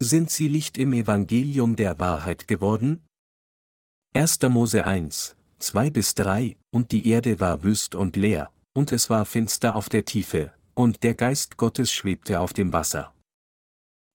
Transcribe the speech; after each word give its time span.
Sind 0.00 0.30
sie 0.30 0.48
Licht 0.48 0.76
im 0.76 0.92
Evangelium 0.92 1.76
der 1.76 1.98
Wahrheit 2.00 2.48
geworden? 2.48 3.06
1. 4.14 4.42
Mose 4.42 4.84
1, 4.84 5.36
2 5.60 5.90
bis 5.90 6.14
3, 6.14 6.56
und 6.72 6.90
die 6.90 7.08
Erde 7.08 7.38
war 7.38 7.62
wüst 7.62 7.94
und 7.94 8.16
leer, 8.16 8.52
und 8.74 8.90
es 8.90 9.08
war 9.08 9.24
finster 9.24 9.76
auf 9.76 9.88
der 9.88 10.04
Tiefe, 10.04 10.52
und 10.74 11.04
der 11.04 11.14
Geist 11.14 11.56
Gottes 11.56 11.92
schwebte 11.92 12.40
auf 12.40 12.52
dem 12.52 12.72
Wasser. 12.72 13.14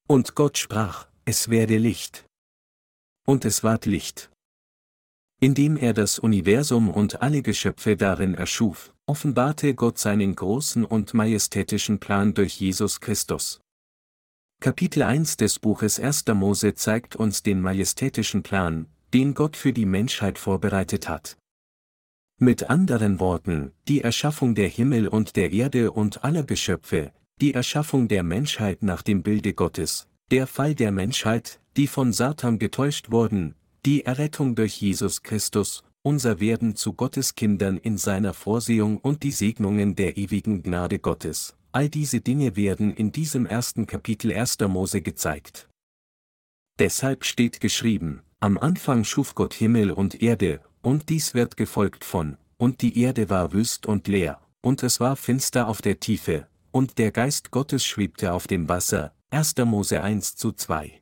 Und 0.07 0.35
Gott 0.35 0.57
sprach, 0.57 1.07
es 1.23 1.49
werde 1.49 1.77
Licht. 1.77 2.25
Und 3.25 3.45
es 3.45 3.63
ward 3.63 3.85
Licht. 3.85 4.29
Indem 5.39 5.77
er 5.77 5.93
das 5.93 6.19
Universum 6.19 6.89
und 6.89 7.21
alle 7.21 7.41
Geschöpfe 7.41 7.95
darin 7.95 8.35
erschuf, 8.35 8.93
offenbarte 9.05 9.75
Gott 9.75 9.97
seinen 9.97 10.35
großen 10.35 10.83
und 10.83 11.13
majestätischen 11.13 11.99
Plan 11.99 12.33
durch 12.33 12.59
Jesus 12.59 12.99
Christus. 12.99 13.61
Kapitel 14.61 15.03
1 15.03 15.37
des 15.37 15.57
Buches 15.57 16.01
1. 16.01 16.25
Mose 16.33 16.73
zeigt 16.73 17.15
uns 17.15 17.43
den 17.43 17.61
majestätischen 17.61 18.43
Plan, 18.43 18.87
den 19.13 19.33
Gott 19.33 19.55
für 19.55 19.71
die 19.71 19.85
Menschheit 19.85 20.37
vorbereitet 20.37 21.07
hat. 21.07 21.37
Mit 22.41 22.69
anderen 22.69 23.21
Worten, 23.21 23.71
die 23.87 24.01
Erschaffung 24.01 24.55
der 24.55 24.67
Himmel 24.67 25.07
und 25.07 25.37
der 25.37 25.53
Erde 25.53 25.93
und 25.93 26.25
aller 26.25 26.43
Geschöpfe, 26.43 27.13
die 27.39 27.53
Erschaffung 27.53 28.09
der 28.09 28.21
Menschheit 28.23 28.83
nach 28.83 29.01
dem 29.01 29.23
Bilde 29.23 29.53
Gottes, 29.53 30.09
der 30.29 30.45
Fall 30.45 30.75
der 30.75 30.91
Menschheit, 30.91 31.61
die 31.77 31.87
von 31.87 32.11
Satan 32.11 32.59
getäuscht 32.59 33.11
wurden, 33.11 33.55
die 33.85 34.03
Errettung 34.03 34.55
durch 34.55 34.81
Jesus 34.81 35.23
Christus, 35.23 35.85
unser 36.01 36.41
Werden 36.41 36.75
zu 36.75 36.91
Gottes 36.91 37.35
Kindern 37.35 37.77
in 37.77 37.97
seiner 37.97 38.33
Vorsehung 38.33 38.97
und 38.97 39.23
die 39.23 39.31
Segnungen 39.31 39.95
der 39.95 40.17
ewigen 40.17 40.63
Gnade 40.63 40.99
Gottes, 40.99 41.55
all 41.71 41.89
diese 41.89 42.21
Dinge 42.21 42.55
werden 42.55 42.93
in 42.93 43.11
diesem 43.11 43.45
ersten 43.45 43.85
Kapitel 43.85 44.33
1. 44.33 44.59
Mose 44.67 45.01
gezeigt. 45.01 45.69
Deshalb 46.79 47.25
steht 47.25 47.59
geschrieben, 47.59 48.21
am 48.39 48.57
Anfang 48.57 49.03
schuf 49.03 49.35
Gott 49.35 49.53
Himmel 49.53 49.91
und 49.91 50.21
Erde, 50.21 50.61
und 50.81 51.09
dies 51.09 51.33
wird 51.33 51.57
gefolgt 51.57 52.05
von, 52.05 52.37
und 52.57 52.81
die 52.81 53.01
Erde 53.01 53.29
war 53.29 53.51
wüst 53.51 53.85
und 53.85 54.07
leer, 54.07 54.41
und 54.61 54.81
es 54.83 54.99
war 54.99 55.15
finster 55.15 55.67
auf 55.67 55.81
der 55.81 55.99
Tiefe, 55.99 56.47
und 56.71 56.97
der 56.97 57.11
Geist 57.11 57.51
Gottes 57.51 57.85
schwebte 57.85 58.33
auf 58.33 58.47
dem 58.47 58.69
Wasser, 58.69 59.13
1. 59.31 59.57
Mose 59.65 60.01
1 60.01 60.35
zu 60.35 60.53
2. 60.53 61.01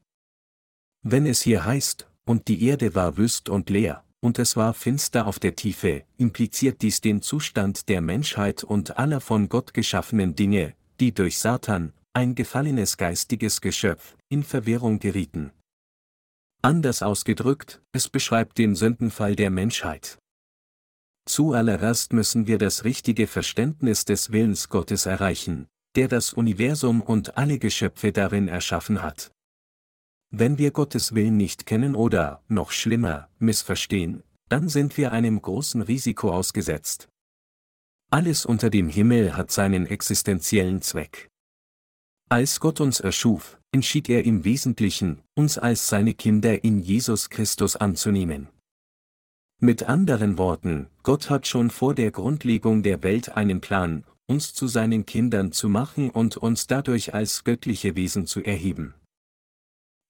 Wenn 1.04 1.26
es 1.26 1.42
hier 1.42 1.64
heißt, 1.64 2.10
und 2.26 2.48
die 2.48 2.64
Erde 2.64 2.96
war 2.96 3.18
wüst 3.18 3.50
und 3.50 3.70
leer, 3.70 4.04
und 4.20 4.40
es 4.40 4.56
war 4.56 4.74
finster 4.74 5.28
auf 5.28 5.40
der 5.40 5.56
Tiefe, 5.56 6.04
impliziert 6.18 6.82
dies 6.82 7.02
den 7.02 7.22
Zustand 7.22 7.90
der 7.90 8.02
Menschheit 8.02 8.64
und 8.64 8.98
aller 8.98 9.22
von 9.22 9.50
Gott 9.50 9.74
geschaffenen 9.74 10.36
Dinge, 10.36 10.74
die 11.00 11.14
durch 11.14 11.38
Satan, 11.38 11.94
ein 12.14 12.36
gefallenes 12.36 12.98
geistiges 12.98 13.62
Geschöpf, 13.62 14.16
in 14.30 14.44
Verwirrung 14.44 15.00
gerieten. 15.00 15.52
Anders 16.62 17.04
ausgedrückt, 17.04 17.82
es 17.92 18.10
beschreibt 18.10 18.58
den 18.58 18.76
Sündenfall 18.76 19.36
der 19.36 19.52
Menschheit. 19.52 20.18
Zuallererst 21.26 22.14
müssen 22.14 22.48
wir 22.48 22.58
das 22.58 22.84
richtige 22.84 23.28
Verständnis 23.28 24.06
des 24.06 24.32
Willens 24.32 24.70
Gottes 24.70 25.06
erreichen, 25.06 25.68
der 25.96 26.08
das 26.08 26.34
Universum 26.34 27.02
und 27.02 27.38
alle 27.38 27.60
Geschöpfe 27.60 28.12
darin 28.12 28.48
erschaffen 28.48 29.02
hat. 29.04 29.32
Wenn 30.30 30.58
wir 30.58 30.72
Gottes 30.72 31.16
Willen 31.16 31.38
nicht 31.38 31.66
kennen 31.66 31.96
oder, 31.96 32.44
noch 32.50 32.72
schlimmer, 32.72 33.30
missverstehen, 33.40 34.24
dann 34.50 34.68
sind 34.68 34.98
wir 34.98 35.12
einem 35.12 35.42
großen 35.42 35.82
Risiko 35.82 36.32
ausgesetzt. 36.32 37.08
Alles 38.10 38.46
unter 38.46 38.70
dem 38.70 38.90
Himmel 38.90 39.36
hat 39.36 39.52
seinen 39.52 39.86
existenziellen 39.86 40.82
Zweck. 40.82 41.30
Als 42.30 42.60
Gott 42.60 42.82
uns 42.82 43.00
erschuf, 43.00 43.58
entschied 43.72 44.10
er 44.10 44.26
im 44.26 44.44
Wesentlichen, 44.44 45.22
uns 45.36 45.58
als 45.58 45.88
seine 45.88 46.14
Kinder 46.14 46.64
in 46.64 46.80
Jesus 46.80 47.30
Christus 47.30 47.78
anzunehmen. 47.78 48.50
Mit 49.60 49.84
anderen 49.84 50.38
Worten, 50.38 50.88
Gott 51.04 51.30
hat 51.30 51.48
schon 51.48 51.70
vor 51.70 51.96
der 51.96 52.12
Grundlegung 52.12 52.84
der 52.84 53.02
Welt 53.02 53.38
einen 53.38 53.62
Plan, 53.62 54.04
uns 54.28 54.54
zu 54.54 54.68
seinen 54.68 55.06
Kindern 55.06 55.54
zu 55.54 55.70
machen 55.70 56.10
und 56.10 56.36
uns 56.36 56.68
dadurch 56.68 57.14
als 57.14 57.46
göttliche 57.46 57.96
Wesen 57.96 58.28
zu 58.28 58.44
erheben. 58.44 58.94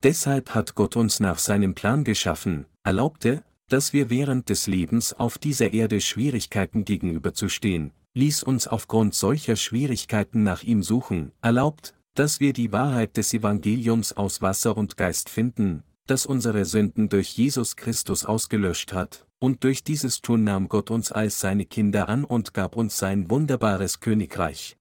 Deshalb 0.04 0.54
hat 0.54 0.76
Gott 0.76 0.96
uns 0.96 1.20
nach 1.20 1.40
seinem 1.40 1.74
Plan 1.74 2.04
geschaffen, 2.04 2.66
erlaubte, 2.84 3.44
dass 3.68 3.94
wir 3.94 4.10
während 4.10 4.50
des 4.50 4.68
Lebens 4.68 5.14
auf 5.14 5.38
dieser 5.38 5.74
Erde 5.74 6.02
Schwierigkeiten 6.02 6.86
gegenüberzustehen, 6.86 7.92
ließ 8.14 8.44
uns 8.44 8.68
aufgrund 8.68 9.16
solcher 9.16 9.56
Schwierigkeiten 9.56 10.44
nach 10.44 10.64
ihm 10.64 10.84
suchen, 10.84 11.32
erlaubt, 11.42 11.96
dass 12.14 12.40
wir 12.40 12.54
die 12.54 12.72
Wahrheit 12.72 13.18
des 13.18 13.34
Evangeliums 13.34 14.14
aus 14.14 14.42
Wasser 14.42 14.78
und 14.78 14.98
Geist 14.98 15.30
finden, 15.30 15.84
das 16.08 16.26
unsere 16.26 16.66
Sünden 16.66 17.10
durch 17.10 17.38
Jesus 17.38 17.76
Christus 17.76 18.26
ausgelöscht 18.26 18.94
hat, 18.94 19.28
und 19.40 19.64
durch 19.64 19.84
dieses 19.84 20.22
Tun 20.22 20.44
nahm 20.44 20.68
Gott 20.70 20.90
uns 20.90 21.12
als 21.12 21.40
seine 21.40 21.66
Kinder 21.66 22.10
an 22.10 22.24
und 22.24 22.54
gab 22.54 22.76
uns 22.76 22.98
sein 22.98 23.30
wunderbares 23.30 24.00
Königreich. 24.00 24.78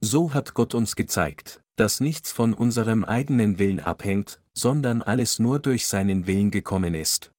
So 0.00 0.34
hat 0.34 0.54
Gott 0.54 0.74
uns 0.74 0.96
gezeigt, 0.96 1.61
dass 1.82 1.98
nichts 1.98 2.30
von 2.30 2.54
unserem 2.54 3.02
eigenen 3.04 3.58
Willen 3.58 3.80
abhängt, 3.80 4.40
sondern 4.54 5.02
alles 5.02 5.40
nur 5.40 5.58
durch 5.58 5.88
seinen 5.88 6.28
Willen 6.28 6.52
gekommen 6.52 6.94
ist. 6.94 7.32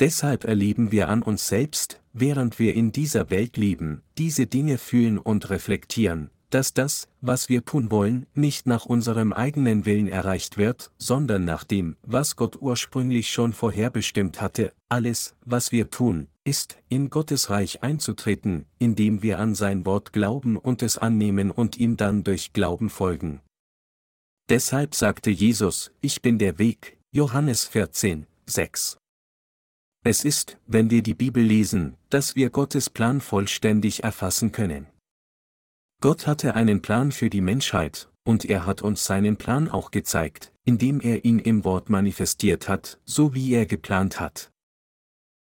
Deshalb 0.00 0.44
erleben 0.44 0.92
wir 0.92 1.08
an 1.08 1.22
uns 1.22 1.48
selbst, 1.48 2.02
während 2.12 2.58
wir 2.58 2.74
in 2.74 2.92
dieser 2.92 3.30
Welt 3.30 3.56
leben, 3.56 4.02
diese 4.18 4.46
Dinge 4.46 4.76
fühlen 4.76 5.16
und 5.16 5.48
reflektieren, 5.48 6.28
dass 6.50 6.72
das, 6.72 7.08
was 7.20 7.48
wir 7.48 7.64
tun 7.64 7.90
wollen, 7.90 8.26
nicht 8.34 8.66
nach 8.66 8.86
unserem 8.86 9.32
eigenen 9.32 9.84
Willen 9.84 10.08
erreicht 10.08 10.56
wird, 10.56 10.90
sondern 10.98 11.44
nach 11.44 11.64
dem, 11.64 11.96
was 12.02 12.36
Gott 12.36 12.56
ursprünglich 12.60 13.30
schon 13.30 13.52
vorherbestimmt 13.52 14.40
hatte. 14.40 14.72
Alles, 14.88 15.34
was 15.44 15.72
wir 15.72 15.90
tun, 15.90 16.28
ist, 16.44 16.78
in 16.88 17.10
Gottes 17.10 17.50
Reich 17.50 17.82
einzutreten, 17.82 18.66
indem 18.78 19.22
wir 19.22 19.38
an 19.38 19.54
sein 19.54 19.84
Wort 19.84 20.12
glauben 20.12 20.56
und 20.56 20.82
es 20.82 20.96
annehmen 20.96 21.50
und 21.50 21.76
ihm 21.76 21.96
dann 21.96 22.24
durch 22.24 22.52
Glauben 22.52 22.88
folgen. 22.88 23.40
Deshalb 24.48 24.94
sagte 24.94 25.30
Jesus, 25.30 25.92
ich 26.00 26.22
bin 26.22 26.38
der 26.38 26.58
Weg, 26.58 26.98
Johannes 27.10 27.64
14, 27.64 28.26
6. 28.46 28.96
Es 30.04 30.24
ist, 30.24 30.56
wenn 30.66 30.90
wir 30.90 31.02
die 31.02 31.14
Bibel 31.14 31.42
lesen, 31.42 31.96
dass 32.08 32.34
wir 32.34 32.48
Gottes 32.48 32.88
Plan 32.88 33.20
vollständig 33.20 34.04
erfassen 34.04 34.52
können. 34.52 34.86
Gott 36.00 36.28
hatte 36.28 36.54
einen 36.54 36.80
Plan 36.80 37.10
für 37.10 37.28
die 37.28 37.40
Menschheit, 37.40 38.08
und 38.24 38.44
er 38.44 38.66
hat 38.66 38.82
uns 38.82 39.04
seinen 39.04 39.36
Plan 39.36 39.68
auch 39.68 39.90
gezeigt, 39.90 40.52
indem 40.64 41.00
er 41.00 41.24
ihn 41.24 41.40
im 41.40 41.64
Wort 41.64 41.90
manifestiert 41.90 42.68
hat, 42.68 43.00
so 43.04 43.34
wie 43.34 43.52
er 43.52 43.66
geplant 43.66 44.20
hat. 44.20 44.52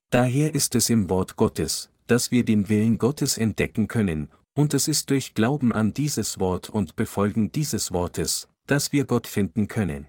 Daher 0.09 0.56
ist 0.56 0.73
es 0.73 0.90
im 0.90 1.09
Wort 1.09 1.35
Gottes, 1.35 1.91
dass 2.07 2.31
wir 2.31 2.44
den 2.44 2.69
Willen 2.69 2.97
Gottes 2.97 3.38
entdecken 3.38 3.88
können, 3.88 4.29
und 4.56 4.73
es 4.73 4.88
ist 4.88 5.12
durch 5.12 5.35
Glauben 5.35 5.72
an 5.72 5.94
dieses 5.94 6.40
Wort 6.40 6.69
und 6.69 6.95
Befolgen 6.95 7.51
dieses 7.51 7.91
Wortes, 7.91 8.47
dass 8.66 8.91
wir 8.91 9.06
Gott 9.06 9.28
finden 9.28 9.68
können. 9.68 10.07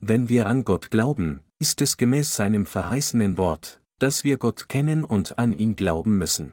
Wenn 0.00 0.28
wir 0.28 0.46
an 0.46 0.64
Gott 0.64 0.90
glauben, 0.90 1.40
ist 1.60 1.80
es 1.80 1.96
gemäß 1.96 2.34
seinem 2.34 2.66
verheißenen 2.66 3.36
Wort, 3.36 3.80
dass 4.00 4.24
wir 4.24 4.36
Gott 4.36 4.68
kennen 4.68 5.04
und 5.04 5.38
an 5.38 5.56
ihn 5.56 5.76
glauben 5.76 6.18
müssen. 6.18 6.52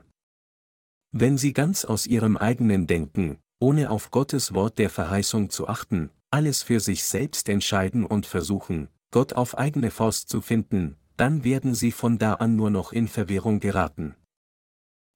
Wenn 1.17 1.37
sie 1.37 1.53
ganz 1.53 1.85
aus 1.85 2.07
ihrem 2.07 2.35
eigenen 2.35 2.87
Denken, 2.87 3.39
ohne 3.59 3.89
auf 3.89 4.11
Gottes 4.11 4.53
Wort 4.53 4.77
der 4.77 4.89
Verheißung 4.89 5.49
zu 5.49 5.69
achten, 5.69 6.09
alles 6.29 6.61
für 6.61 6.81
sich 6.81 7.05
selbst 7.05 7.47
entscheiden 7.47 8.05
und 8.05 8.25
versuchen, 8.25 8.89
Gott 9.11 9.31
auf 9.31 9.57
eigene 9.57 9.91
Faust 9.91 10.27
zu 10.27 10.41
finden, 10.41 10.97
dann 11.15 11.45
werden 11.45 11.73
sie 11.73 11.93
von 11.93 12.17
da 12.17 12.33
an 12.33 12.57
nur 12.57 12.69
noch 12.69 12.91
in 12.91 13.07
Verwirrung 13.07 13.61
geraten. 13.61 14.15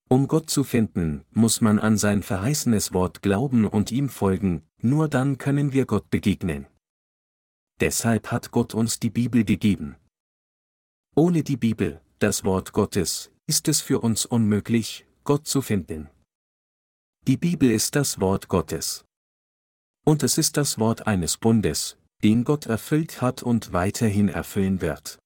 Um 0.07 0.29
Gott 0.29 0.49
zu 0.49 0.63
finden, 0.63 1.25
muss 1.31 1.59
man 1.59 1.79
an 1.79 1.97
sein 1.97 2.23
verheißenes 2.23 2.93
Wort 2.93 3.21
glauben 3.21 3.67
und 3.67 3.91
ihm 3.91 4.07
folgen, 4.07 4.63
nur 4.81 5.09
dann 5.09 5.37
können 5.37 5.73
wir 5.73 5.85
Gott 5.85 6.09
begegnen. 6.09 6.65
Deshalb 7.81 8.31
hat 8.31 8.51
Gott 8.51 8.73
uns 8.73 9.01
die 9.01 9.09
Bibel 9.09 9.43
gegeben. 9.43 9.97
Ohne 11.13 11.43
die 11.43 11.57
Bibel, 11.57 11.99
das 12.19 12.45
Wort 12.45 12.71
Gottes, 12.71 13.33
ist 13.47 13.67
es 13.67 13.81
für 13.81 13.99
uns 13.99 14.25
unmöglich, 14.25 15.05
Gott 15.29 15.45
zu 15.45 15.61
finden. 15.61 16.09
Die 17.27 17.37
Bibel 17.37 17.69
ist 17.69 17.95
das 17.95 18.19
Wort 18.19 18.47
Gottes. 18.47 19.05
Und 20.03 20.23
es 20.23 20.39
ist 20.39 20.57
das 20.57 20.79
Wort 20.79 21.05
eines 21.05 21.37
Bundes, 21.37 21.99
den 22.23 22.43
Gott 22.43 22.65
erfüllt 22.65 23.21
hat 23.21 23.43
und 23.43 23.71
weiterhin 23.71 24.27
erfüllen 24.27 24.81
wird. 24.81 25.19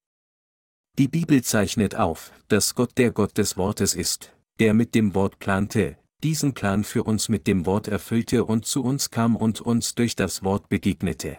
Die 0.98 1.08
Bibel 1.08 1.42
zeichnet 1.42 1.94
auf, 1.94 2.32
dass 2.48 2.74
Gott 2.74 2.98
der 2.98 3.12
Gott 3.12 3.38
des 3.38 3.56
Wortes 3.56 3.94
ist, 3.94 4.30
der 4.58 4.74
mit 4.74 4.94
dem 4.94 5.14
Wort 5.14 5.38
plante, 5.38 5.96
diesen 6.22 6.52
Plan 6.52 6.84
für 6.84 7.04
uns 7.04 7.30
mit 7.30 7.46
dem 7.46 7.64
Wort 7.64 7.88
erfüllte 7.88 8.44
und 8.44 8.66
zu 8.66 8.84
uns 8.84 9.10
kam 9.10 9.34
und 9.36 9.62
uns 9.62 9.94
durch 9.94 10.14
das 10.16 10.44
Wort 10.44 10.68
begegnete. 10.68 11.38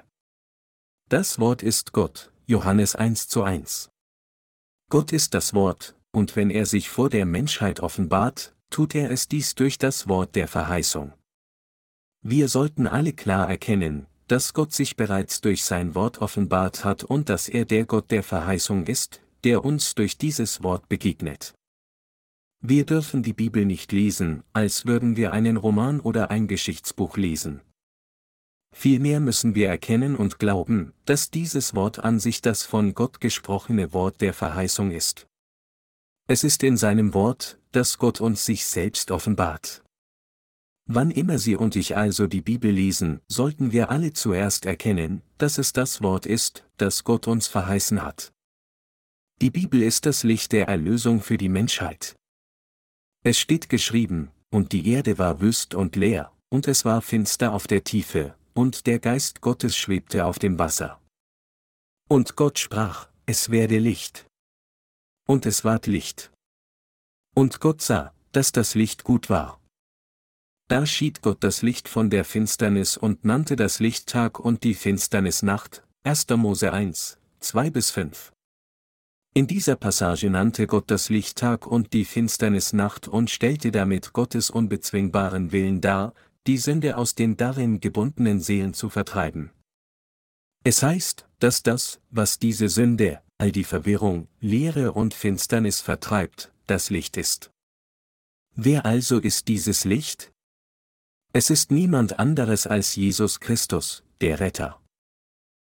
Das 1.07 1.37
Wort 1.37 1.61
ist 1.61 1.93
Gott, 1.93 2.31
Johannes 2.47 2.95
1 2.95 3.27
zu 3.27 3.43
1. 3.43 3.91
Gott 4.89 5.13
ist 5.13 5.35
das 5.35 5.53
Wort, 5.53 5.95
und 6.11 6.35
wenn 6.35 6.49
er 6.49 6.65
sich 6.65 6.89
vor 6.89 7.11
der 7.11 7.27
Menschheit 7.27 7.79
offenbart, 7.79 8.54
tut 8.75 8.93
er 8.93 9.09
es 9.09 9.29
dies 9.29 9.55
durch 9.55 9.77
das 9.77 10.09
Wort 10.09 10.35
der 10.35 10.49
Verheißung. 10.49 11.13
Wir 12.21 12.49
sollten 12.49 12.87
alle 12.87 13.13
klar 13.13 13.49
erkennen, 13.49 14.05
dass 14.27 14.53
Gott 14.53 14.73
sich 14.73 14.97
bereits 14.97 15.39
durch 15.39 15.63
sein 15.63 15.95
Wort 15.95 16.17
offenbart 16.17 16.83
hat 16.83 17.05
und 17.05 17.29
dass 17.29 17.47
er 17.47 17.63
der 17.63 17.85
Gott 17.85 18.11
der 18.11 18.21
Verheißung 18.21 18.85
ist, 18.85 19.21
der 19.45 19.63
uns 19.63 19.95
durch 19.95 20.17
dieses 20.17 20.61
Wort 20.61 20.89
begegnet. 20.89 21.55
Wir 22.59 22.85
dürfen 22.85 23.23
die 23.23 23.31
Bibel 23.31 23.63
nicht 23.63 23.93
lesen, 23.93 24.43
als 24.51 24.85
würden 24.85 25.15
wir 25.15 25.31
einen 25.31 25.55
Roman 25.55 26.01
oder 26.01 26.29
ein 26.29 26.49
Geschichtsbuch 26.49 27.15
lesen. 27.15 27.61
Vielmehr 28.73 29.21
müssen 29.21 29.55
wir 29.55 29.69
erkennen 29.69 30.17
und 30.17 30.37
glauben, 30.37 30.91
dass 31.05 31.31
dieses 31.31 31.75
Wort 31.75 31.99
an 31.99 32.19
sich 32.19 32.41
das 32.41 32.63
von 32.63 32.93
Gott 32.93 33.21
gesprochene 33.21 33.93
Wort 33.93 34.19
der 34.19 34.33
Verheißung 34.33 34.91
ist. 34.91 35.27
Es 36.27 36.43
ist 36.43 36.63
in 36.63 36.75
seinem 36.75 37.13
Wort, 37.13 37.59
dass 37.71 37.99
Gott 37.99 38.19
uns 38.19 38.45
sich 38.45 38.65
selbst 38.65 39.11
offenbart. 39.11 39.83
Wann 40.87 41.11
immer 41.11 41.37
Sie 41.37 41.55
und 41.55 41.75
ich 41.75 41.95
also 41.97 42.25
die 42.25 42.41
Bibel 42.41 42.71
lesen, 42.71 43.21
sollten 43.27 43.71
wir 43.71 43.91
alle 43.91 44.11
zuerst 44.13 44.65
erkennen, 44.65 45.21
dass 45.37 45.59
es 45.59 45.71
das 45.71 46.01
Wort 46.01 46.25
ist, 46.25 46.65
das 46.77 47.03
Gott 47.03 47.27
uns 47.27 47.47
verheißen 47.47 48.01
hat. 48.01 48.33
Die 49.41 49.51
Bibel 49.51 49.83
ist 49.83 50.07
das 50.07 50.23
Licht 50.23 50.51
der 50.51 50.67
Erlösung 50.67 51.21
für 51.21 51.37
die 51.37 51.49
Menschheit. 51.49 52.15
Es 53.23 53.37
steht 53.37 53.69
geschrieben, 53.69 54.31
und 54.49 54.71
die 54.71 54.87
Erde 54.89 55.19
war 55.19 55.41
wüst 55.41 55.75
und 55.75 55.95
leer, 55.95 56.31
und 56.49 56.67
es 56.67 56.85
war 56.85 57.01
finster 57.03 57.53
auf 57.53 57.67
der 57.67 57.83
Tiefe, 57.83 58.35
und 58.53 58.87
der 58.87 58.97
Geist 58.97 59.41
Gottes 59.41 59.75
schwebte 59.75 60.25
auf 60.25 60.39
dem 60.39 60.57
Wasser. 60.57 60.99
Und 62.07 62.35
Gott 62.35 62.57
sprach, 62.57 63.09
es 63.25 63.49
werde 63.51 63.77
Licht. 63.77 64.24
Und 65.27 65.45
es 65.45 65.65
ward 65.65 65.87
Licht. 65.87 66.31
Und 67.35 67.59
Gott 67.59 67.81
sah, 67.81 68.13
dass 68.31 68.51
das 68.51 68.75
Licht 68.75 69.03
gut 69.03 69.29
war. 69.29 69.59
Da 70.67 70.85
schied 70.85 71.21
Gott 71.21 71.43
das 71.43 71.61
Licht 71.61 71.87
von 71.89 72.09
der 72.09 72.25
Finsternis 72.25 72.95
und 72.97 73.25
nannte 73.25 73.55
das 73.55 73.79
Licht 73.79 74.07
Tag 74.07 74.39
und 74.39 74.63
die 74.63 74.73
Finsternis 74.73 75.41
Nacht, 75.41 75.83
1. 76.03 76.27
Mose 76.37 76.71
1, 76.71 77.17
2 77.39 77.69
bis 77.71 77.91
5. 77.91 78.31
In 79.33 79.47
dieser 79.47 79.75
Passage 79.75 80.29
nannte 80.29 80.65
Gott 80.65 80.89
das 80.89 81.09
Licht 81.09 81.37
Tag 81.39 81.67
und 81.67 81.93
die 81.93 82.05
Finsternis 82.05 82.71
Nacht 82.73 83.07
und 83.07 83.29
stellte 83.29 83.71
damit 83.71 84.13
Gottes 84.13 84.49
unbezwingbaren 84.49 85.51
Willen 85.51 85.81
dar, 85.81 86.13
die 86.47 86.57
Sünde 86.57 86.97
aus 86.97 87.15
den 87.15 87.35
darin 87.35 87.79
gebundenen 87.79 88.39
Seelen 88.39 88.73
zu 88.73 88.89
vertreiben. 88.89 89.51
Es 90.63 90.83
heißt, 90.83 91.27
dass 91.39 91.63
das, 91.63 91.99
was 92.11 92.39
diese 92.39 92.69
Sünde, 92.69 93.21
all 93.37 93.51
die 93.51 93.63
Verwirrung, 93.63 94.27
Leere 94.39 94.93
und 94.93 95.13
Finsternis 95.13 95.81
vertreibt, 95.81 96.51
das 96.67 96.89
Licht 96.89 97.17
ist. 97.17 97.51
Wer 98.55 98.85
also 98.85 99.19
ist 99.19 99.47
dieses 99.47 99.83
Licht? 99.83 100.31
Es 101.33 101.49
ist 101.49 101.71
niemand 101.71 102.19
anderes 102.19 102.65
als 102.65 102.95
Jesus 102.95 103.41
Christus, 103.41 104.03
der 104.21 104.39
Retter. 104.39 104.81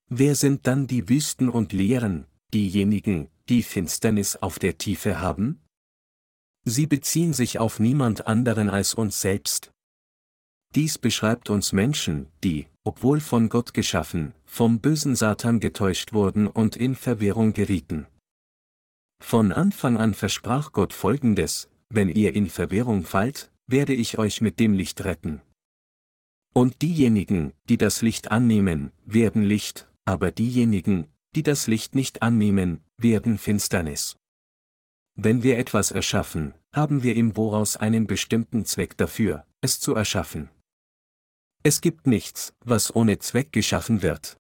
Wer 0.09 0.37
sind 0.37 0.67
dann 0.67 0.87
die 0.87 1.09
Wüsten 1.09 1.49
und 1.49 1.73
Leeren, 1.73 2.27
diejenigen, 2.55 3.29
die 3.49 3.63
Finsternis 3.63 4.37
auf 4.37 4.59
der 4.59 4.79
Tiefe 4.79 5.21
haben? 5.21 5.61
Sie 6.65 6.87
beziehen 6.87 7.33
sich 7.33 7.59
auf 7.59 7.81
niemand 7.81 8.27
anderen 8.27 8.71
als 8.71 8.95
uns 8.95 9.21
selbst. 9.21 9.73
Dies 10.75 10.99
beschreibt 10.99 11.49
uns 11.51 11.73
Menschen, 11.73 12.29
die, 12.45 12.67
obwohl 12.85 13.21
von 13.21 13.49
Gott 13.49 13.73
geschaffen, 13.73 14.35
vom 14.45 14.81
bösen 14.81 15.17
Satan 15.17 15.61
getäuscht 15.61 16.13
wurden 16.13 16.47
und 16.47 16.77
in 16.77 16.95
Verwirrung 16.95 17.53
gerieten. 17.53 18.07
Von 19.21 19.53
Anfang 19.53 19.97
an 19.97 20.15
versprach 20.15 20.73
Gott 20.73 20.93
Folgendes, 20.93 21.69
wenn 21.89 22.09
ihr 22.09 22.35
in 22.35 22.49
Verwirrung 22.49 23.05
fallt, 23.05 23.51
werde 23.67 23.95
ich 23.95 24.19
euch 24.19 24.41
mit 24.41 24.61
dem 24.61 24.75
Licht 24.75 25.05
retten. 25.05 25.41
Und 26.55 26.83
diejenigen, 26.83 27.53
die 27.69 27.79
das 27.79 28.03
Licht 28.03 28.31
annehmen, 28.31 28.93
werden 29.05 29.43
Licht, 29.43 29.89
aber 30.05 30.31
diejenigen, 30.31 31.07
die 31.35 31.43
das 31.43 31.67
Licht 31.67 31.95
nicht 31.95 32.23
annehmen, 32.23 32.81
werden 32.97 33.39
Finsternis. 33.39 34.17
Wenn 35.15 35.43
wir 35.43 35.59
etwas 35.59 35.91
erschaffen, 35.91 36.55
haben 36.73 37.03
wir 37.03 37.17
im 37.17 37.35
Voraus 37.35 37.77
einen 37.77 38.07
bestimmten 38.07 38.65
Zweck 38.65 38.97
dafür, 38.97 39.45
es 39.61 39.81
zu 39.81 39.95
erschaffen. 39.95 40.49
Es 41.69 41.83
gibt 41.83 42.07
nichts, 42.07 42.55
was 42.65 42.97
ohne 42.97 43.19
Zweck 43.19 43.53
geschaffen 43.53 44.01
wird. 44.01 44.39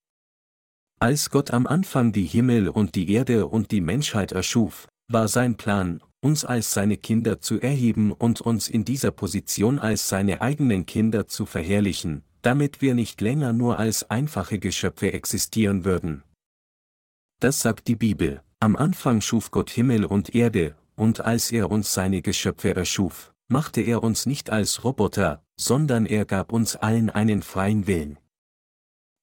Als 0.98 1.28
Gott 1.28 1.50
am 1.50 1.66
Anfang 1.66 2.10
die 2.10 2.24
Himmel 2.24 2.70
und 2.70 2.94
die 2.94 3.12
Erde 3.12 3.48
und 3.48 3.70
die 3.70 3.82
Menschheit 3.82 4.32
erschuf, 4.32 4.88
war 5.08 5.28
sein 5.28 5.58
Plan, 5.58 6.02
uns 6.22 6.46
als 6.46 6.72
seine 6.72 6.96
Kinder 6.96 7.38
zu 7.38 7.60
erheben 7.60 8.12
und 8.12 8.40
uns 8.40 8.68
in 8.68 8.86
dieser 8.86 9.10
Position 9.10 9.78
als 9.78 10.08
seine 10.08 10.40
eigenen 10.40 10.86
Kinder 10.86 11.28
zu 11.28 11.44
verherrlichen, 11.44 12.22
damit 12.40 12.80
wir 12.80 12.94
nicht 12.94 13.20
länger 13.20 13.52
nur 13.52 13.78
als 13.78 14.08
einfache 14.08 14.58
Geschöpfe 14.58 15.12
existieren 15.12 15.84
würden. 15.84 16.22
Das 17.40 17.60
sagt 17.60 17.88
die 17.88 17.96
Bibel, 17.96 18.40
am 18.58 18.74
Anfang 18.74 19.20
schuf 19.20 19.50
Gott 19.50 19.68
Himmel 19.68 20.06
und 20.06 20.34
Erde, 20.34 20.76
und 20.96 21.20
als 21.20 21.52
er 21.52 21.70
uns 21.70 21.92
seine 21.92 22.22
Geschöpfe 22.22 22.74
erschuf, 22.74 23.34
machte 23.48 23.80
er 23.80 24.02
uns 24.02 24.26
nicht 24.26 24.50
als 24.50 24.84
Roboter, 24.84 25.42
sondern 25.56 26.06
er 26.06 26.24
gab 26.24 26.52
uns 26.52 26.76
allen 26.76 27.10
einen 27.10 27.42
freien 27.42 27.86
Willen. 27.86 28.18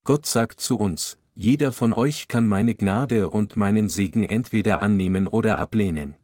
Gott 0.03 0.25
sagt 0.25 0.59
zu 0.59 0.77
uns, 0.77 1.17
jeder 1.33 1.71
von 1.71 1.93
euch 1.93 2.27
kann 2.27 2.47
meine 2.47 2.75
Gnade 2.75 3.29
und 3.29 3.55
meinen 3.55 3.89
Segen 3.89 4.23
entweder 4.23 4.81
annehmen 4.81 5.27
oder 5.27 5.59
ablehnen. 5.59 6.15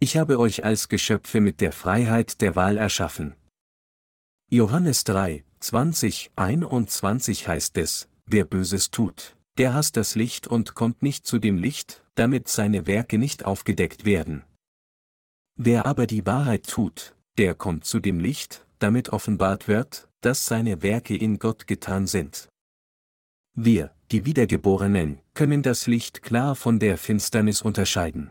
Ich 0.00 0.16
habe 0.16 0.38
euch 0.38 0.64
als 0.64 0.88
Geschöpfe 0.88 1.40
mit 1.40 1.60
der 1.60 1.72
Freiheit 1.72 2.40
der 2.40 2.56
Wahl 2.56 2.76
erschaffen. 2.76 3.34
Johannes 4.48 5.04
3, 5.04 5.44
20, 5.60 6.30
21 6.36 7.48
heißt 7.48 7.76
es, 7.78 8.08
wer 8.24 8.44
Böses 8.44 8.90
tut, 8.90 9.36
der 9.58 9.74
hasst 9.74 9.96
das 9.96 10.14
Licht 10.14 10.46
und 10.46 10.74
kommt 10.74 11.02
nicht 11.02 11.26
zu 11.26 11.38
dem 11.38 11.58
Licht, 11.58 12.04
damit 12.14 12.48
seine 12.48 12.86
Werke 12.86 13.18
nicht 13.18 13.44
aufgedeckt 13.44 14.04
werden. 14.04 14.44
Wer 15.60 15.86
aber 15.86 16.06
die 16.06 16.24
Wahrheit 16.24 16.68
tut, 16.68 17.16
der 17.36 17.52
kommt 17.52 17.84
zu 17.84 17.98
dem 17.98 18.20
Licht, 18.20 18.64
damit 18.78 19.08
offenbart 19.08 19.66
wird, 19.66 20.08
dass 20.20 20.46
seine 20.46 20.82
Werke 20.82 21.16
in 21.16 21.40
Gott 21.40 21.66
getan 21.66 22.06
sind. 22.06 22.48
Wir, 23.54 23.90
die 24.12 24.24
Wiedergeborenen, 24.24 25.18
können 25.34 25.64
das 25.64 25.88
Licht 25.88 26.22
klar 26.22 26.54
von 26.54 26.78
der 26.78 26.96
Finsternis 26.96 27.60
unterscheiden. 27.60 28.30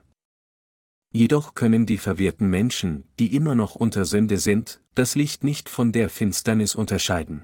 Jedoch 1.12 1.54
können 1.54 1.86
die 1.86 1.98
verwirrten 1.98 2.50
Menschen, 2.50 3.04
die 3.20 3.36
immer 3.36 3.56
noch 3.56 3.76
unter 3.76 4.06
Sünde 4.06 4.38
sind, 4.38 4.80
das 4.96 5.16
Licht 5.16 5.44
nicht 5.44 5.68
von 5.68 5.92
der 5.92 6.10
Finsternis 6.10 6.76
unterscheiden. 6.76 7.44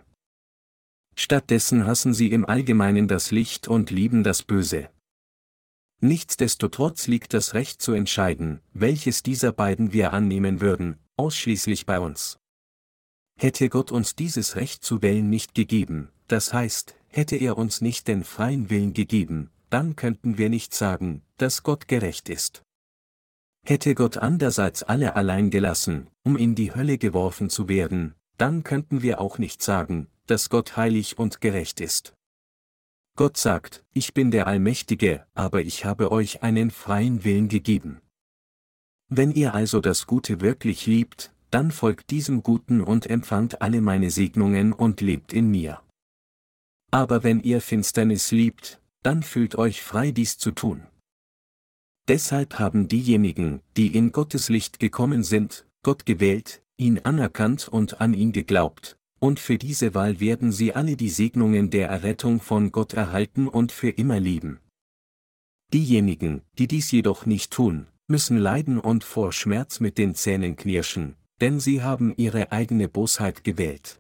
Stattdessen 1.18 1.86
hassen 1.86 2.14
sie 2.14 2.32
im 2.32 2.46
Allgemeinen 2.46 3.10
das 3.10 3.32
Licht 3.32 3.68
und 3.68 3.92
lieben 3.92 4.24
das 4.24 4.44
Böse. 4.44 4.90
Nichtsdestotrotz 6.04 7.08
liegt 7.08 7.34
das 7.34 7.54
Recht 7.54 7.82
zu 7.82 7.94
entscheiden, 7.94 8.60
welches 8.74 9.24
dieser 9.24 9.54
beiden 9.54 9.94
wir 9.94 10.12
annehmen 10.12 10.60
würden, 10.60 11.00
ausschließlich 11.16 11.86
bei 11.86 11.98
uns. 11.98 12.40
Hätte 13.40 13.70
Gott 13.70 13.90
uns 13.90 14.14
dieses 14.14 14.58
Recht 14.58 14.84
zu 14.84 15.02
wählen 15.02 15.30
nicht 15.30 15.56
gegeben, 15.56 16.10
das 16.28 16.52
heißt, 16.52 16.98
hätte 17.08 17.38
er 17.38 17.58
uns 17.58 17.80
nicht 17.80 18.10
den 18.10 18.26
freien 18.26 18.70
Willen 18.70 18.92
gegeben, 18.92 19.50
dann 19.70 19.96
könnten 19.96 20.38
wir 20.38 20.50
nicht 20.50 20.74
sagen, 20.74 21.22
dass 21.38 21.64
Gott 21.64 21.88
gerecht 21.88 22.28
ist. 22.28 22.64
Hätte 23.66 23.96
Gott 23.96 24.18
andererseits 24.18 24.84
alle 24.84 25.16
allein 25.16 25.52
gelassen, 25.52 26.10
um 26.26 26.36
in 26.36 26.54
die 26.54 26.76
Hölle 26.76 26.98
geworfen 26.98 27.50
zu 27.50 27.70
werden, 27.70 28.14
dann 28.38 28.64
könnten 28.64 29.04
wir 29.04 29.22
auch 29.22 29.38
nicht 29.38 29.64
sagen, 29.64 30.10
dass 30.28 30.50
Gott 30.50 30.76
heilig 30.76 31.18
und 31.18 31.40
gerecht 31.40 31.80
ist. 31.80 32.13
Gott 33.16 33.38
sagt, 33.38 33.86
ich 33.94 34.16
bin 34.16 34.32
der 34.32 34.48
Allmächtige, 34.48 35.28
aber 35.36 35.62
ich 35.62 35.86
habe 35.86 36.12
euch 36.12 36.42
einen 36.42 36.72
freien 36.72 37.24
Willen 37.24 37.48
gegeben. 37.48 38.02
Wenn 39.08 39.32
ihr 39.32 39.54
also 39.54 39.82
das 39.82 40.08
Gute 40.08 40.42
wirklich 40.42 40.88
liebt, 40.88 41.32
dann 41.52 41.70
folgt 41.72 42.10
diesem 42.10 42.42
Guten 42.42 42.82
und 42.82 43.06
empfangt 43.06 43.62
alle 43.62 43.82
meine 43.82 44.10
Segnungen 44.10 44.74
und 44.74 45.02
lebt 45.02 45.32
in 45.32 45.52
mir. 45.52 45.84
Aber 46.90 47.24
wenn 47.24 47.40
ihr 47.42 47.62
Finsternis 47.62 48.32
liebt, 48.32 48.82
dann 49.04 49.22
fühlt 49.22 49.56
euch 49.56 49.84
frei 49.84 50.12
dies 50.12 50.40
zu 50.40 50.50
tun. 50.50 50.88
Deshalb 52.08 52.58
haben 52.58 52.88
diejenigen, 52.88 53.62
die 53.78 53.96
in 53.96 54.12
Gottes 54.12 54.50
Licht 54.50 54.80
gekommen 54.80 55.24
sind, 55.24 55.68
Gott 55.84 56.08
gewählt, 56.08 56.64
ihn 56.78 56.98
anerkannt 57.00 57.68
und 57.68 58.02
an 58.02 58.16
ihn 58.16 58.32
geglaubt, 58.32 58.98
und 59.24 59.40
für 59.40 59.58
diese 59.58 59.94
Wahl 59.94 60.20
werden 60.20 60.52
sie 60.52 60.76
alle 60.76 60.98
die 60.98 61.08
Segnungen 61.08 61.70
der 61.70 61.88
Errettung 61.88 62.42
von 62.42 62.74
Gott 62.74 62.92
erhalten 62.94 63.48
und 63.48 63.72
für 63.72 63.90
immer 63.90 64.20
leben. 64.20 64.60
Diejenigen, 65.72 66.42
die 66.58 66.68
dies 66.68 66.92
jedoch 66.92 67.26
nicht 67.26 67.50
tun, 67.54 67.88
müssen 68.08 68.38
leiden 68.38 68.82
und 68.82 69.06
vor 69.06 69.32
Schmerz 69.32 69.80
mit 69.80 69.98
den 69.98 70.14
Zähnen 70.14 70.58
knirschen, 70.58 71.16
denn 71.40 71.62
sie 71.62 71.82
haben 71.82 72.14
ihre 72.18 72.52
eigene 72.52 72.90
Bosheit 72.90 73.46
gewählt. 73.46 73.98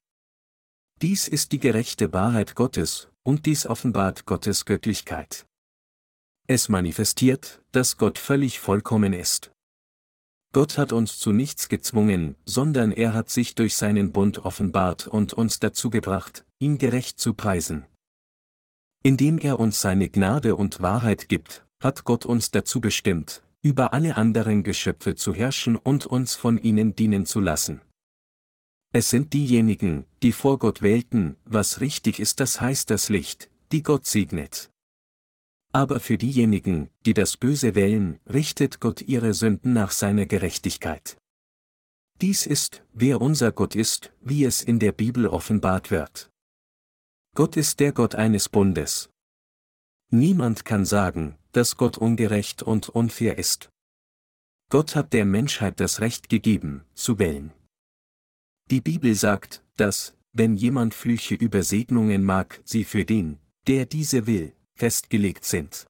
Dies 1.01 1.29
ist 1.29 1.53
die 1.53 1.59
gerechte 1.59 2.11
Wahrheit 2.11 2.53
Gottes, 2.53 3.07
und 3.23 3.45
dies 3.45 3.65
offenbart 3.65 4.25
Gottes 4.25 4.65
Göttlichkeit. 4.65 5.45
Es 6.47 6.67
manifestiert, 6.67 7.63
dass 7.71 7.95
Gott 7.95 8.19
völlig 8.19 8.59
vollkommen 8.59 9.13
ist. 9.13 9.52
Gott 10.53 10.77
hat 10.77 10.93
uns 10.93 11.17
zu 11.17 11.31
nichts 11.31 11.67
gezwungen, 11.67 12.35
sondern 12.45 12.91
er 12.91 13.15
hat 13.15 13.31
sich 13.31 13.55
durch 13.55 13.75
seinen 13.75 14.11
Bund 14.11 14.45
offenbart 14.45 15.07
und 15.07 15.33
uns 15.33 15.59
dazu 15.59 15.89
gebracht, 15.89 16.45
ihn 16.59 16.77
gerecht 16.77 17.19
zu 17.19 17.33
preisen. 17.33 17.85
Indem 19.01 19.39
er 19.39 19.59
uns 19.59 19.81
seine 19.81 20.09
Gnade 20.09 20.55
und 20.55 20.79
Wahrheit 20.79 21.27
gibt, 21.27 21.65
hat 21.81 22.03
Gott 22.03 22.27
uns 22.27 22.51
dazu 22.51 22.79
bestimmt, 22.81 23.41
über 23.63 23.93
alle 23.93 24.15
anderen 24.15 24.61
Geschöpfe 24.61 25.15
zu 25.15 25.33
herrschen 25.33 25.75
und 25.75 26.05
uns 26.05 26.35
von 26.35 26.59
ihnen 26.59 26.95
dienen 26.95 27.25
zu 27.25 27.39
lassen. 27.39 27.81
Es 28.93 29.09
sind 29.09 29.33
diejenigen, 29.33 30.05
die 30.21 30.31
vor 30.31 30.59
Gott 30.59 30.83
wählten, 30.83 31.35
was 31.45 31.81
richtig 31.81 32.19
ist, 32.19 32.39
das 32.39 32.61
heißt 32.61 32.91
das 32.91 33.09
Licht, 33.09 33.49
die 33.71 33.81
Gott 33.81 34.05
segnet. 34.05 34.69
Aber 35.73 35.99
für 35.99 36.19
diejenigen, 36.19 36.91
die 37.05 37.15
das 37.15 37.35
Böse 37.35 37.73
wählen, 37.73 38.19
richtet 38.31 38.79
Gott 38.79 39.01
ihre 39.01 39.33
Sünden 39.33 39.73
nach 39.73 39.89
seiner 39.89 40.27
Gerechtigkeit. 40.27 41.17
Dies 42.21 42.45
ist, 42.45 42.83
wer 42.93 43.19
unser 43.21 43.51
Gott 43.51 43.75
ist, 43.75 44.13
wie 44.21 44.45
es 44.45 44.61
in 44.61 44.77
der 44.77 44.91
Bibel 44.91 45.25
offenbart 45.27 45.89
wird. 45.89 46.29
Gott 47.35 47.57
ist 47.57 47.79
der 47.79 47.91
Gott 47.91 48.13
eines 48.13 48.49
Bundes. 48.49 49.09
Niemand 50.11 50.63
kann 50.63 50.85
sagen, 50.85 51.39
dass 51.53 51.75
Gott 51.75 51.97
ungerecht 51.97 52.61
und 52.61 52.89
unfair 52.89 53.39
ist. 53.39 53.71
Gott 54.69 54.95
hat 54.95 55.11
der 55.11 55.25
Menschheit 55.25 55.79
das 55.79 56.01
Recht 56.01 56.29
gegeben, 56.29 56.85
zu 56.93 57.17
wählen. 57.17 57.51
Die 58.69 58.81
Bibel 58.81 59.15
sagt, 59.15 59.63
dass, 59.75 60.15
wenn 60.33 60.55
jemand 60.55 60.93
Flüche 60.93 61.33
über 61.33 61.63
Segnungen 61.63 62.23
mag, 62.23 62.61
sie 62.63 62.83
für 62.83 63.05
den, 63.05 63.39
der 63.65 63.87
diese 63.87 64.27
will, 64.27 64.53
festgelegt 64.75 65.45
sind. 65.45 65.85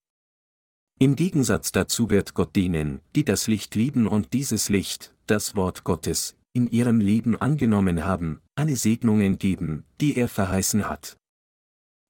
Im 0.99 1.15
Gegensatz 1.15 1.71
dazu 1.71 2.09
wird 2.09 2.33
Gott 2.33 2.55
denen, 2.55 3.01
die 3.15 3.25
das 3.25 3.47
Licht 3.47 3.75
lieben 3.75 4.07
und 4.07 4.33
dieses 4.33 4.69
Licht, 4.69 5.13
das 5.27 5.55
Wort 5.55 5.83
Gottes, 5.83 6.35
in 6.53 6.67
ihrem 6.67 6.99
Leben 6.99 7.35
angenommen 7.35 8.05
haben, 8.05 8.41
alle 8.55 8.75
Segnungen 8.75 9.39
geben, 9.39 9.85
die 9.99 10.15
er 10.17 10.27
verheißen 10.27 10.87
hat. 10.87 11.17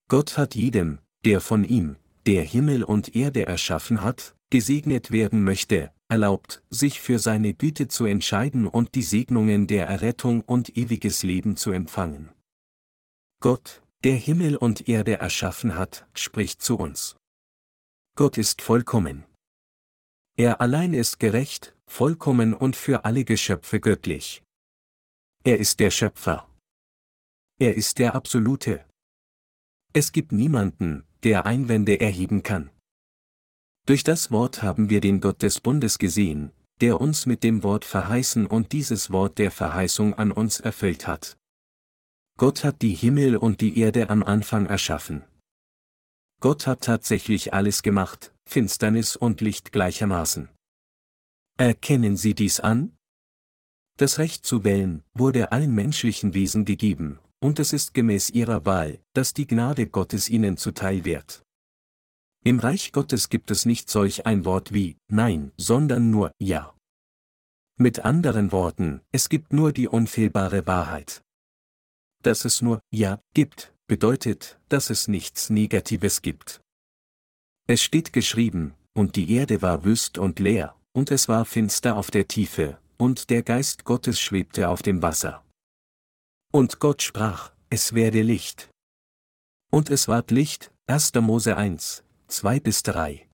Gott 0.10 0.38
hat 0.38 0.56
jedem, 0.56 1.00
der 1.26 1.40
von 1.40 1.64
ihm, 1.64 1.96
der 2.26 2.44
Himmel 2.44 2.84
und 2.84 3.16
Erde 3.16 3.46
erschaffen 3.46 4.02
hat, 4.02 4.36
gesegnet 4.50 5.12
werden 5.12 5.44
möchte, 5.44 5.92
erlaubt, 6.10 6.62
sich 6.70 7.00
für 7.00 7.20
seine 7.20 7.54
Güte 7.54 7.88
zu 7.88 8.06
entscheiden 8.06 8.68
und 8.68 8.96
die 8.96 9.02
Segnungen 9.02 9.66
der 9.68 9.88
Errettung 9.88 10.42
und 10.42 10.78
ewiges 10.78 11.24
Leben 11.24 11.56
zu 11.58 11.72
empfangen. 11.72 12.30
Gott, 13.40 13.82
der 14.04 14.16
Himmel 14.16 14.58
und 14.58 14.90
Erde 14.90 15.20
erschaffen 15.20 15.76
hat, 15.76 16.06
spricht 16.14 16.62
zu 16.62 16.78
uns. 16.78 17.16
Gott 18.16 18.38
ist 18.38 18.62
vollkommen. 18.62 19.24
Er 20.36 20.60
allein 20.60 20.94
ist 20.94 21.20
gerecht, 21.20 21.76
vollkommen 21.88 22.54
und 22.54 22.76
für 22.76 23.06
alle 23.06 23.24
Geschöpfe 23.24 23.80
göttlich. 23.80 24.44
Er 25.46 25.58
ist 25.58 25.80
der 25.80 25.90
Schöpfer. 25.90 26.50
Er 27.60 27.76
ist 27.76 27.98
der 27.98 28.14
Absolute. 28.16 28.86
Es 29.94 30.12
gibt 30.12 30.32
niemanden, 30.32 31.06
der 31.24 31.46
Einwände 31.46 32.00
erheben 32.00 32.44
kann. 32.44 32.72
Durch 33.86 34.04
das 34.04 34.32
Wort 34.32 34.64
haben 34.64 34.90
wir 34.90 35.02
den 35.02 35.22
Gott 35.22 35.42
des 35.42 35.62
Bundes 35.62 35.98
gesehen, 35.98 36.52
der 36.82 37.00
uns 37.00 37.26
mit 37.26 37.44
dem 37.44 37.64
Wort 37.64 37.86
verheißen 37.86 38.48
und 38.48 38.74
dieses 38.74 39.12
Wort 39.12 39.38
der 39.38 39.52
Verheißung 39.52 40.14
an 40.14 40.32
uns 40.32 40.60
erfüllt 40.60 41.08
hat. 41.08 41.38
Gott 42.38 42.64
hat 42.64 42.82
die 42.82 42.96
Himmel 42.96 43.38
und 43.38 43.62
die 43.62 43.78
Erde 43.78 44.10
am 44.10 44.24
Anfang 44.24 44.66
erschaffen. 44.66 45.24
Gott 46.40 46.66
hat 46.66 46.82
tatsächlich 46.82 47.54
alles 47.54 47.84
gemacht, 47.84 48.34
Finsternis 48.50 49.16
und 49.16 49.40
Licht 49.40 49.72
gleichermaßen. 49.72 50.50
Erkennen 51.58 52.18
Sie 52.18 52.34
dies 52.34 52.60
an? 52.60 52.98
Das 53.98 54.18
Recht 54.18 54.46
zu 54.46 54.64
wählen 54.64 55.04
wurde 55.14 55.52
allen 55.52 55.76
menschlichen 55.76 56.34
Wesen 56.34 56.66
gegeben, 56.66 57.20
und 57.40 57.60
es 57.60 57.72
ist 57.72 57.94
gemäß 57.94 58.32
ihrer 58.32 58.66
Wahl, 58.66 59.00
dass 59.14 59.34
die 59.34 59.46
Gnade 59.46 59.88
Gottes 59.88 60.28
ihnen 60.28 60.58
zuteil 60.58 61.06
wird. 61.06 61.44
Im 62.44 62.60
Reich 62.60 62.92
Gottes 62.92 63.30
gibt 63.30 63.52
es 63.52 63.66
nicht 63.66 63.90
solch 63.92 64.26
ein 64.26 64.44
Wort 64.44 64.74
wie 64.74 64.98
Nein, 65.08 65.52
sondern 65.58 66.10
nur 66.10 66.32
Ja. 66.40 66.76
Mit 67.78 68.00
anderen 68.00 68.52
Worten, 68.52 69.02
es 69.12 69.30
gibt 69.30 69.54
nur 69.54 69.72
die 69.72 69.88
unfehlbare 69.88 70.68
Wahrheit 70.68 71.23
dass 72.26 72.46
es 72.46 72.62
nur 72.62 72.80
Ja 72.92 73.20
gibt, 73.34 73.74
bedeutet, 73.88 74.60
dass 74.70 74.90
es 74.90 75.08
nichts 75.08 75.50
Negatives 75.50 76.22
gibt. 76.22 76.62
Es 77.68 77.82
steht 77.82 78.14
geschrieben, 78.14 78.74
und 78.94 79.16
die 79.16 79.32
Erde 79.32 79.62
war 79.62 79.84
wüst 79.84 80.18
und 80.18 80.40
leer, 80.40 80.76
und 80.94 81.12
es 81.12 81.28
war 81.28 81.46
finster 81.46 81.96
auf 81.96 82.12
der 82.12 82.28
Tiefe, 82.28 82.80
und 82.98 83.30
der 83.30 83.44
Geist 83.44 83.84
Gottes 83.86 84.20
schwebte 84.20 84.70
auf 84.70 84.82
dem 84.82 85.02
Wasser. 85.02 85.44
Und 86.52 86.80
Gott 86.80 87.02
sprach, 87.02 87.54
es 87.70 87.94
werde 87.94 88.22
Licht. 88.22 88.70
Und 89.72 89.90
es 89.90 90.08
ward 90.08 90.32
Licht, 90.32 90.72
1. 90.88 91.14
Mose 91.16 91.58
1, 91.58 92.04
2 92.28 92.60
bis 92.60 92.84
3. 92.84 93.28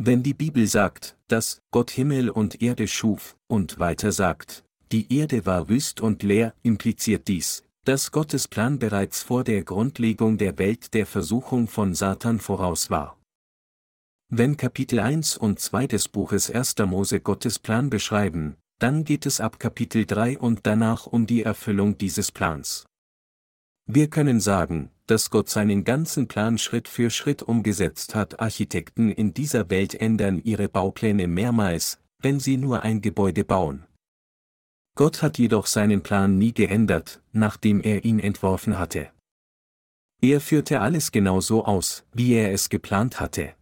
Wenn 0.00 0.22
die 0.22 0.34
Bibel 0.34 0.66
sagt, 0.66 1.16
dass 1.28 1.60
Gott 1.70 1.90
Himmel 1.90 2.30
und 2.30 2.62
Erde 2.62 2.88
schuf, 2.88 3.36
und 3.46 3.78
weiter 3.78 4.12
sagt, 4.12 4.64
die 4.90 5.12
Erde 5.16 5.44
war 5.46 5.68
wüst 5.68 6.00
und 6.00 6.22
leer, 6.22 6.54
impliziert 6.62 7.28
dies, 7.28 7.62
dass 7.88 8.12
Gottes 8.12 8.48
Plan 8.48 8.78
bereits 8.78 9.22
vor 9.22 9.44
der 9.44 9.64
Grundlegung 9.64 10.36
der 10.36 10.58
Welt 10.58 10.92
der 10.92 11.06
Versuchung 11.06 11.68
von 11.68 11.94
Satan 11.94 12.38
voraus 12.38 12.90
war. 12.90 13.18
Wenn 14.28 14.58
Kapitel 14.58 15.00
1 15.00 15.38
und 15.38 15.58
2 15.58 15.86
des 15.86 16.06
Buches 16.08 16.50
1. 16.50 16.74
Mose 16.84 17.20
Gottes 17.20 17.58
Plan 17.58 17.88
beschreiben, 17.88 18.56
dann 18.78 19.04
geht 19.04 19.24
es 19.24 19.40
ab 19.40 19.58
Kapitel 19.58 20.04
3 20.04 20.38
und 20.38 20.66
danach 20.66 21.06
um 21.06 21.26
die 21.26 21.42
Erfüllung 21.42 21.96
dieses 21.96 22.30
Plans. 22.30 22.84
Wir 23.86 24.10
können 24.10 24.40
sagen, 24.40 24.90
dass 25.06 25.30
Gott 25.30 25.48
seinen 25.48 25.82
ganzen 25.84 26.28
Plan 26.28 26.58
Schritt 26.58 26.88
für 26.88 27.08
Schritt 27.08 27.42
umgesetzt 27.42 28.14
hat. 28.14 28.38
Architekten 28.38 29.10
in 29.10 29.32
dieser 29.32 29.70
Welt 29.70 29.94
ändern 29.94 30.42
ihre 30.44 30.68
Baupläne 30.68 31.26
mehrmals, 31.26 31.98
wenn 32.20 32.38
sie 32.38 32.58
nur 32.58 32.82
ein 32.82 33.00
Gebäude 33.00 33.44
bauen. 33.46 33.87
Gott 34.98 35.22
hat 35.22 35.38
jedoch 35.38 35.66
seinen 35.66 36.02
Plan 36.02 36.38
nie 36.38 36.52
geändert, 36.52 37.22
nachdem 37.30 37.80
er 37.80 38.04
ihn 38.04 38.18
entworfen 38.18 38.80
hatte. 38.80 39.12
Er 40.20 40.40
führte 40.40 40.80
alles 40.80 41.12
genau 41.12 41.40
so 41.40 41.64
aus, 41.64 42.04
wie 42.12 42.32
er 42.32 42.52
es 42.52 42.68
geplant 42.68 43.20
hatte. 43.20 43.54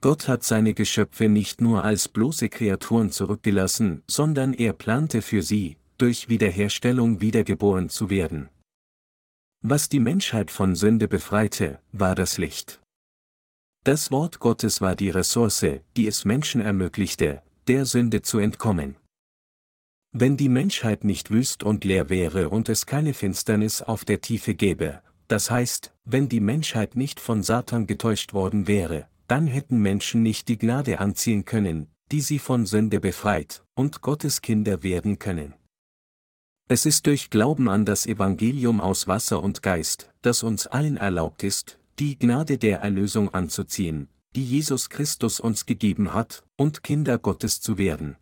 Gott 0.00 0.28
hat 0.28 0.44
seine 0.44 0.72
Geschöpfe 0.72 1.28
nicht 1.28 1.60
nur 1.60 1.82
als 1.82 2.06
bloße 2.06 2.48
Kreaturen 2.48 3.10
zurückgelassen, 3.10 4.04
sondern 4.06 4.54
er 4.54 4.72
plante 4.72 5.20
für 5.20 5.42
sie, 5.42 5.78
durch 5.98 6.28
Wiederherstellung 6.28 7.20
wiedergeboren 7.20 7.88
zu 7.88 8.08
werden. 8.08 8.50
Was 9.62 9.88
die 9.88 9.98
Menschheit 9.98 10.52
von 10.52 10.76
Sünde 10.76 11.08
befreite, 11.08 11.80
war 11.90 12.14
das 12.14 12.38
Licht. 12.38 12.80
Das 13.82 14.12
Wort 14.12 14.38
Gottes 14.38 14.80
war 14.80 14.94
die 14.94 15.10
Ressource, 15.10 15.66
die 15.96 16.06
es 16.06 16.24
Menschen 16.24 16.60
ermöglichte, 16.60 17.42
der 17.66 17.84
Sünde 17.84 18.22
zu 18.22 18.38
entkommen. 18.38 18.94
Wenn 20.12 20.36
die 20.36 20.48
Menschheit 20.48 21.04
nicht 21.04 21.30
wüst 21.30 21.62
und 21.62 21.84
leer 21.84 22.10
wäre 22.10 22.48
und 22.48 22.68
es 22.68 22.84
keine 22.84 23.14
Finsternis 23.14 23.80
auf 23.80 24.04
der 24.04 24.20
Tiefe 24.20 24.54
gäbe, 24.54 25.02
das 25.28 25.52
heißt, 25.52 25.94
wenn 26.04 26.28
die 26.28 26.40
Menschheit 26.40 26.96
nicht 26.96 27.20
von 27.20 27.44
Satan 27.44 27.86
getäuscht 27.86 28.32
worden 28.32 28.66
wäre, 28.66 29.06
dann 29.28 29.46
hätten 29.46 29.78
Menschen 29.78 30.24
nicht 30.24 30.48
die 30.48 30.58
Gnade 30.58 30.98
anziehen 30.98 31.44
können, 31.44 31.86
die 32.10 32.20
sie 32.20 32.40
von 32.40 32.66
Sünde 32.66 32.98
befreit, 32.98 33.62
und 33.76 34.00
Gottes 34.00 34.42
Kinder 34.42 34.82
werden 34.82 35.20
können. 35.20 35.54
Es 36.66 36.86
ist 36.86 37.06
durch 37.06 37.30
Glauben 37.30 37.68
an 37.68 37.84
das 37.84 38.06
Evangelium 38.06 38.80
aus 38.80 39.06
Wasser 39.06 39.40
und 39.40 39.62
Geist, 39.62 40.10
das 40.22 40.42
uns 40.42 40.66
allen 40.66 40.96
erlaubt 40.96 41.44
ist, 41.44 41.78
die 42.00 42.18
Gnade 42.18 42.58
der 42.58 42.80
Erlösung 42.80 43.32
anzuziehen, 43.32 44.08
die 44.34 44.44
Jesus 44.44 44.90
Christus 44.90 45.38
uns 45.38 45.66
gegeben 45.66 46.12
hat, 46.12 46.42
und 46.56 46.82
Kinder 46.82 47.16
Gottes 47.18 47.60
zu 47.60 47.78
werden. 47.78 48.16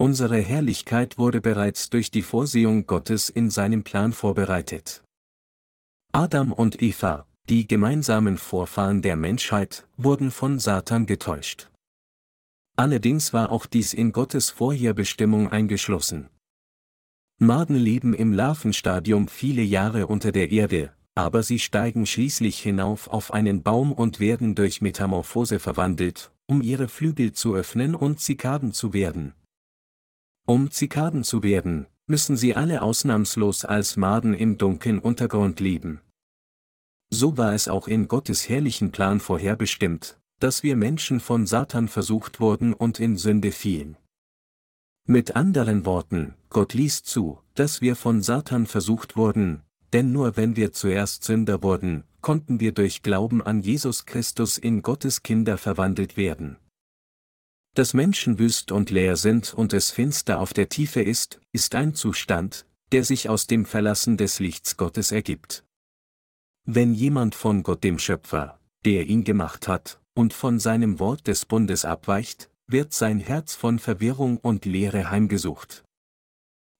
Unsere 0.00 0.38
Herrlichkeit 0.38 1.18
wurde 1.18 1.42
bereits 1.42 1.90
durch 1.90 2.10
die 2.10 2.22
Vorsehung 2.22 2.86
Gottes 2.86 3.28
in 3.28 3.50
seinem 3.50 3.84
Plan 3.84 4.14
vorbereitet. 4.14 5.02
Adam 6.10 6.54
und 6.54 6.80
Eva, 6.80 7.26
die 7.50 7.68
gemeinsamen 7.68 8.38
Vorfahren 8.38 9.02
der 9.02 9.16
Menschheit, 9.16 9.86
wurden 9.98 10.30
von 10.30 10.58
Satan 10.58 11.04
getäuscht. 11.04 11.68
Allerdings 12.78 13.34
war 13.34 13.52
auch 13.52 13.66
dies 13.66 13.92
in 13.92 14.12
Gottes 14.12 14.48
Vorherbestimmung 14.48 15.48
eingeschlossen. 15.52 16.30
Maden 17.38 17.76
leben 17.76 18.14
im 18.14 18.32
Larvenstadium 18.32 19.28
viele 19.28 19.60
Jahre 19.60 20.06
unter 20.06 20.32
der 20.32 20.50
Erde, 20.50 20.94
aber 21.14 21.42
sie 21.42 21.58
steigen 21.58 22.06
schließlich 22.06 22.58
hinauf 22.58 23.06
auf 23.06 23.34
einen 23.34 23.62
Baum 23.62 23.92
und 23.92 24.18
werden 24.18 24.54
durch 24.54 24.80
Metamorphose 24.80 25.58
verwandelt, 25.58 26.32
um 26.46 26.62
ihre 26.62 26.88
Flügel 26.88 27.32
zu 27.32 27.54
öffnen 27.54 27.94
und 27.94 28.18
Zikaden 28.18 28.72
zu 28.72 28.94
werden. 28.94 29.34
Um 30.46 30.70
Zikaden 30.70 31.24
zu 31.24 31.42
werden, 31.42 31.86
müssen 32.06 32.36
sie 32.36 32.56
alle 32.56 32.82
ausnahmslos 32.82 33.64
als 33.64 33.96
Maden 33.96 34.34
im 34.34 34.58
dunklen 34.58 34.98
Untergrund 34.98 35.60
leben. 35.60 36.00
So 37.10 37.36
war 37.36 37.54
es 37.54 37.68
auch 37.68 37.88
in 37.88 38.08
Gottes 38.08 38.48
herrlichen 38.48 38.92
Plan 38.92 39.20
vorherbestimmt, 39.20 40.18
dass 40.38 40.62
wir 40.62 40.76
Menschen 40.76 41.20
von 41.20 41.46
Satan 41.46 41.88
versucht 41.88 42.40
wurden 42.40 42.72
und 42.72 43.00
in 43.00 43.16
Sünde 43.16 43.52
fielen. 43.52 43.96
Mit 45.06 45.34
anderen 45.34 45.86
Worten, 45.86 46.34
Gott 46.50 46.74
ließ 46.74 47.02
zu, 47.02 47.40
dass 47.54 47.80
wir 47.80 47.96
von 47.96 48.22
Satan 48.22 48.66
versucht 48.66 49.16
wurden, 49.16 49.62
denn 49.92 50.12
nur 50.12 50.36
wenn 50.36 50.54
wir 50.54 50.72
zuerst 50.72 51.24
Sünder 51.24 51.62
wurden, 51.62 52.04
konnten 52.20 52.60
wir 52.60 52.72
durch 52.72 53.02
Glauben 53.02 53.42
an 53.42 53.60
Jesus 53.60 54.06
Christus 54.06 54.56
in 54.56 54.82
Gottes 54.82 55.22
Kinder 55.22 55.58
verwandelt 55.58 56.16
werden. 56.16 56.58
Dass 57.74 57.94
Menschen 57.94 58.38
wüst 58.38 58.72
und 58.72 58.90
leer 58.90 59.16
sind 59.16 59.54
und 59.54 59.72
es 59.72 59.90
finster 59.90 60.40
auf 60.40 60.52
der 60.52 60.68
Tiefe 60.68 61.02
ist, 61.02 61.40
ist 61.52 61.74
ein 61.74 61.94
Zustand, 61.94 62.66
der 62.90 63.04
sich 63.04 63.28
aus 63.28 63.46
dem 63.46 63.64
Verlassen 63.64 64.16
des 64.16 64.40
Lichts 64.40 64.76
Gottes 64.76 65.12
ergibt. 65.12 65.64
Wenn 66.66 66.94
jemand 66.94 67.34
von 67.34 67.62
Gott 67.62 67.84
dem 67.84 67.98
Schöpfer, 67.98 68.58
der 68.84 69.06
ihn 69.06 69.24
gemacht 69.24 69.68
hat, 69.68 70.00
und 70.14 70.34
von 70.34 70.58
seinem 70.58 70.98
Wort 70.98 71.28
des 71.28 71.46
Bundes 71.46 71.84
abweicht, 71.84 72.50
wird 72.66 72.92
sein 72.92 73.20
Herz 73.20 73.54
von 73.54 73.78
Verwirrung 73.78 74.38
und 74.38 74.64
Leere 74.64 75.10
heimgesucht. 75.10 75.84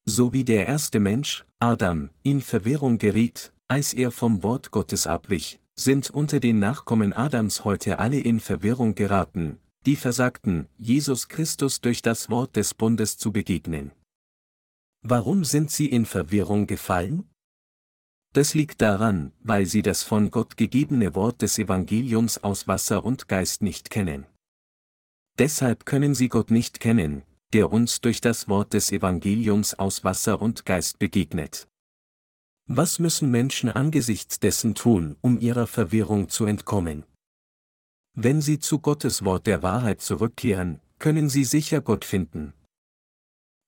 So 0.04 0.32
wie 0.32 0.44
der 0.44 0.66
erste 0.66 0.98
Mensch, 0.98 1.44
Adam, 1.60 2.10
in 2.22 2.40
Verwirrung 2.40 2.98
geriet, 2.98 3.52
als 3.68 3.94
er 3.94 4.10
vom 4.10 4.42
Wort 4.42 4.72
Gottes 4.72 5.06
abwich, 5.06 5.60
sind 5.76 6.10
unter 6.10 6.40
den 6.40 6.58
Nachkommen 6.58 7.12
Adams 7.12 7.64
heute 7.64 7.98
alle 7.98 8.18
in 8.18 8.40
Verwirrung 8.40 8.94
geraten, 8.94 9.58
die 9.86 9.96
versagten, 9.96 10.68
Jesus 10.76 11.28
Christus 11.28 11.80
durch 11.80 12.02
das 12.02 12.28
Wort 12.30 12.56
des 12.56 12.74
Bundes 12.74 13.16
zu 13.16 13.32
begegnen. 13.32 13.92
Warum 15.02 15.44
sind 15.44 15.70
sie 15.70 15.86
in 15.86 16.04
Verwirrung 16.04 16.66
gefallen? 16.66 17.30
Das 18.32 18.54
liegt 18.54 18.80
daran, 18.82 19.32
weil 19.40 19.66
sie 19.66 19.82
das 19.82 20.02
von 20.02 20.30
Gott 20.30 20.56
gegebene 20.56 21.14
Wort 21.14 21.42
des 21.42 21.58
Evangeliums 21.58 22.44
aus 22.44 22.68
Wasser 22.68 23.04
und 23.04 23.26
Geist 23.26 23.62
nicht 23.62 23.90
kennen. 23.90 24.26
Deshalb 25.38 25.86
können 25.86 26.14
sie 26.14 26.28
Gott 26.28 26.50
nicht 26.50 26.80
kennen, 26.80 27.22
der 27.52 27.72
uns 27.72 28.00
durch 28.00 28.20
das 28.20 28.48
Wort 28.48 28.74
des 28.74 28.92
Evangeliums 28.92 29.74
aus 29.74 30.04
Wasser 30.04 30.40
und 30.40 30.66
Geist 30.66 30.98
begegnet. 30.98 31.66
Was 32.66 33.00
müssen 33.00 33.30
Menschen 33.30 33.68
angesichts 33.68 34.38
dessen 34.38 34.76
tun, 34.76 35.16
um 35.22 35.40
ihrer 35.40 35.66
Verwirrung 35.66 36.28
zu 36.28 36.44
entkommen? 36.44 37.04
Wenn 38.22 38.42
sie 38.42 38.58
zu 38.58 38.80
Gottes 38.80 39.24
Wort 39.24 39.46
der 39.46 39.62
Wahrheit 39.62 40.02
zurückkehren, 40.02 40.80
können 40.98 41.30
sie 41.30 41.44
sicher 41.44 41.80
Gott 41.80 42.04
finden. 42.04 42.52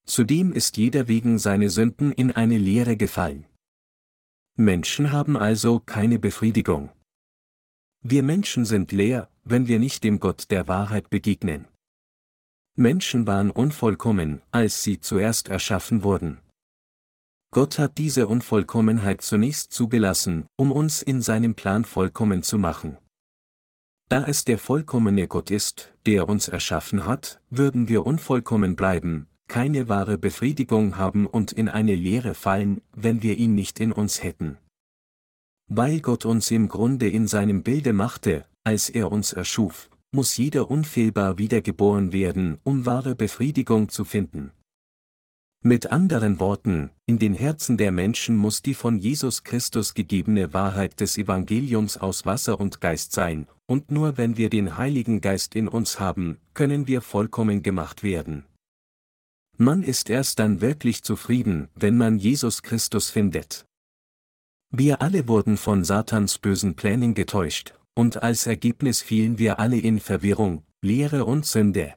Zudem 0.05 0.53
ist 0.53 0.77
jeder 0.77 1.09
wegen 1.09 1.39
seine 1.39 1.71
Sünden 1.71 2.13
in 2.13 2.33
eine 2.33 2.59
Leere 2.59 2.99
gefallen. 2.99 3.47
Menschen 4.55 5.11
haben 5.11 5.39
also 5.39 5.81
keine 5.81 6.19
Befriedigung. 6.19 6.91
Wir 8.03 8.23
Menschen 8.23 8.67
sind 8.67 8.93
leer, 8.93 9.31
wenn 9.43 9.69
wir 9.69 9.79
nicht 9.79 10.05
dem 10.05 10.21
Gott 10.21 10.51
der 10.51 10.69
Wahrheit 10.69 11.09
begegnen. 11.09 11.67
Menschen 12.77 13.27
waren 13.27 13.51
unvollkommen, 13.51 14.43
als 14.51 14.83
sie 14.83 15.01
zuerst 15.01 15.49
erschaffen 15.49 16.03
wurden. 16.03 16.43
Gott 17.53 17.79
hat 17.79 17.97
diese 17.97 18.29
Unvollkommenheit 18.29 19.23
zunächst 19.23 19.73
zugelassen, 19.73 20.45
um 20.59 20.73
uns 20.73 21.01
in 21.01 21.23
seinem 21.23 21.55
Plan 21.55 21.87
vollkommen 21.87 22.43
zu 22.43 22.59
machen. 22.59 22.99
Da 24.13 24.25
es 24.25 24.45
der 24.45 24.59
vollkommene 24.59 25.27
Gott 25.27 25.51
ist, 25.51 25.95
der 26.05 26.29
uns 26.29 26.47
erschaffen 26.47 27.07
hat, 27.07 27.41
würden 27.49 27.89
wir 27.89 28.05
unvollkommen 28.05 28.77
bleiben, 28.77 29.27
keine 29.49 29.89
wahre 29.89 30.19
Befriedigung 30.19 30.99
haben 30.99 31.27
und 31.27 31.51
in 31.51 31.67
eine 31.71 31.95
Leere 31.95 32.35
fallen, 32.35 32.83
wenn 32.95 33.23
wir 33.23 33.39
ihn 33.39 33.55
nicht 33.55 33.81
in 33.81 33.91
uns 33.91 34.23
hätten. 34.23 34.59
Weil 35.67 36.01
Gott 36.01 36.27
uns 36.27 36.51
im 36.51 36.69
Grunde 36.69 37.09
in 37.09 37.27
seinem 37.27 37.63
Bilde 37.63 37.95
machte, 37.95 38.45
als 38.65 38.91
er 38.91 39.11
uns 39.11 39.33
erschuf, 39.33 39.89
muss 40.15 40.37
jeder 40.37 40.71
unfehlbar 40.71 41.39
wiedergeboren 41.39 42.13
werden, 42.13 42.59
um 42.65 42.85
wahre 42.85 43.15
Befriedigung 43.15 43.89
zu 43.89 44.05
finden. 44.05 44.53
Mit 45.65 45.93
anderen 45.93 46.41
Worten, 46.41 46.91
in 47.07 47.21
den 47.21 47.35
Herzen 47.35 47.77
der 47.77 47.93
Menschen 47.93 48.37
muss 48.37 48.63
die 48.63 48.75
von 48.75 48.99
Jesus 48.99 49.45
Christus 49.45 49.95
gegebene 49.95 50.53
Wahrheit 50.53 50.99
des 50.99 51.17
Evangeliums 51.17 51.99
aus 51.99 52.27
Wasser 52.27 52.59
und 52.59 52.81
Geist 52.81 53.13
sein, 53.13 53.47
und 53.67 53.93
nur 53.93 54.19
wenn 54.19 54.37
wir 54.37 54.51
den 54.51 54.77
Heiligen 54.77 55.21
Geist 55.21 55.55
in 55.55 55.69
uns 55.69 56.01
haben, 56.01 56.39
können 56.55 56.89
wir 56.89 57.01
vollkommen 57.01 57.63
gemacht 57.63 58.03
werden. 58.03 58.45
Man 59.57 59.85
ist 59.85 60.11
erst 60.11 60.41
dann 60.41 60.61
wirklich 60.61 61.05
zufrieden, 61.05 61.69
wenn 61.77 61.97
man 61.97 62.19
Jesus 62.19 62.63
Christus 62.63 63.11
findet. 63.11 63.65
Wir 64.71 65.01
alle 65.01 65.29
wurden 65.29 65.57
von 65.57 65.85
Satans 65.85 66.39
bösen 66.39 66.75
Plänen 66.75 67.15
getäuscht, 67.15 67.79
und 67.95 68.25
als 68.25 68.49
Ergebnis 68.49 69.01
fielen 69.01 69.39
wir 69.39 69.61
alle 69.61 69.79
in 69.79 70.01
Verwirrung, 70.01 70.65
Leere 70.81 71.25
und 71.25 71.47
Sünde. 71.47 71.95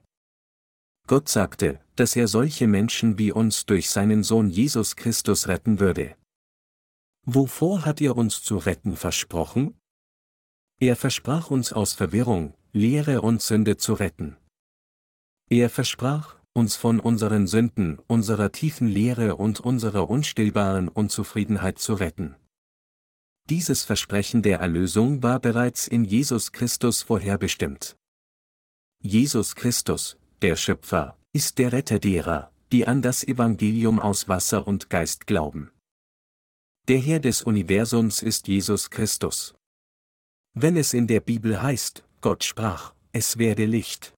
Gott 1.08 1.30
sagte, 1.30 1.80
dass 1.96 2.16
er 2.16 2.28
solche 2.28 2.68
Menschen 2.68 3.18
wie 3.18 3.32
uns 3.32 3.66
durch 3.66 3.90
seinen 3.90 4.24
Sohn 4.24 4.50
Jesus 4.50 4.96
Christus 4.96 5.48
retten 5.48 5.80
würde. 5.80 6.16
Wovor 7.26 7.86
hat 7.86 8.02
er 8.02 8.16
uns 8.16 8.44
zu 8.44 8.58
retten 8.58 8.96
versprochen? 8.96 9.76
Er 10.80 10.96
versprach 10.96 11.50
uns 11.50 11.74
aus 11.74 11.94
Verwirrung, 11.94 12.54
Leere 12.74 13.22
und 13.22 13.42
Sünde 13.42 13.78
zu 13.78 13.94
retten. 13.94 14.38
Er 15.50 15.70
versprach, 15.70 16.36
uns 16.54 16.76
von 16.76 17.00
unseren 17.00 17.48
Sünden, 17.48 18.00
unserer 18.08 18.52
tiefen 18.52 18.88
Leere 18.88 19.36
und 19.36 19.60
unserer 19.60 20.10
unstillbaren 20.10 20.88
Unzufriedenheit 20.88 21.80
zu 21.80 21.94
retten. 21.96 22.36
Dieses 23.50 23.84
Versprechen 23.84 24.42
der 24.42 24.60
Erlösung 24.60 25.22
war 25.22 25.40
bereits 25.40 25.88
in 25.88 26.04
Jesus 26.04 26.52
Christus 26.52 27.04
vorherbestimmt. 27.04 27.96
Jesus 29.02 29.56
Christus, 29.56 30.18
der 30.42 30.56
Schöpfer, 30.56 31.18
ist 31.36 31.58
der 31.58 31.74
Retter 31.74 32.00
derer, 32.00 32.50
die 32.72 32.88
an 32.88 33.02
das 33.02 33.22
Evangelium 33.22 34.00
aus 34.00 34.30
Wasser 34.30 34.66
und 34.66 34.90
Geist 34.90 35.28
glauben. 35.28 35.70
Der 36.88 36.98
Herr 36.98 37.20
des 37.20 37.42
Universums 37.42 38.22
ist 38.22 38.48
Jesus 38.48 38.90
Christus. 38.90 39.54
Wenn 40.54 40.78
es 40.78 40.94
in 40.94 41.08
der 41.08 41.20
Bibel 41.20 41.62
heißt, 41.62 42.06
Gott 42.22 42.46
sprach, 42.46 42.94
es 43.12 43.38
werde 43.38 43.66
Licht. 43.66 44.14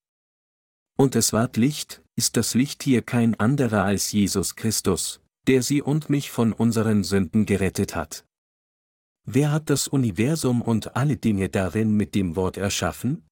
Und 0.95 1.15
es 1.15 1.33
ward 1.33 1.57
Licht, 1.57 2.03
ist 2.15 2.37
das 2.37 2.53
Licht 2.53 2.83
hier 2.83 3.01
kein 3.01 3.33
anderer 3.39 3.83
als 3.83 4.11
Jesus 4.11 4.55
Christus, 4.55 5.19
der 5.47 5.63
sie 5.63 5.81
und 5.81 6.11
mich 6.11 6.29
von 6.29 6.53
unseren 6.53 7.03
Sünden 7.03 7.47
gerettet 7.47 7.95
hat. 7.95 8.25
Wer 9.25 9.51
hat 9.51 9.71
das 9.71 9.87
Universum 9.87 10.61
und 10.61 10.95
alle 10.95 11.17
Dinge 11.17 11.49
darin 11.49 11.97
mit 11.97 12.13
dem 12.13 12.35
Wort 12.35 12.57
erschaffen? 12.57 13.25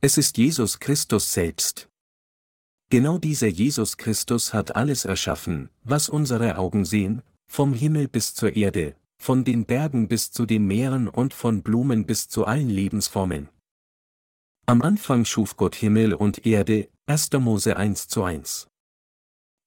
Es 0.00 0.16
ist 0.16 0.38
Jesus 0.38 0.80
Christus 0.80 1.34
selbst. 1.34 1.87
Genau 2.90 3.18
dieser 3.18 3.48
Jesus 3.48 3.98
Christus 3.98 4.54
hat 4.54 4.74
alles 4.74 5.04
erschaffen, 5.04 5.68
was 5.84 6.08
unsere 6.08 6.56
Augen 6.56 6.86
sehen, 6.86 7.22
vom 7.46 7.74
Himmel 7.74 8.08
bis 8.08 8.32
zur 8.32 8.56
Erde, 8.56 8.96
von 9.18 9.44
den 9.44 9.66
Bergen 9.66 10.08
bis 10.08 10.30
zu 10.30 10.46
den 10.46 10.66
Meeren 10.66 11.06
und 11.06 11.34
von 11.34 11.62
Blumen 11.62 12.06
bis 12.06 12.28
zu 12.28 12.46
allen 12.46 12.70
Lebensformen. 12.70 13.50
Am 14.64 14.80
Anfang 14.80 15.26
schuf 15.26 15.56
Gott 15.56 15.74
Himmel 15.74 16.14
und 16.14 16.46
Erde, 16.46 16.88
1. 17.06 17.32
Mose 17.32 17.76
1 17.76 18.08
zu 18.08 18.22
1. 18.22 18.68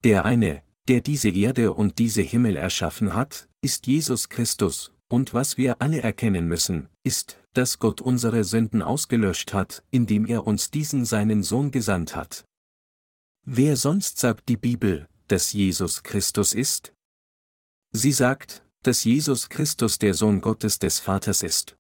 Der 0.04 0.26
eine, 0.26 0.64
der 0.88 1.02
diese 1.02 1.30
Erde 1.30 1.74
und 1.74 2.00
diese 2.00 2.24
Himmel 2.24 2.56
erschaffen 2.56 3.14
hat, 3.14 3.48
ist 3.62 3.86
Jesus 3.86 4.30
Christus, 4.30 4.94
und 5.10 5.36
was 5.36 5.58
wir 5.58 5.80
alle 5.80 6.02
erkennen 6.02 6.48
müssen, 6.48 6.90
ist, 7.04 7.38
dass 7.54 7.78
Gott 7.78 8.02
unsere 8.02 8.44
Sünden 8.44 8.82
ausgelöscht 8.82 9.54
hat, 9.54 9.84
indem 9.92 10.26
er 10.26 10.48
uns 10.48 10.72
diesen 10.72 11.06
seinen 11.06 11.44
Sohn 11.44 11.70
gesandt 11.70 12.16
hat. 12.16 12.46
Wer 13.46 13.76
sonst 13.76 14.20
sagt 14.20 14.50
die 14.50 14.58
Bibel, 14.58 15.08
dass 15.28 15.52
Jesus 15.52 16.04
Christus 16.04 16.54
ist? 16.54 16.94
Sie 17.92 18.12
sagt, 18.12 18.64
dass 18.84 19.04
Jesus 19.04 19.50
Christus 19.50 19.98
der 19.98 20.14
Sohn 20.14 20.42
Gottes 20.42 20.78
des 20.78 21.00
Vaters 21.00 21.42
ist. 21.42 21.76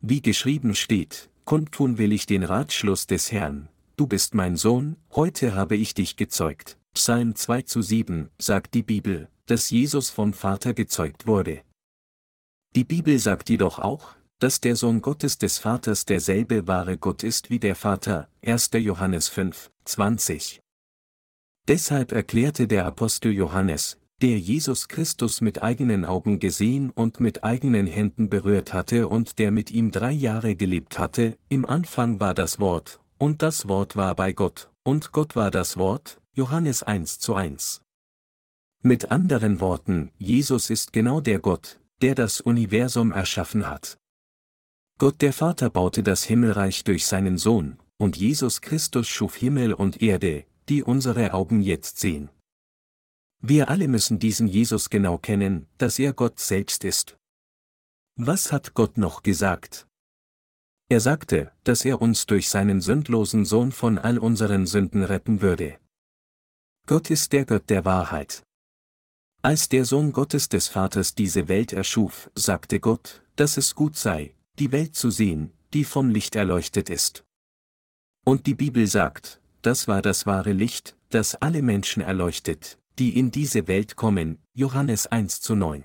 Wie 0.00 0.20
geschrieben 0.20 0.74
steht, 0.74 1.30
kundtun 1.44 1.98
will 1.98 2.12
ich 2.12 2.26
den 2.26 2.42
Ratschluss 2.42 3.06
des 3.06 3.30
Herrn, 3.30 3.68
du 3.96 4.08
bist 4.08 4.34
mein 4.34 4.56
Sohn, 4.56 4.96
heute 5.12 5.54
habe 5.54 5.76
ich 5.76 5.94
dich 5.94 6.16
gezeugt. 6.16 6.78
Psalm 6.94 7.36
2 7.36 7.62
zu 7.62 7.80
7 7.80 8.30
sagt 8.36 8.74
die 8.74 8.82
Bibel, 8.82 9.28
dass 9.46 9.70
Jesus 9.70 10.10
vom 10.10 10.32
Vater 10.32 10.74
gezeugt 10.74 11.28
wurde. 11.28 11.62
Die 12.74 12.84
Bibel 12.84 13.20
sagt 13.20 13.50
jedoch 13.50 13.78
auch, 13.78 14.16
dass 14.40 14.60
der 14.60 14.74
Sohn 14.74 15.00
Gottes 15.00 15.38
des 15.38 15.58
Vaters 15.58 16.06
derselbe 16.06 16.66
wahre 16.66 16.98
Gott 16.98 17.22
ist 17.22 17.50
wie 17.50 17.60
der 17.60 17.76
Vater, 17.76 18.28
1. 18.44 18.70
Johannes 18.74 19.28
5, 19.28 19.70
20. 19.86 20.60
Deshalb 21.68 22.12
erklärte 22.12 22.66
der 22.66 22.86
Apostel 22.86 23.32
Johannes, 23.32 23.98
der 24.20 24.38
Jesus 24.38 24.88
Christus 24.88 25.40
mit 25.40 25.62
eigenen 25.62 26.04
Augen 26.04 26.38
gesehen 26.38 26.90
und 26.90 27.20
mit 27.20 27.44
eigenen 27.44 27.86
Händen 27.86 28.28
berührt 28.28 28.72
hatte 28.72 29.08
und 29.08 29.38
der 29.38 29.50
mit 29.50 29.70
ihm 29.70 29.90
drei 29.90 30.12
Jahre 30.12 30.56
gelebt 30.56 30.98
hatte, 30.98 31.36
im 31.48 31.64
Anfang 31.64 32.18
war 32.18 32.34
das 32.34 32.58
Wort, 32.58 33.00
und 33.18 33.42
das 33.42 33.68
Wort 33.68 33.94
war 33.94 34.14
bei 34.14 34.32
Gott, 34.32 34.70
und 34.82 35.12
Gott 35.12 35.36
war 35.36 35.50
das 35.50 35.76
Wort, 35.76 36.20
Johannes 36.34 36.82
1 36.82 37.18
zu 37.18 37.34
1. 37.34 37.82
Mit 38.82 39.10
anderen 39.10 39.60
Worten, 39.60 40.10
Jesus 40.18 40.70
ist 40.70 40.92
genau 40.92 41.20
der 41.20 41.38
Gott, 41.38 41.80
der 42.02 42.14
das 42.14 42.40
Universum 42.40 43.12
erschaffen 43.12 43.68
hat. 43.68 43.98
Gott 44.98 45.20
der 45.20 45.32
Vater 45.32 45.70
baute 45.70 46.02
das 46.02 46.24
Himmelreich 46.24 46.84
durch 46.84 47.06
seinen 47.06 47.36
Sohn, 47.36 47.78
und 47.98 48.16
Jesus 48.16 48.60
Christus 48.60 49.08
schuf 49.08 49.36
Himmel 49.36 49.72
und 49.72 50.02
Erde, 50.02 50.44
die 50.68 50.82
unsere 50.82 51.32
Augen 51.32 51.60
jetzt 51.60 51.98
sehen. 51.98 52.30
Wir 53.40 53.68
alle 53.68 53.88
müssen 53.88 54.18
diesen 54.18 54.48
Jesus 54.48 54.90
genau 54.90 55.18
kennen, 55.18 55.66
dass 55.78 55.98
er 55.98 56.12
Gott 56.12 56.40
selbst 56.40 56.84
ist. 56.84 57.18
Was 58.16 58.50
hat 58.50 58.74
Gott 58.74 58.96
noch 58.96 59.22
gesagt? 59.22 59.86
Er 60.88 61.00
sagte, 61.00 61.52
dass 61.64 61.84
er 61.84 62.00
uns 62.00 62.26
durch 62.26 62.48
seinen 62.48 62.80
sündlosen 62.80 63.44
Sohn 63.44 63.72
von 63.72 63.98
all 63.98 64.18
unseren 64.18 64.66
Sünden 64.66 65.02
retten 65.02 65.42
würde. 65.42 65.78
Gott 66.86 67.10
ist 67.10 67.32
der 67.32 67.44
Gott 67.44 67.68
der 67.68 67.84
Wahrheit. 67.84 68.44
Als 69.42 69.68
der 69.68 69.84
Sohn 69.84 70.12
Gottes 70.12 70.48
des 70.48 70.68
Vaters 70.68 71.14
diese 71.14 71.48
Welt 71.48 71.72
erschuf, 71.72 72.30
sagte 72.34 72.80
Gott, 72.80 73.22
dass 73.36 73.56
es 73.56 73.74
gut 73.74 73.96
sei, 73.96 74.34
die 74.58 74.72
Welt 74.72 74.94
zu 74.94 75.10
sehen, 75.10 75.52
die 75.74 75.84
vom 75.84 76.10
Licht 76.10 76.36
erleuchtet 76.36 76.88
ist. 76.88 77.25
Und 78.28 78.46
die 78.46 78.54
Bibel 78.54 78.88
sagt, 78.88 79.40
das 79.62 79.86
war 79.86 80.02
das 80.02 80.26
wahre 80.26 80.52
Licht, 80.52 80.96
das 81.10 81.36
alle 81.36 81.62
Menschen 81.62 82.02
erleuchtet, 82.02 82.76
die 82.98 83.16
in 83.16 83.30
diese 83.30 83.68
Welt 83.68 83.94
kommen, 83.94 84.38
Johannes 84.52 85.06
1 85.06 85.40
zu 85.40 85.54
9. 85.54 85.84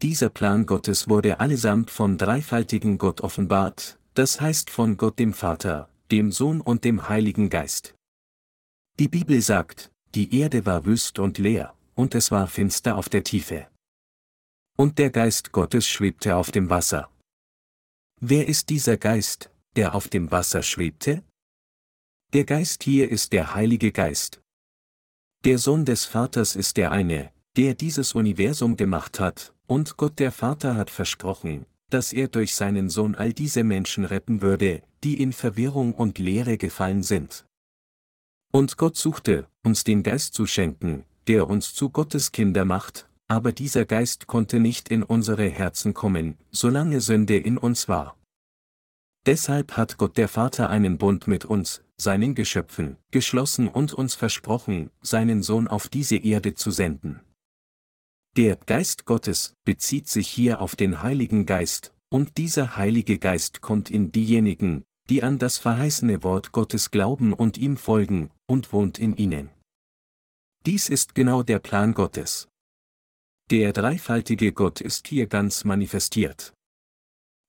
Dieser 0.00 0.30
Plan 0.30 0.64
Gottes 0.64 1.08
wurde 1.08 1.38
allesamt 1.38 1.90
vom 1.90 2.16
dreifaltigen 2.16 2.96
Gott 2.96 3.20
offenbart, 3.20 3.98
das 4.14 4.40
heißt 4.40 4.70
von 4.70 4.96
Gott 4.96 5.18
dem 5.18 5.34
Vater, 5.34 5.90
dem 6.10 6.32
Sohn 6.32 6.62
und 6.62 6.84
dem 6.84 7.10
Heiligen 7.10 7.50
Geist. 7.50 7.94
Die 8.98 9.08
Bibel 9.08 9.42
sagt, 9.42 9.90
die 10.14 10.34
Erde 10.40 10.64
war 10.64 10.86
wüst 10.86 11.18
und 11.18 11.36
leer, 11.36 11.74
und 11.94 12.14
es 12.14 12.30
war 12.30 12.46
finster 12.46 12.96
auf 12.96 13.10
der 13.10 13.22
Tiefe. 13.22 13.68
Und 14.78 14.98
der 14.98 15.10
Geist 15.10 15.52
Gottes 15.52 15.86
schwebte 15.86 16.36
auf 16.36 16.52
dem 16.52 16.70
Wasser. 16.70 17.10
Wer 18.18 18.48
ist 18.48 18.70
dieser 18.70 18.96
Geist, 18.96 19.50
der 19.76 19.94
auf 19.94 20.08
dem 20.08 20.30
Wasser 20.30 20.62
schwebte? 20.62 21.22
Der 22.32 22.44
Geist 22.44 22.82
hier 22.82 23.10
ist 23.10 23.32
der 23.32 23.54
Heilige 23.54 23.92
Geist. 23.92 24.40
Der 25.44 25.58
Sohn 25.58 25.84
des 25.84 26.04
Vaters 26.04 26.56
ist 26.56 26.76
der 26.76 26.92
eine, 26.92 27.30
der 27.56 27.74
dieses 27.74 28.14
Universum 28.14 28.76
gemacht 28.76 29.20
hat, 29.20 29.54
und 29.66 29.96
Gott 29.96 30.18
der 30.18 30.32
Vater 30.32 30.74
hat 30.74 30.90
versprochen, 30.90 31.66
dass 31.90 32.12
er 32.12 32.28
durch 32.28 32.54
seinen 32.54 32.88
Sohn 32.90 33.14
all 33.14 33.32
diese 33.32 33.64
Menschen 33.64 34.04
retten 34.04 34.42
würde, 34.42 34.82
die 35.04 35.20
in 35.20 35.32
Verwirrung 35.32 35.94
und 35.94 36.18
Leere 36.18 36.58
gefallen 36.58 37.02
sind. 37.02 37.46
Und 38.52 38.76
Gott 38.76 38.96
suchte, 38.96 39.46
uns 39.62 39.84
den 39.84 40.02
Geist 40.02 40.34
zu 40.34 40.46
schenken, 40.46 41.04
der 41.26 41.48
uns 41.48 41.74
zu 41.74 41.90
Gottes 41.90 42.32
Kinder 42.32 42.64
macht, 42.64 43.08
aber 43.28 43.52
dieser 43.52 43.84
Geist 43.84 44.26
konnte 44.26 44.58
nicht 44.58 44.88
in 44.88 45.02
unsere 45.02 45.48
Herzen 45.48 45.92
kommen, 45.94 46.38
solange 46.50 47.00
Sünde 47.00 47.36
in 47.36 47.58
uns 47.58 47.88
war. 47.88 48.16
Deshalb 49.26 49.76
hat 49.76 49.98
Gott 49.98 50.16
der 50.16 50.28
Vater 50.28 50.70
einen 50.70 50.98
Bund 50.98 51.26
mit 51.26 51.44
uns, 51.44 51.82
seinen 51.96 52.34
Geschöpfen, 52.34 52.96
geschlossen 53.10 53.68
und 53.68 53.92
uns 53.92 54.14
versprochen, 54.14 54.90
seinen 55.02 55.42
Sohn 55.42 55.68
auf 55.68 55.88
diese 55.88 56.16
Erde 56.16 56.54
zu 56.54 56.70
senden. 56.70 57.20
Der 58.36 58.56
Geist 58.56 59.04
Gottes 59.04 59.54
bezieht 59.64 60.08
sich 60.08 60.28
hier 60.28 60.60
auf 60.60 60.76
den 60.76 61.02
Heiligen 61.02 61.44
Geist, 61.44 61.92
und 62.08 62.38
dieser 62.38 62.76
Heilige 62.76 63.18
Geist 63.18 63.60
kommt 63.60 63.90
in 63.90 64.12
diejenigen, 64.12 64.84
die 65.08 65.22
an 65.22 65.38
das 65.38 65.58
verheißene 65.58 66.22
Wort 66.22 66.52
Gottes 66.52 66.90
glauben 66.90 67.32
und 67.32 67.58
ihm 67.58 67.76
folgen, 67.76 68.30
und 68.46 68.72
wohnt 68.72 68.98
in 68.98 69.16
ihnen. 69.16 69.50
Dies 70.66 70.88
ist 70.88 71.14
genau 71.14 71.42
der 71.42 71.58
Plan 71.58 71.94
Gottes. 71.94 72.48
Der 73.50 73.72
dreifaltige 73.72 74.52
Gott 74.52 74.80
ist 74.80 75.08
hier 75.08 75.26
ganz 75.26 75.64
manifestiert. 75.64 76.52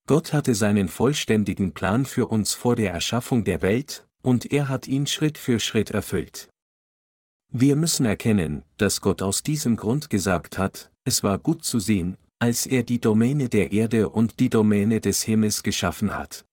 Gott 0.09 0.33
hatte 0.33 0.55
seinen 0.55 0.87
vollständigen 0.87 1.71
Plan 1.71 2.03
für 2.03 2.25
uns 2.25 2.55
vor 2.55 2.75
der 2.75 2.91
Erschaffung 2.91 3.43
der 3.43 3.61
Welt, 3.61 4.07
und 4.23 4.51
er 4.51 4.67
hat 4.67 4.87
ihn 4.87 5.05
Schritt 5.05 5.37
für 5.37 5.59
Schritt 5.59 5.91
erfüllt. 5.91 6.49
Wir 7.51 7.75
müssen 7.75 8.07
erkennen, 8.07 8.63
dass 8.77 9.01
Gott 9.01 9.21
aus 9.21 9.43
diesem 9.43 9.75
Grund 9.75 10.09
gesagt 10.09 10.57
hat, 10.57 10.89
es 11.03 11.21
war 11.21 11.37
gut 11.37 11.63
zu 11.63 11.79
sehen, 11.79 12.17
als 12.39 12.65
er 12.65 12.81
die 12.81 12.99
Domäne 12.99 13.49
der 13.49 13.71
Erde 13.71 14.09
und 14.09 14.39
die 14.39 14.49
Domäne 14.49 14.99
des 14.99 15.21
Himmels 15.21 15.61
geschaffen 15.61 16.15
hat. 16.15 16.43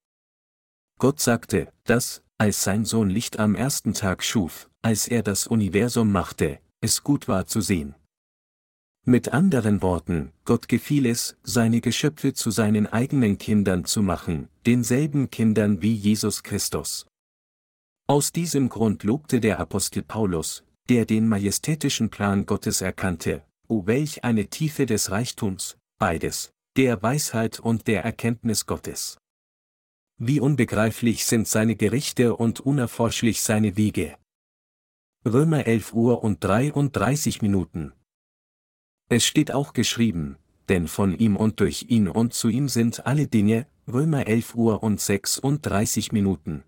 Gott 0.99 1.19
sagte, 1.19 1.73
dass, 1.83 2.21
als 2.37 2.63
sein 2.63 2.85
Sohn 2.85 3.09
Licht 3.09 3.39
am 3.39 3.55
ersten 3.55 3.95
Tag 3.95 4.23
schuf, 4.23 4.69
als 4.83 5.07
er 5.07 5.23
das 5.23 5.47
Universum 5.47 6.11
machte, 6.11 6.59
es 6.79 7.01
gut 7.01 7.27
war 7.27 7.47
zu 7.47 7.61
sehen. 7.61 7.95
Mit 9.09 9.31
anderen 9.31 9.81
Worten, 9.81 10.33
Gott 10.43 10.67
gefiel 10.67 11.05
es, 11.05 11.37
seine 11.41 11.79
Geschöpfe 11.79 12.33
zu 12.33 12.51
seinen 12.51 12.87
eigenen 12.87 13.37
Kindern 13.37 13.85
zu 13.85 14.01
machen, 14.01 14.49
denselben 14.65 15.29
Kindern 15.29 15.81
wie 15.81 15.93
Jesus 15.93 16.43
Christus. 16.43 17.07
Aus 18.07 18.33
diesem 18.33 18.67
Grund 18.67 19.03
lobte 19.03 19.39
der 19.39 19.61
Apostel 19.61 20.03
Paulus, 20.03 20.65
der 20.89 21.05
den 21.05 21.25
majestätischen 21.29 22.09
Plan 22.09 22.45
Gottes 22.45 22.81
erkannte, 22.81 23.45
o 23.69 23.85
welch 23.85 24.25
eine 24.25 24.47
Tiefe 24.47 24.85
des 24.85 25.09
Reichtums, 25.09 25.77
beides, 25.97 26.51
der 26.75 27.01
Weisheit 27.01 27.61
und 27.61 27.87
der 27.87 28.03
Erkenntnis 28.03 28.65
Gottes. 28.65 29.17
Wie 30.17 30.41
unbegreiflich 30.41 31.23
sind 31.23 31.47
seine 31.47 31.77
Gerichte 31.77 32.35
und 32.35 32.59
unerforschlich 32.59 33.41
seine 33.41 33.77
Wege. 33.77 34.17
Römer 35.25 35.65
11 35.65 35.93
Uhr 35.93 36.25
und 36.25 36.43
33 36.43 37.41
Minuten. 37.41 37.93
Es 39.09 39.25
steht 39.25 39.51
auch 39.53 39.73
geschrieben, 39.73 40.37
denn 40.67 40.87
von 40.87 41.17
ihm 41.17 41.37
und 41.37 41.59
durch 41.61 41.85
ihn 41.89 42.09
und 42.09 42.33
zu 42.33 42.49
ihm 42.49 42.67
sind 42.67 43.05
alle 43.05 43.27
Dinge, 43.27 43.67
Römer 43.87 44.27
11 44.27 44.55
Uhr 44.55 44.83
und 44.83 44.99
36 44.99 46.11
Minuten. 46.11 46.63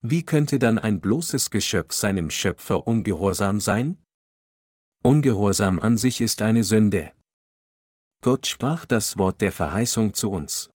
Wie 0.00 0.22
könnte 0.22 0.58
dann 0.58 0.78
ein 0.78 1.00
bloßes 1.00 1.50
Geschöpf 1.50 1.92
seinem 1.92 2.30
Schöpfer 2.30 2.86
ungehorsam 2.86 3.60
sein? 3.60 3.98
Ungehorsam 5.02 5.78
an 5.78 5.98
sich 5.98 6.20
ist 6.22 6.40
eine 6.40 6.64
Sünde. 6.64 7.12
Gott 8.22 8.46
sprach 8.46 8.86
das 8.86 9.18
Wort 9.18 9.40
der 9.42 9.52
Verheißung 9.52 10.14
zu 10.14 10.30
uns. 10.30 10.70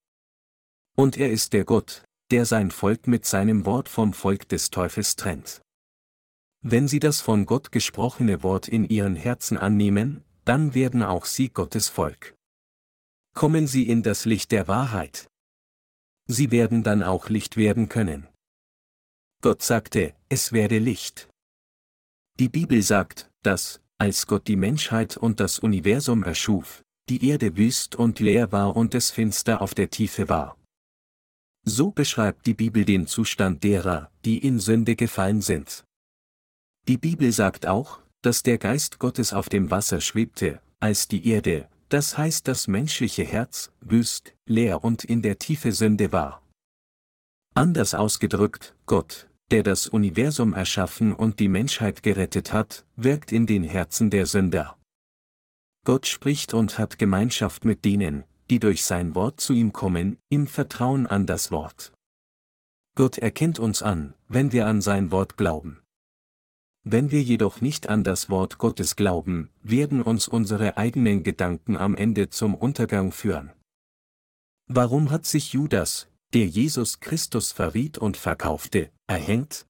Und 0.95 1.17
er 1.17 1.31
ist 1.31 1.53
der 1.53 1.65
Gott, 1.65 2.03
der 2.29 2.45
sein 2.45 2.69
Volk 2.69 3.07
mit 3.07 3.25
seinem 3.25 3.65
Wort 3.65 3.89
vom 3.89 4.13
Volk 4.13 4.47
des 4.47 4.69
Teufels 4.69 5.15
trennt. 5.15 5.61
Wenn 6.61 6.87
sie 6.87 6.99
das 6.99 7.19
von 7.19 7.47
Gott 7.47 7.71
gesprochene 7.71 8.43
Wort 8.43 8.67
in 8.67 8.87
ihren 8.87 9.15
Herzen 9.15 9.57
annehmen, 9.57 10.23
dann 10.45 10.73
werden 10.73 11.03
auch 11.03 11.25
sie 11.25 11.49
Gottes 11.49 11.87
Volk. 11.87 12.35
Kommen 13.33 13.67
sie 13.67 13.87
in 13.87 14.03
das 14.03 14.25
Licht 14.25 14.51
der 14.51 14.67
Wahrheit. 14.67 15.27
Sie 16.27 16.51
werden 16.51 16.83
dann 16.83 17.03
auch 17.03 17.29
Licht 17.29 17.57
werden 17.57 17.89
können. 17.89 18.27
Gott 19.41 19.61
sagte, 19.61 20.15
es 20.29 20.51
werde 20.51 20.79
Licht. 20.79 21.29
Die 22.39 22.49
Bibel 22.49 22.81
sagt, 22.81 23.29
dass, 23.43 23.81
als 23.97 24.27
Gott 24.27 24.47
die 24.47 24.55
Menschheit 24.55 25.17
und 25.17 25.39
das 25.39 25.59
Universum 25.59 26.23
erschuf, 26.23 26.83
die 27.09 27.27
Erde 27.27 27.57
wüst 27.57 27.95
und 27.95 28.19
leer 28.19 28.51
war 28.51 28.75
und 28.75 28.95
es 28.95 29.11
finster 29.11 29.61
auf 29.61 29.73
der 29.73 29.89
Tiefe 29.89 30.29
war. 30.29 30.57
So 31.63 31.91
beschreibt 31.91 32.47
die 32.47 32.53
Bibel 32.53 32.85
den 32.85 33.05
Zustand 33.07 33.63
derer, 33.63 34.11
die 34.25 34.39
in 34.39 34.59
Sünde 34.59 34.95
gefallen 34.95 35.41
sind. 35.41 35.85
Die 36.87 36.97
Bibel 36.97 37.31
sagt 37.31 37.67
auch, 37.67 38.01
dass 38.21 38.43
der 38.43 38.57
Geist 38.57 38.99
Gottes 38.99 39.33
auf 39.33 39.49
dem 39.49 39.71
Wasser 39.71 40.01
schwebte, 40.01 40.61
als 40.79 41.07
die 41.07 41.27
Erde, 41.27 41.67
das 41.89 42.17
heißt 42.17 42.47
das 42.47 42.67
menschliche 42.67 43.23
Herz, 43.23 43.71
wüst, 43.81 44.33
leer 44.45 44.83
und 44.83 45.03
in 45.03 45.21
der 45.21 45.39
Tiefe 45.39 45.71
Sünde 45.71 46.11
war. 46.11 46.41
Anders 47.53 47.93
ausgedrückt, 47.93 48.75
Gott, 48.85 49.27
der 49.51 49.63
das 49.63 49.87
Universum 49.87 50.53
erschaffen 50.53 51.13
und 51.13 51.39
die 51.39 51.49
Menschheit 51.49 52.01
gerettet 52.01 52.53
hat, 52.53 52.85
wirkt 52.95 53.33
in 53.33 53.45
den 53.45 53.63
Herzen 53.63 54.09
der 54.09 54.25
Sünder. 54.25 54.77
Gott 55.83 56.05
spricht 56.07 56.53
und 56.53 56.77
hat 56.77 56.97
Gemeinschaft 56.97 57.65
mit 57.65 57.83
denen, 57.83 58.23
die 58.49 58.59
durch 58.59 58.85
sein 58.85 59.15
Wort 59.15 59.41
zu 59.41 59.51
ihm 59.53 59.73
kommen, 59.73 60.17
im 60.29 60.47
Vertrauen 60.47 61.07
an 61.07 61.25
das 61.25 61.51
Wort. 61.51 61.91
Gott 62.95 63.17
erkennt 63.17 63.59
uns 63.59 63.81
an, 63.81 64.13
wenn 64.27 64.51
wir 64.51 64.67
an 64.67 64.81
sein 64.81 65.11
Wort 65.11 65.37
glauben. 65.37 65.80
Wenn 66.83 67.11
wir 67.11 67.21
jedoch 67.21 67.61
nicht 67.61 67.89
an 67.89 68.03
das 68.03 68.29
Wort 68.29 68.57
Gottes 68.57 68.95
glauben, 68.95 69.49
werden 69.61 70.01
uns 70.01 70.27
unsere 70.27 70.77
eigenen 70.77 71.23
Gedanken 71.23 71.77
am 71.77 71.95
Ende 71.95 72.29
zum 72.29 72.55
Untergang 72.55 73.11
führen. 73.11 73.51
Warum 74.67 75.11
hat 75.11 75.25
sich 75.25 75.53
Judas, 75.53 76.07
der 76.33 76.47
Jesus 76.47 76.99
Christus 76.99 77.51
verriet 77.51 77.97
und 77.99 78.17
verkaufte, 78.17 78.89
erhängt? 79.05 79.67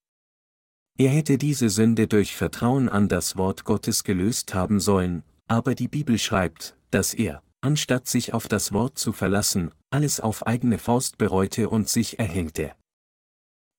Er 0.97 1.10
hätte 1.10 1.38
diese 1.38 1.69
Sünde 1.69 2.08
durch 2.08 2.36
Vertrauen 2.36 2.88
an 2.88 3.10
das 3.10 3.36
Wort 3.36 3.65
Gottes 3.65 4.04
gelöst 4.04 4.54
haben 4.54 4.80
sollen, 4.80 5.24
aber 5.47 5.76
die 5.76 5.88
Bibel 5.88 6.17
schreibt, 6.17 6.78
dass 6.91 7.13
er, 7.13 7.43
anstatt 7.60 8.08
sich 8.08 8.34
auf 8.34 8.47
das 8.47 8.71
Wort 8.71 8.97
zu 8.97 9.12
verlassen, 9.12 9.71
alles 9.89 10.21
auf 10.21 10.47
eigene 10.47 10.78
Faust 10.78 11.17
bereute 11.17 11.69
und 11.69 11.89
sich 11.89 12.19
erhängte. 12.19 12.74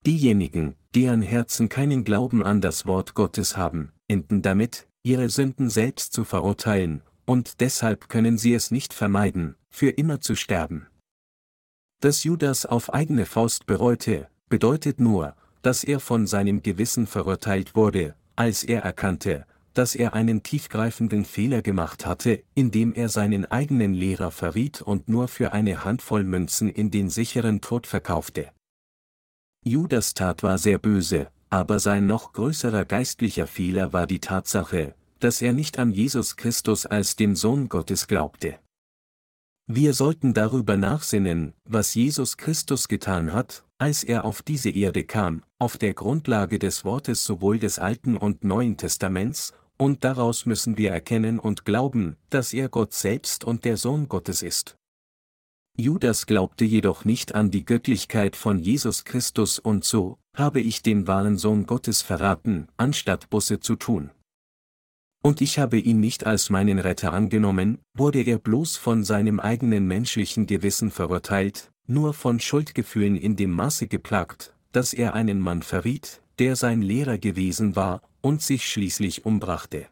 Diejenigen, 0.04 0.74
deren 0.94 1.22
Herzen 1.22 1.68
keinen 1.68 2.04
Glauben 2.04 2.42
an 2.42 2.60
das 2.60 2.86
Wort 2.86 3.14
Gottes 3.14 3.56
haben, 3.56 3.92
enden 4.08 4.42
damit, 4.42 4.86
ihre 5.02 5.28
Sünden 5.28 5.70
selbst 5.70 6.12
zu 6.12 6.24
verurteilen, 6.24 7.02
und 7.24 7.60
deshalb 7.60 8.08
können 8.08 8.38
sie 8.38 8.54
es 8.54 8.70
nicht 8.70 8.92
vermeiden, 8.92 9.56
für 9.70 9.90
immer 9.90 10.20
zu 10.20 10.34
sterben. 10.34 10.86
Dass 12.00 12.24
Judas 12.24 12.66
auf 12.66 12.92
eigene 12.92 13.26
Faust 13.26 13.66
bereute, 13.66 14.28
bedeutet 14.48 15.00
nur, 15.00 15.34
dass 15.62 15.84
er 15.84 16.00
von 16.00 16.26
seinem 16.26 16.62
Gewissen 16.62 17.06
verurteilt 17.06 17.74
wurde, 17.74 18.14
als 18.36 18.64
er 18.64 18.82
erkannte, 18.82 19.46
dass 19.74 19.94
er 19.94 20.12
einen 20.12 20.42
tiefgreifenden 20.42 21.24
Fehler 21.24 21.62
gemacht 21.62 22.04
hatte, 22.04 22.42
indem 22.54 22.92
er 22.92 23.08
seinen 23.08 23.46
eigenen 23.46 23.94
Lehrer 23.94 24.30
verriet 24.30 24.82
und 24.82 25.08
nur 25.08 25.28
für 25.28 25.52
eine 25.52 25.84
Handvoll 25.84 26.24
Münzen 26.24 26.68
in 26.68 26.90
den 26.90 27.08
sicheren 27.08 27.60
Tod 27.60 27.86
verkaufte. 27.86 28.50
Judas 29.64 30.14
Tat 30.14 30.42
war 30.42 30.58
sehr 30.58 30.78
böse, 30.78 31.28
aber 31.48 31.78
sein 31.78 32.06
noch 32.06 32.32
größerer 32.32 32.84
geistlicher 32.84 33.46
Fehler 33.46 33.92
war 33.92 34.08
die 34.08 34.18
Tatsache, 34.18 34.94
dass 35.20 35.40
er 35.40 35.52
nicht 35.52 35.78
an 35.78 35.92
Jesus 35.92 36.36
Christus 36.36 36.84
als 36.84 37.14
den 37.14 37.36
Sohn 37.36 37.68
Gottes 37.68 38.08
glaubte. 38.08 38.58
Wir 39.68 39.94
sollten 39.94 40.34
darüber 40.34 40.76
nachsinnen, 40.76 41.54
was 41.64 41.94
Jesus 41.94 42.36
Christus 42.36 42.88
getan 42.88 43.32
hat, 43.32 43.64
als 43.78 44.02
er 44.02 44.24
auf 44.24 44.42
diese 44.42 44.70
Erde 44.70 45.04
kam, 45.04 45.44
auf 45.60 45.78
der 45.78 45.94
Grundlage 45.94 46.58
des 46.58 46.84
Wortes 46.84 47.24
sowohl 47.24 47.60
des 47.60 47.78
Alten 47.78 48.16
und 48.16 48.42
Neuen 48.42 48.76
Testaments, 48.76 49.52
und 49.78 50.02
daraus 50.02 50.44
müssen 50.44 50.76
wir 50.76 50.90
erkennen 50.90 51.38
und 51.38 51.64
glauben, 51.64 52.16
dass 52.30 52.52
er 52.52 52.68
Gott 52.68 52.92
selbst 52.92 53.44
und 53.44 53.64
der 53.64 53.76
Sohn 53.76 54.08
Gottes 54.08 54.42
ist. 54.42 54.76
Judas 55.76 56.26
glaubte 56.26 56.64
jedoch 56.64 57.04
nicht 57.04 57.34
an 57.34 57.50
die 57.50 57.64
Göttlichkeit 57.64 58.36
von 58.36 58.58
Jesus 58.58 59.04
Christus 59.04 59.58
und 59.58 59.84
so, 59.84 60.18
habe 60.36 60.60
ich 60.60 60.82
den 60.82 61.06
wahren 61.06 61.38
Sohn 61.38 61.66
Gottes 61.66 62.02
verraten, 62.02 62.68
anstatt 62.76 63.30
Busse 63.30 63.60
zu 63.60 63.76
tun. 63.76 64.10
Und 65.22 65.40
ich 65.40 65.58
habe 65.58 65.78
ihn 65.78 66.00
nicht 66.00 66.26
als 66.26 66.50
meinen 66.50 66.78
Retter 66.78 67.12
angenommen, 67.12 67.78
wurde 67.94 68.22
er 68.22 68.38
bloß 68.38 68.76
von 68.76 69.04
seinem 69.04 69.40
eigenen 69.40 69.86
menschlichen 69.86 70.46
Gewissen 70.46 70.90
verurteilt, 70.90 71.70
nur 71.86 72.12
von 72.12 72.40
Schuldgefühlen 72.40 73.16
in 73.16 73.36
dem 73.36 73.52
Maße 73.52 73.86
geplagt, 73.86 74.54
dass 74.72 74.92
er 74.92 75.14
einen 75.14 75.40
Mann 75.40 75.62
verriet, 75.62 76.22
der 76.38 76.56
sein 76.56 76.82
Lehrer 76.82 77.18
gewesen 77.18 77.76
war, 77.76 78.02
und 78.20 78.42
sich 78.42 78.68
schließlich 78.68 79.24
umbrachte. 79.24 79.86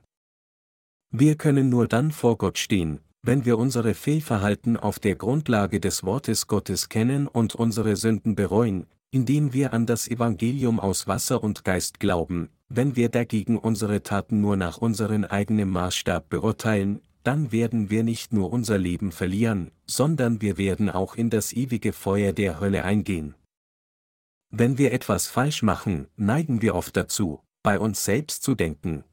Wir 1.10 1.36
können 1.36 1.68
nur 1.68 1.88
dann 1.88 2.12
vor 2.12 2.38
Gott 2.38 2.58
stehen, 2.58 3.00
wenn 3.22 3.44
wir 3.44 3.58
unsere 3.58 3.94
Fehlverhalten 3.94 4.76
auf 4.76 4.98
der 4.98 5.14
Grundlage 5.14 5.80
des 5.80 6.04
Wortes 6.04 6.46
Gottes 6.46 6.88
kennen 6.88 7.26
und 7.26 7.54
unsere 7.54 7.96
Sünden 7.96 8.34
bereuen, 8.34 8.86
indem 9.10 9.52
wir 9.52 9.72
an 9.72 9.86
das 9.86 10.08
Evangelium 10.08 10.80
aus 10.80 11.06
Wasser 11.06 11.42
und 11.42 11.64
Geist 11.64 12.00
glauben, 12.00 12.48
wenn 12.68 12.96
wir 12.96 13.08
dagegen 13.08 13.58
unsere 13.58 14.02
Taten 14.02 14.40
nur 14.40 14.56
nach 14.56 14.78
unserem 14.78 15.24
eigenen 15.24 15.68
Maßstab 15.70 16.28
beurteilen, 16.28 17.00
dann 17.22 17.52
werden 17.52 17.90
wir 17.90 18.02
nicht 18.04 18.32
nur 18.32 18.52
unser 18.52 18.78
Leben 18.78 19.12
verlieren, 19.12 19.72
sondern 19.86 20.40
wir 20.40 20.56
werden 20.56 20.88
auch 20.88 21.16
in 21.16 21.28
das 21.28 21.52
ewige 21.52 21.92
Feuer 21.92 22.32
der 22.32 22.60
Hölle 22.60 22.84
eingehen. 22.84 23.34
Wenn 24.50 24.78
wir 24.78 24.92
etwas 24.92 25.26
falsch 25.26 25.62
machen, 25.62 26.06
neigen 26.16 26.62
wir 26.62 26.74
oft 26.74 26.96
dazu, 26.96 27.40
bei 27.62 27.78
uns 27.78 28.04
selbst 28.04 28.42
zu 28.42 28.54
denken, 28.54 29.04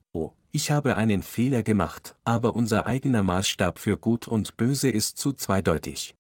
ich 0.51 0.71
habe 0.71 0.95
einen 0.95 1.23
Fehler 1.23 1.63
gemacht, 1.63 2.15
aber 2.23 2.55
unser 2.55 2.85
eigener 2.85 3.23
Maßstab 3.23 3.79
für 3.79 3.97
Gut 3.97 4.27
und 4.27 4.57
Böse 4.57 4.89
ist 4.89 5.17
zu 5.17 5.33
zweideutig. 5.33 6.15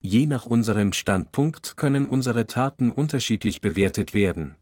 Je 0.00 0.26
nach 0.26 0.46
unserem 0.46 0.92
Standpunkt 0.92 1.76
können 1.76 2.06
unsere 2.06 2.46
Taten 2.46 2.90
unterschiedlich 2.90 3.60
bewertet 3.60 4.12
werden. 4.14 4.54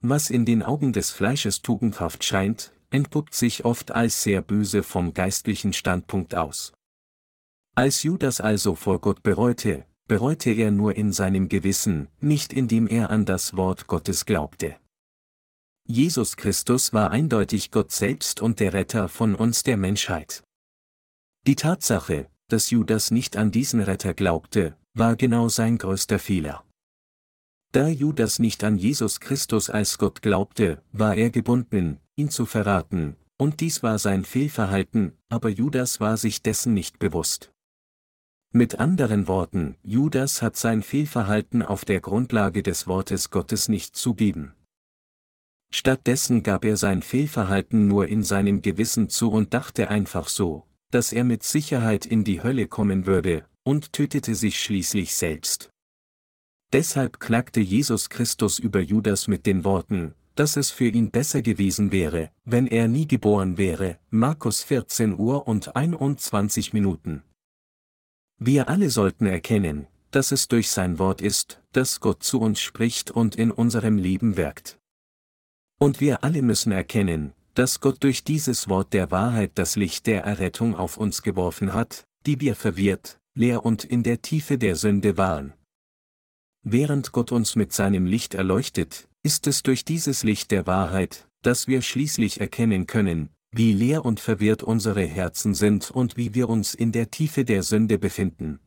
Was 0.00 0.30
in 0.30 0.44
den 0.44 0.62
Augen 0.62 0.92
des 0.92 1.10
Fleisches 1.10 1.62
tugendhaft 1.62 2.22
scheint, 2.22 2.72
entpuppt 2.90 3.34
sich 3.34 3.64
oft 3.64 3.92
als 3.92 4.22
sehr 4.22 4.42
böse 4.42 4.82
vom 4.82 5.14
geistlichen 5.14 5.72
Standpunkt 5.72 6.34
aus. 6.34 6.72
Als 7.74 8.02
Judas 8.02 8.40
also 8.40 8.74
vor 8.74 9.00
Gott 9.00 9.22
bereute, 9.22 9.86
bereute 10.06 10.50
er 10.50 10.70
nur 10.70 10.96
in 10.96 11.12
seinem 11.12 11.48
Gewissen, 11.48 12.08
nicht 12.20 12.52
indem 12.52 12.86
er 12.86 13.10
an 13.10 13.24
das 13.24 13.56
Wort 13.56 13.86
Gottes 13.86 14.24
glaubte. 14.24 14.76
Jesus 15.88 16.36
Christus 16.36 16.92
war 16.92 17.12
eindeutig 17.12 17.70
Gott 17.70 17.92
selbst 17.92 18.42
und 18.42 18.58
der 18.58 18.72
Retter 18.72 19.08
von 19.08 19.36
uns 19.36 19.62
der 19.62 19.76
Menschheit. 19.76 20.42
Die 21.46 21.54
Tatsache, 21.54 22.28
dass 22.48 22.70
Judas 22.70 23.12
nicht 23.12 23.36
an 23.36 23.52
diesen 23.52 23.80
Retter 23.80 24.12
glaubte, 24.12 24.76
war 24.94 25.14
genau 25.14 25.48
sein 25.48 25.78
größter 25.78 26.18
Fehler. 26.18 26.64
Da 27.70 27.86
Judas 27.86 28.40
nicht 28.40 28.64
an 28.64 28.78
Jesus 28.78 29.20
Christus 29.20 29.70
als 29.70 29.96
Gott 29.98 30.22
glaubte, 30.22 30.82
war 30.90 31.14
er 31.14 31.30
gebunden, 31.30 32.00
ihn 32.16 32.30
zu 32.30 32.46
verraten, 32.46 33.14
und 33.36 33.60
dies 33.60 33.84
war 33.84 34.00
sein 34.00 34.24
Fehlverhalten, 34.24 35.12
aber 35.28 35.50
Judas 35.50 36.00
war 36.00 36.16
sich 36.16 36.42
dessen 36.42 36.74
nicht 36.74 36.98
bewusst. 36.98 37.52
Mit 38.50 38.80
anderen 38.80 39.28
Worten, 39.28 39.76
Judas 39.84 40.42
hat 40.42 40.56
sein 40.56 40.82
Fehlverhalten 40.82 41.62
auf 41.62 41.84
der 41.84 42.00
Grundlage 42.00 42.64
des 42.64 42.88
Wortes 42.88 43.30
Gottes 43.30 43.68
nicht 43.68 43.94
zugeben. 43.94 44.55
Stattdessen 45.70 46.42
gab 46.42 46.64
er 46.64 46.76
sein 46.76 47.02
Fehlverhalten 47.02 47.88
nur 47.88 48.08
in 48.08 48.22
seinem 48.22 48.62
Gewissen 48.62 49.08
zu 49.08 49.30
und 49.30 49.52
dachte 49.52 49.88
einfach 49.88 50.28
so, 50.28 50.64
dass 50.90 51.12
er 51.12 51.24
mit 51.24 51.42
Sicherheit 51.42 52.06
in 52.06 52.24
die 52.24 52.42
Hölle 52.42 52.68
kommen 52.68 53.06
würde, 53.06 53.44
und 53.64 53.92
tötete 53.92 54.34
sich 54.36 54.60
schließlich 54.60 55.14
selbst. 55.14 55.70
Deshalb 56.72 57.18
klagte 57.18 57.60
Jesus 57.60 58.08
Christus 58.08 58.58
über 58.58 58.80
Judas 58.80 59.28
mit 59.28 59.44
den 59.44 59.64
Worten, 59.64 60.14
dass 60.36 60.56
es 60.56 60.70
für 60.70 60.88
ihn 60.88 61.10
besser 61.10 61.42
gewesen 61.42 61.90
wäre, 61.90 62.30
wenn 62.44 62.66
er 62.66 62.86
nie 62.86 63.08
geboren 63.08 63.58
wäre, 63.58 63.98
Markus 64.10 64.62
14 64.62 65.18
Uhr 65.18 65.48
und 65.48 65.74
21 65.74 66.72
Minuten. 66.72 67.22
Wir 68.38 68.68
alle 68.68 68.90
sollten 68.90 69.26
erkennen, 69.26 69.86
dass 70.10 70.30
es 70.30 70.46
durch 70.46 70.70
sein 70.70 70.98
Wort 70.98 71.20
ist, 71.20 71.62
dass 71.72 72.00
Gott 72.00 72.22
zu 72.22 72.40
uns 72.40 72.60
spricht 72.60 73.10
und 73.10 73.34
in 73.36 73.50
unserem 73.50 73.96
Leben 73.96 74.36
wirkt. 74.36 74.78
Und 75.78 76.00
wir 76.00 76.24
alle 76.24 76.42
müssen 76.42 76.72
erkennen, 76.72 77.34
dass 77.54 77.80
Gott 77.80 78.02
durch 78.02 78.24
dieses 78.24 78.68
Wort 78.68 78.92
der 78.92 79.10
Wahrheit 79.10 79.52
das 79.54 79.76
Licht 79.76 80.06
der 80.06 80.24
Errettung 80.24 80.74
auf 80.74 80.96
uns 80.96 81.22
geworfen 81.22 81.74
hat, 81.74 82.06
die 82.24 82.40
wir 82.40 82.54
verwirrt, 82.54 83.18
leer 83.34 83.64
und 83.64 83.84
in 83.84 84.02
der 84.02 84.22
Tiefe 84.22 84.58
der 84.58 84.76
Sünde 84.76 85.16
waren. 85.16 85.52
Während 86.62 87.12
Gott 87.12 87.30
uns 87.30 87.56
mit 87.56 87.72
seinem 87.72 88.06
Licht 88.06 88.34
erleuchtet, 88.34 89.08
ist 89.22 89.46
es 89.46 89.62
durch 89.62 89.84
dieses 89.84 90.24
Licht 90.24 90.50
der 90.50 90.66
Wahrheit, 90.66 91.28
dass 91.42 91.68
wir 91.68 91.82
schließlich 91.82 92.40
erkennen 92.40 92.86
können, 92.86 93.30
wie 93.52 93.72
leer 93.72 94.04
und 94.04 94.18
verwirrt 94.18 94.62
unsere 94.62 95.04
Herzen 95.04 95.54
sind 95.54 95.90
und 95.90 96.16
wie 96.16 96.34
wir 96.34 96.48
uns 96.48 96.74
in 96.74 96.92
der 96.92 97.10
Tiefe 97.10 97.44
der 97.44 97.62
Sünde 97.62 97.98
befinden. 97.98 98.60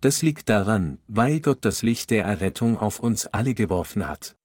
Das 0.00 0.22
liegt 0.22 0.48
daran, 0.48 0.98
weil 1.06 1.40
Gott 1.40 1.64
das 1.64 1.82
Licht 1.82 2.10
der 2.10 2.24
Errettung 2.24 2.78
auf 2.78 3.00
uns 3.00 3.26
alle 3.26 3.54
geworfen 3.54 4.06
hat. 4.08 4.36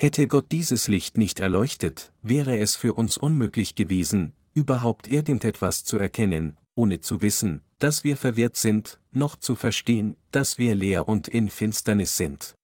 Hätte 0.00 0.28
Gott 0.28 0.52
dieses 0.52 0.86
Licht 0.86 1.18
nicht 1.18 1.40
erleuchtet, 1.40 2.12
wäre 2.22 2.56
es 2.58 2.76
für 2.76 2.94
uns 2.94 3.16
unmöglich 3.16 3.74
gewesen, 3.74 4.32
überhaupt 4.54 5.08
irgendetwas 5.08 5.82
zu 5.82 5.98
erkennen, 5.98 6.56
ohne 6.76 7.00
zu 7.00 7.20
wissen, 7.20 7.62
dass 7.80 8.04
wir 8.04 8.16
verwirrt 8.16 8.56
sind, 8.56 9.00
noch 9.10 9.34
zu 9.34 9.56
verstehen, 9.56 10.16
dass 10.30 10.56
wir 10.56 10.76
leer 10.76 11.08
und 11.08 11.26
in 11.26 11.50
Finsternis 11.50 12.16
sind. 12.16 12.54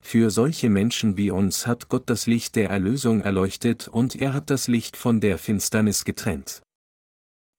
Für 0.00 0.30
solche 0.30 0.70
Menschen 0.70 1.16
wie 1.16 1.32
uns 1.32 1.66
hat 1.66 1.88
Gott 1.88 2.08
das 2.08 2.28
Licht 2.28 2.54
der 2.54 2.70
Erlösung 2.70 3.20
erleuchtet 3.20 3.88
und 3.88 4.14
er 4.14 4.32
hat 4.32 4.48
das 4.48 4.68
Licht 4.68 4.96
von 4.96 5.20
der 5.20 5.38
Finsternis 5.38 6.04
getrennt. 6.04 6.62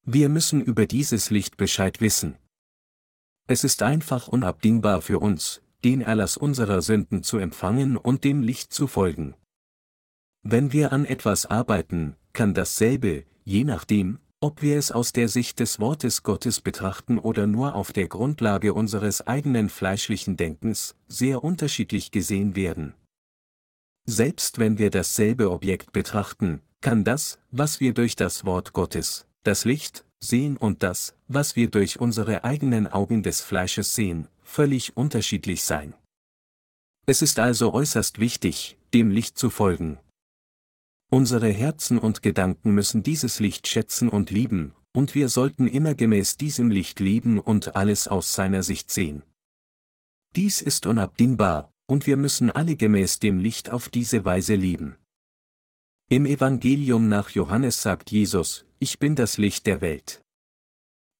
Wir 0.06 0.30
müssen 0.30 0.62
über 0.62 0.86
dieses 0.86 1.32
Licht 1.32 1.58
Bescheid 1.58 2.00
wissen. 2.00 2.38
Es 3.46 3.66
ist 3.66 3.84
einfach 3.84 4.30
unabdingbar 4.30 5.02
für 5.02 5.20
uns, 5.20 5.62
den 5.84 6.02
Erlass 6.02 6.38
unserer 6.38 6.82
Sünden 6.82 7.24
zu 7.24 7.38
empfangen 7.38 7.98
und 7.98 8.24
dem 8.24 8.42
Licht 8.42 8.74
zu 8.74 8.88
folgen. 8.88 9.36
Wenn 10.44 10.72
wir 10.72 10.94
an 10.94 11.06
etwas 11.06 11.46
arbeiten, 11.46 12.16
kann 12.34 12.54
dasselbe, 12.54 13.26
je 13.44 13.64
nachdem, 13.64 14.20
ob 14.42 14.62
wir 14.62 14.78
es 14.78 14.92
aus 14.92 15.12
der 15.12 15.28
Sicht 15.28 15.60
des 15.60 15.80
Wortes 15.80 16.24
Gottes 16.24 16.62
betrachten 16.62 17.20
oder 17.20 17.46
nur 17.46 17.76
auf 17.76 17.92
der 17.92 18.08
Grundlage 18.08 18.74
unseres 18.74 19.28
eigenen 19.28 19.70
fleischlichen 19.70 20.38
Denkens, 20.38 20.96
sehr 21.08 21.44
unterschiedlich 21.44 22.12
gesehen 22.12 22.56
werden. 22.56 22.94
Selbst 24.06 24.58
wenn 24.58 24.78
wir 24.78 24.92
dasselbe 24.92 25.52
Objekt 25.52 25.92
betrachten, 25.92 26.62
kann 26.82 27.04
das, 27.04 27.40
was 27.52 27.82
wir 27.82 27.94
durch 27.94 28.16
das 28.16 28.46
Wort 28.46 28.72
Gottes, 28.72 29.28
das 29.44 29.66
Licht, 29.66 30.06
sehen 30.20 30.58
und 30.58 30.84
das, 30.84 31.16
was 31.28 31.56
wir 31.56 31.70
durch 31.70 32.00
unsere 32.00 32.44
eigenen 32.44 32.88
Augen 32.88 33.24
des 33.24 33.42
Fleisches 33.42 33.94
sehen, 33.94 34.28
völlig 34.50 34.98
unterschiedlich 34.98 35.64
sein. 35.64 35.94
Es 37.06 37.22
ist 37.22 37.40
also 37.40 37.74
äußerst 37.74 38.20
wichtig, 38.20 38.78
dem 38.94 39.12
Licht 39.12 39.38
zu 39.38 39.50
folgen. 39.50 40.00
Unsere 41.12 41.50
Herzen 41.50 42.00
und 42.00 42.22
Gedanken 42.22 42.74
müssen 42.74 43.04
dieses 43.04 43.40
Licht 43.40 43.68
schätzen 43.68 44.10
und 44.10 44.32
lieben, 44.32 44.74
und 44.92 45.16
wir 45.16 45.30
sollten 45.30 45.68
immer 45.68 45.94
gemäß 45.94 46.38
diesem 46.38 46.72
Licht 46.72 47.00
leben 47.00 47.40
und 47.40 47.76
alles 47.76 48.08
aus 48.08 48.34
seiner 48.34 48.64
Sicht 48.64 48.92
sehen. 48.92 49.24
Dies 50.36 50.62
ist 50.62 50.86
unabdingbar, 50.86 51.72
und 51.88 52.08
wir 52.08 52.18
müssen 52.18 52.50
alle 52.52 52.76
gemäß 52.76 53.20
dem 53.20 53.40
Licht 53.40 53.70
auf 53.70 53.90
diese 53.90 54.26
Weise 54.26 54.56
leben. 54.56 54.98
Im 56.10 56.26
Evangelium 56.26 57.08
nach 57.08 57.30
Johannes 57.30 57.82
sagt 57.84 58.12
Jesus, 58.12 58.66
ich 58.80 58.98
bin 58.98 59.16
das 59.16 59.38
Licht 59.38 59.68
der 59.68 59.82
Welt. 59.82 60.22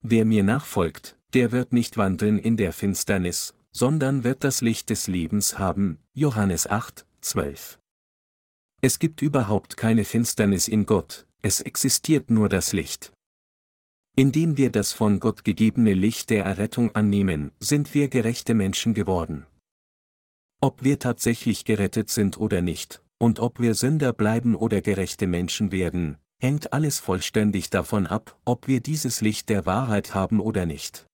Wer 0.02 0.26
mir 0.26 0.44
nachfolgt, 0.44 1.19
der 1.34 1.52
wird 1.52 1.74
nicht 1.74 1.98
wandeln 1.98 2.40
in 2.40 2.58
der 2.58 2.74
Finsternis, 2.74 3.54
sondern 3.72 4.24
wird 4.24 4.44
das 4.44 4.62
Licht 4.62 4.90
des 4.90 5.08
Lebens 5.08 5.60
haben. 5.60 6.00
Johannes 6.14 6.68
8, 6.68 7.06
12. 7.22 7.80
Es 8.82 9.00
gibt 9.00 9.22
überhaupt 9.22 9.78
keine 9.78 10.06
Finsternis 10.06 10.68
in 10.68 10.86
Gott, 10.86 11.28
es 11.42 11.62
existiert 11.62 12.30
nur 12.30 12.50
das 12.50 12.74
Licht. 12.74 13.12
Indem 14.16 14.58
wir 14.58 14.72
das 14.72 14.92
von 14.92 15.20
Gott 15.20 15.44
gegebene 15.44 15.94
Licht 15.94 16.30
der 16.30 16.46
Errettung 16.46 16.96
annehmen, 16.96 17.52
sind 17.60 17.94
wir 17.94 18.10
gerechte 18.10 18.54
Menschen 18.54 18.94
geworden. 18.94 19.46
Ob 20.62 20.84
wir 20.84 21.00
tatsächlich 21.00 21.64
gerettet 21.64 22.10
sind 22.10 22.38
oder 22.38 22.62
nicht, 22.62 23.02
und 23.18 23.40
ob 23.40 23.60
wir 23.60 23.76
Sünder 23.76 24.14
bleiben 24.14 24.56
oder 24.56 24.82
gerechte 24.82 25.28
Menschen 25.28 25.72
werden, 25.72 26.18
hängt 26.42 26.74
alles 26.74 27.00
vollständig 27.00 27.70
davon 27.70 28.08
ab, 28.08 28.38
ob 28.46 28.68
wir 28.68 28.82
dieses 28.82 29.22
Licht 29.22 29.50
der 29.50 29.66
Wahrheit 29.66 30.16
haben 30.16 30.40
oder 30.40 30.66
nicht. 30.66 31.09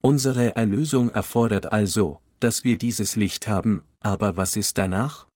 Unsere 0.00 0.54
Erlösung 0.54 1.10
erfordert 1.10 1.72
also, 1.72 2.20
dass 2.38 2.62
wir 2.62 2.78
dieses 2.78 3.16
Licht 3.16 3.48
haben, 3.48 3.82
aber 4.00 4.36
was 4.36 4.54
ist 4.54 4.78
danach? 4.78 5.26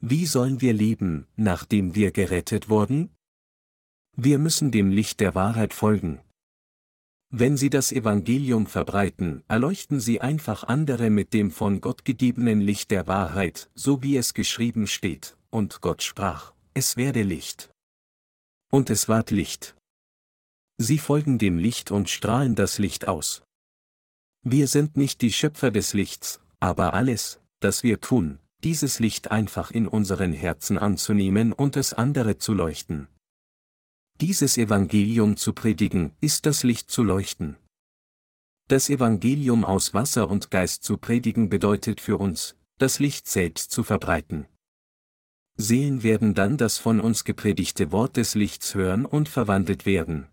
Wie 0.00 0.26
sollen 0.26 0.60
wir 0.60 0.72
leben, 0.72 1.26
nachdem 1.36 1.94
wir 1.94 2.10
gerettet 2.10 2.68
wurden? 2.68 3.10
Wir 4.16 4.38
müssen 4.38 4.72
dem 4.72 4.90
Licht 4.90 5.20
der 5.20 5.34
Wahrheit 5.34 5.72
folgen. 5.72 6.20
Wenn 7.32 7.56
Sie 7.56 7.70
das 7.70 7.92
Evangelium 7.92 8.66
verbreiten, 8.66 9.44
erleuchten 9.46 10.00
Sie 10.00 10.20
einfach 10.20 10.64
andere 10.64 11.10
mit 11.10 11.32
dem 11.32 11.52
von 11.52 11.80
Gott 11.80 12.04
gegebenen 12.04 12.60
Licht 12.60 12.90
der 12.90 13.06
Wahrheit, 13.06 13.70
so 13.76 14.02
wie 14.02 14.16
es 14.16 14.34
geschrieben 14.34 14.88
steht, 14.88 15.36
und 15.50 15.80
Gott 15.80 16.02
sprach, 16.02 16.54
es 16.74 16.96
werde 16.96 17.22
Licht. 17.22 17.70
Und 18.72 18.90
es 18.90 19.08
ward 19.08 19.30
Licht. 19.30 19.76
Sie 20.76 20.98
folgen 20.98 21.38
dem 21.38 21.56
Licht 21.56 21.92
und 21.92 22.08
strahlen 22.08 22.56
das 22.56 22.78
Licht 22.78 23.06
aus. 23.06 23.44
Wir 24.42 24.68
sind 24.68 24.96
nicht 24.96 25.20
die 25.20 25.32
Schöpfer 25.32 25.70
des 25.70 25.92
Lichts, 25.92 26.40
aber 26.60 26.94
alles, 26.94 27.40
das 27.60 27.82
wir 27.82 28.00
tun, 28.00 28.38
dieses 28.64 28.98
Licht 28.98 29.30
einfach 29.30 29.70
in 29.70 29.86
unseren 29.86 30.32
Herzen 30.32 30.78
anzunehmen 30.78 31.52
und 31.52 31.76
es 31.76 31.92
andere 31.92 32.38
zu 32.38 32.54
leuchten. 32.54 33.08
Dieses 34.20 34.56
Evangelium 34.56 35.36
zu 35.36 35.52
predigen, 35.52 36.12
ist 36.20 36.46
das 36.46 36.62
Licht 36.62 36.90
zu 36.90 37.02
leuchten. 37.02 37.56
Das 38.68 38.88
Evangelium 38.88 39.64
aus 39.64 39.94
Wasser 39.94 40.30
und 40.30 40.50
Geist 40.50 40.84
zu 40.84 40.96
predigen 40.96 41.48
bedeutet 41.48 42.00
für 42.00 42.18
uns, 42.18 42.56
das 42.78 42.98
Licht 42.98 43.28
selbst 43.28 43.70
zu 43.72 43.82
verbreiten. 43.82 44.46
Seelen 45.56 46.02
werden 46.02 46.34
dann 46.34 46.56
das 46.56 46.78
von 46.78 47.00
uns 47.00 47.24
gepredigte 47.24 47.92
Wort 47.92 48.16
des 48.16 48.34
Lichts 48.34 48.74
hören 48.74 49.04
und 49.04 49.28
verwandelt 49.28 49.84
werden. 49.84 50.28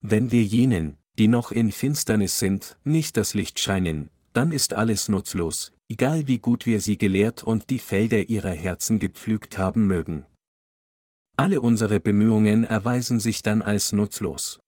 Wenn 0.00 0.30
wir 0.30 0.44
jenen, 0.44 0.96
die 1.18 1.28
noch 1.28 1.52
in 1.52 1.72
Finsternis 1.72 2.38
sind, 2.38 2.76
nicht 2.84 3.16
das 3.16 3.34
Licht 3.34 3.58
scheinen, 3.58 4.10
dann 4.32 4.52
ist 4.52 4.74
alles 4.74 5.08
nutzlos, 5.08 5.72
egal 5.88 6.26
wie 6.28 6.38
gut 6.38 6.66
wir 6.66 6.80
sie 6.80 6.98
gelehrt 6.98 7.42
und 7.42 7.70
die 7.70 7.78
Felder 7.78 8.28
ihrer 8.28 8.50
Herzen 8.50 8.98
gepflügt 8.98 9.58
haben 9.58 9.86
mögen. 9.86 10.26
Alle 11.36 11.60
unsere 11.60 12.00
Bemühungen 12.00 12.64
erweisen 12.64 13.20
sich 13.20 13.42
dann 13.42 13.62
als 13.62 13.92
nutzlos. 13.92 14.60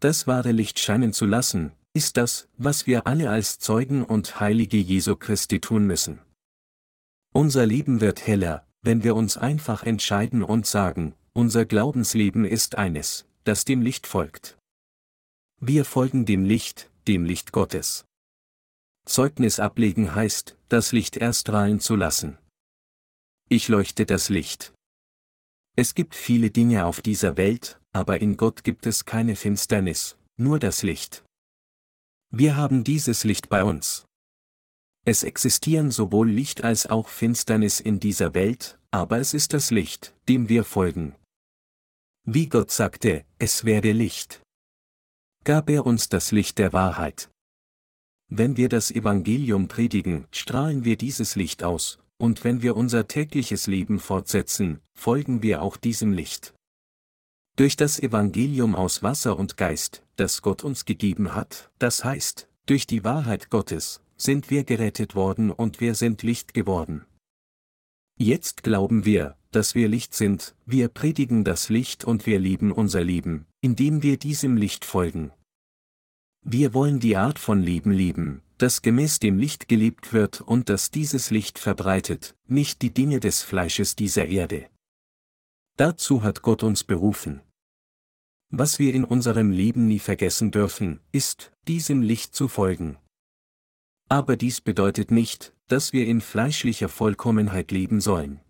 Das 0.00 0.26
wahre 0.26 0.52
Licht 0.52 0.78
scheinen 0.78 1.12
zu 1.12 1.26
lassen, 1.26 1.72
ist 1.94 2.18
das, 2.18 2.48
was 2.58 2.86
wir 2.86 3.06
alle 3.06 3.30
als 3.30 3.58
Zeugen 3.58 4.04
und 4.04 4.40
Heilige 4.40 4.76
Jesu 4.76 5.16
Christi 5.16 5.60
tun 5.60 5.86
müssen. 5.86 6.20
Unser 7.32 7.64
Leben 7.64 8.00
wird 8.00 8.26
heller, 8.26 8.66
wenn 8.82 9.04
wir 9.04 9.16
uns 9.16 9.36
einfach 9.36 9.82
entscheiden 9.82 10.42
und 10.42 10.66
sagen, 10.66 11.14
unser 11.32 11.64
Glaubensleben 11.64 12.44
ist 12.44 12.76
eines, 12.76 13.26
das 13.44 13.64
dem 13.64 13.80
Licht 13.82 14.06
folgt. 14.06 14.58
Wir 15.60 15.86
folgen 15.86 16.26
dem 16.26 16.44
Licht, 16.44 16.90
dem 17.08 17.24
Licht 17.24 17.50
Gottes. 17.50 18.04
Zeugnis 19.06 19.58
ablegen 19.58 20.14
heißt, 20.14 20.58
das 20.68 20.92
Licht 20.92 21.16
erst 21.16 21.42
strahlen 21.42 21.80
zu 21.80 21.96
lassen. 21.96 22.36
Ich 23.48 23.68
leuchte 23.68 24.04
das 24.04 24.28
Licht. 24.28 24.74
Es 25.74 25.94
gibt 25.94 26.14
viele 26.14 26.50
Dinge 26.50 26.84
auf 26.84 27.00
dieser 27.00 27.38
Welt, 27.38 27.80
aber 27.92 28.20
in 28.20 28.36
Gott 28.36 28.64
gibt 28.64 28.84
es 28.84 29.06
keine 29.06 29.34
Finsternis, 29.34 30.18
nur 30.36 30.58
das 30.58 30.82
Licht. 30.82 31.24
Wir 32.30 32.56
haben 32.56 32.84
dieses 32.84 33.24
Licht 33.24 33.48
bei 33.48 33.64
uns. 33.64 34.04
Es 35.06 35.22
existieren 35.22 35.90
sowohl 35.90 36.28
Licht 36.28 36.64
als 36.64 36.86
auch 36.86 37.08
Finsternis 37.08 37.80
in 37.80 37.98
dieser 37.98 38.34
Welt, 38.34 38.78
aber 38.90 39.20
es 39.20 39.32
ist 39.32 39.54
das 39.54 39.70
Licht, 39.70 40.14
dem 40.28 40.50
wir 40.50 40.64
folgen. 40.64 41.14
Wie 42.24 42.46
Gott 42.46 42.70
sagte, 42.70 43.24
es 43.38 43.64
werde 43.64 43.92
Licht. 43.92 44.42
Gab 45.46 45.70
er 45.70 45.86
uns 45.86 46.08
das 46.08 46.32
Licht 46.32 46.58
der 46.58 46.72
Wahrheit. 46.72 47.30
Wenn 48.28 48.56
wir 48.56 48.68
das 48.68 48.90
Evangelium 48.90 49.68
predigen, 49.68 50.26
strahlen 50.32 50.84
wir 50.84 50.96
dieses 50.96 51.36
Licht 51.36 51.62
aus, 51.62 52.00
und 52.18 52.42
wenn 52.42 52.62
wir 52.62 52.76
unser 52.76 53.06
tägliches 53.06 53.68
Leben 53.68 54.00
fortsetzen, 54.00 54.80
folgen 54.92 55.44
wir 55.44 55.62
auch 55.62 55.76
diesem 55.76 56.12
Licht. 56.12 56.52
Durch 57.54 57.76
das 57.76 58.00
Evangelium 58.00 58.74
aus 58.74 59.04
Wasser 59.04 59.38
und 59.38 59.56
Geist, 59.56 60.02
das 60.16 60.42
Gott 60.42 60.64
uns 60.64 60.84
gegeben 60.84 61.36
hat, 61.36 61.70
das 61.78 62.02
heißt, 62.02 62.48
durch 62.66 62.88
die 62.88 63.04
Wahrheit 63.04 63.48
Gottes, 63.48 64.00
sind 64.16 64.50
wir 64.50 64.64
gerettet 64.64 65.14
worden 65.14 65.52
und 65.52 65.80
wir 65.80 65.94
sind 65.94 66.24
Licht 66.24 66.54
geworden. 66.54 67.06
Jetzt 68.18 68.62
glauben 68.62 69.04
wir, 69.04 69.36
dass 69.50 69.74
wir 69.74 69.88
Licht 69.88 70.14
sind, 70.14 70.54
wir 70.64 70.88
predigen 70.88 71.44
das 71.44 71.68
Licht 71.68 72.04
und 72.04 72.24
wir 72.24 72.38
lieben 72.38 72.72
unser 72.72 73.04
Leben, 73.04 73.46
indem 73.60 74.02
wir 74.02 74.18
diesem 74.18 74.56
Licht 74.56 74.86
folgen. 74.86 75.32
Wir 76.42 76.72
wollen 76.72 76.98
die 76.98 77.16
Art 77.16 77.38
von 77.38 77.62
Leben 77.62 77.90
lieben, 77.92 78.42
das 78.56 78.80
gemäß 78.80 79.18
dem 79.18 79.38
Licht 79.38 79.68
gelebt 79.68 80.14
wird 80.14 80.40
und 80.40 80.70
das 80.70 80.90
dieses 80.90 81.30
Licht 81.30 81.58
verbreitet, 81.58 82.34
nicht 82.46 82.80
die 82.80 82.94
Dinge 82.94 83.20
des 83.20 83.42
Fleisches 83.42 83.96
dieser 83.96 84.26
Erde. 84.26 84.70
Dazu 85.76 86.22
hat 86.22 86.40
Gott 86.40 86.62
uns 86.62 86.84
berufen. 86.84 87.42
Was 88.48 88.78
wir 88.78 88.94
in 88.94 89.04
unserem 89.04 89.50
Leben 89.50 89.88
nie 89.88 89.98
vergessen 89.98 90.50
dürfen, 90.52 91.00
ist, 91.12 91.52
diesem 91.66 92.00
Licht 92.00 92.34
zu 92.34 92.48
folgen. 92.48 92.96
Aber 94.08 94.36
dies 94.36 94.60
bedeutet 94.60 95.10
nicht, 95.10 95.52
dass 95.68 95.92
wir 95.92 96.06
in 96.06 96.20
fleischlicher 96.20 96.88
Vollkommenheit 96.88 97.70
leben 97.70 98.00
sollen. 98.00 98.40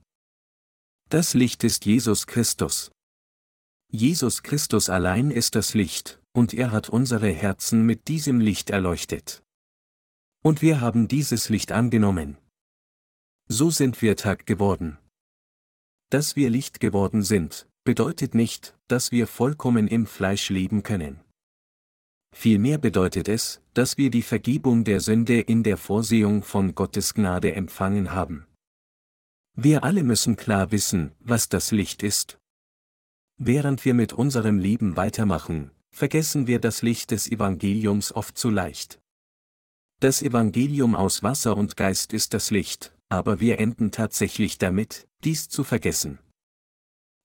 Das 1.08 1.34
Licht 1.34 1.64
ist 1.64 1.86
Jesus 1.86 2.26
Christus. 2.26 2.90
Jesus 3.88 4.42
Christus 4.42 4.90
allein 4.90 5.30
ist 5.30 5.54
das 5.54 5.74
Licht, 5.74 6.20
und 6.32 6.52
er 6.52 6.72
hat 6.72 6.88
unsere 6.88 7.30
Herzen 7.30 7.86
mit 7.86 8.08
diesem 8.08 8.40
Licht 8.40 8.70
erleuchtet. 8.70 9.42
Und 10.42 10.62
wir 10.62 10.80
haben 10.80 11.08
dieses 11.08 11.48
Licht 11.48 11.72
angenommen. 11.72 12.36
So 13.48 13.70
sind 13.70 14.02
wir 14.02 14.16
Tag 14.16 14.46
geworden. 14.46 14.98
Dass 16.10 16.36
wir 16.36 16.50
Licht 16.50 16.80
geworden 16.80 17.22
sind, 17.22 17.68
bedeutet 17.84 18.34
nicht, 18.34 18.76
dass 18.88 19.12
wir 19.12 19.26
vollkommen 19.26 19.88
im 19.88 20.06
Fleisch 20.06 20.50
leben 20.50 20.82
können. 20.82 21.20
Vielmehr 22.38 22.76
bedeutet 22.76 23.28
es, 23.28 23.62
dass 23.72 23.96
wir 23.96 24.10
die 24.10 24.20
Vergebung 24.20 24.84
der 24.84 25.00
Sünde 25.00 25.40
in 25.40 25.62
der 25.62 25.78
Vorsehung 25.78 26.42
von 26.42 26.74
Gottes 26.74 27.14
Gnade 27.14 27.54
empfangen 27.54 28.12
haben. 28.12 28.46
Wir 29.54 29.84
alle 29.84 30.02
müssen 30.02 30.36
klar 30.36 30.70
wissen, 30.70 31.12
was 31.20 31.48
das 31.48 31.70
Licht 31.70 32.02
ist. 32.02 32.38
Während 33.38 33.86
wir 33.86 33.94
mit 33.94 34.12
unserem 34.12 34.58
Leben 34.58 34.98
weitermachen, 34.98 35.70
vergessen 35.90 36.46
wir 36.46 36.58
das 36.60 36.82
Licht 36.82 37.10
des 37.10 37.26
Evangeliums 37.26 38.12
oft 38.12 38.36
zu 38.36 38.50
leicht. 38.50 39.00
Das 40.00 40.20
Evangelium 40.20 40.94
aus 40.94 41.22
Wasser 41.22 41.56
und 41.56 41.78
Geist 41.78 42.12
ist 42.12 42.34
das 42.34 42.50
Licht, 42.50 42.94
aber 43.08 43.40
wir 43.40 43.58
enden 43.60 43.92
tatsächlich 43.92 44.58
damit, 44.58 45.08
dies 45.24 45.48
zu 45.48 45.64
vergessen. 45.64 46.18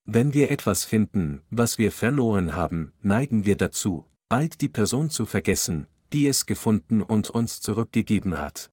Wenn 0.05 0.33
wir 0.33 0.51
etwas 0.51 0.85
finden, 0.85 1.41
was 1.49 1.77
wir 1.77 1.91
verloren 1.91 2.55
haben, 2.55 2.93
neigen 3.01 3.43
wir 3.45 3.57
dazu, 3.57 4.05
bald 4.31 4.61
die 4.61 4.69
Person 4.69 5.09
zu 5.09 5.25
vergessen, 5.25 5.87
die 6.13 6.25
es 6.25 6.45
gefunden 6.45 7.01
und 7.01 7.29
uns 7.29 7.59
zurückgegeben 7.59 8.37
hat. 8.37 8.71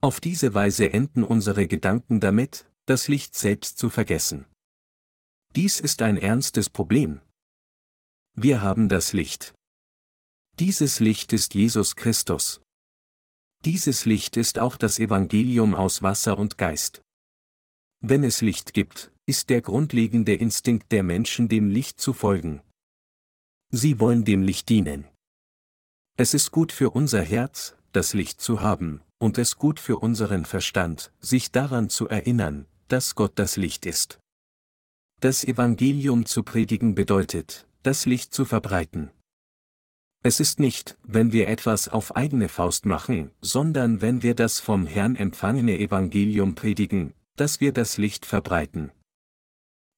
Auf 0.00 0.20
diese 0.20 0.54
Weise 0.54 0.92
enden 0.92 1.24
unsere 1.24 1.66
Gedanken 1.66 2.20
damit, 2.20 2.70
das 2.86 3.08
Licht 3.08 3.34
selbst 3.34 3.76
zu 3.76 3.90
vergessen. 3.90 4.46
Dies 5.56 5.80
ist 5.80 6.00
ein 6.00 6.16
ernstes 6.16 6.70
Problem. 6.70 7.20
Wir 8.34 8.62
haben 8.62 8.88
das 8.88 9.12
Licht. 9.12 9.52
Dieses 10.60 11.00
Licht 11.00 11.32
ist 11.32 11.54
Jesus 11.54 11.96
Christus. 11.96 12.60
Dieses 13.64 14.04
Licht 14.04 14.36
ist 14.36 14.60
auch 14.60 14.76
das 14.76 15.00
Evangelium 15.00 15.74
aus 15.74 16.02
Wasser 16.02 16.38
und 16.38 16.56
Geist. 16.56 17.02
Wenn 17.98 18.22
es 18.22 18.42
Licht 18.42 18.74
gibt, 18.74 19.10
ist 19.26 19.50
der 19.50 19.60
grundlegende 19.60 20.34
Instinkt 20.34 20.92
der 20.92 21.02
Menschen 21.02 21.48
dem 21.48 21.68
Licht 21.68 22.00
zu 22.00 22.12
folgen. 22.12 22.62
Sie 23.74 23.98
wollen 23.98 24.26
dem 24.26 24.42
Licht 24.42 24.68
dienen. 24.68 25.06
Es 26.18 26.34
ist 26.34 26.50
gut 26.50 26.72
für 26.72 26.90
unser 26.90 27.22
Herz, 27.22 27.74
das 27.92 28.12
Licht 28.12 28.38
zu 28.38 28.60
haben, 28.60 29.00
und 29.18 29.38
es 29.38 29.56
gut 29.56 29.80
für 29.80 29.96
unseren 29.96 30.44
Verstand, 30.44 31.10
sich 31.20 31.52
daran 31.52 31.88
zu 31.88 32.06
erinnern, 32.06 32.66
dass 32.88 33.14
Gott 33.14 33.32
das 33.36 33.56
Licht 33.56 33.86
ist. 33.86 34.20
Das 35.20 35.42
Evangelium 35.42 36.26
zu 36.26 36.42
predigen 36.42 36.94
bedeutet, 36.94 37.66
das 37.82 38.04
Licht 38.04 38.34
zu 38.34 38.44
verbreiten. 38.44 39.10
Es 40.22 40.38
ist 40.38 40.60
nicht, 40.60 40.98
wenn 41.02 41.32
wir 41.32 41.48
etwas 41.48 41.88
auf 41.88 42.14
eigene 42.14 42.50
Faust 42.50 42.84
machen, 42.84 43.30
sondern 43.40 44.02
wenn 44.02 44.22
wir 44.22 44.34
das 44.34 44.60
vom 44.60 44.86
Herrn 44.86 45.16
empfangene 45.16 45.78
Evangelium 45.78 46.54
predigen, 46.54 47.14
dass 47.36 47.62
wir 47.62 47.72
das 47.72 47.96
Licht 47.96 48.26
verbreiten. 48.26 48.92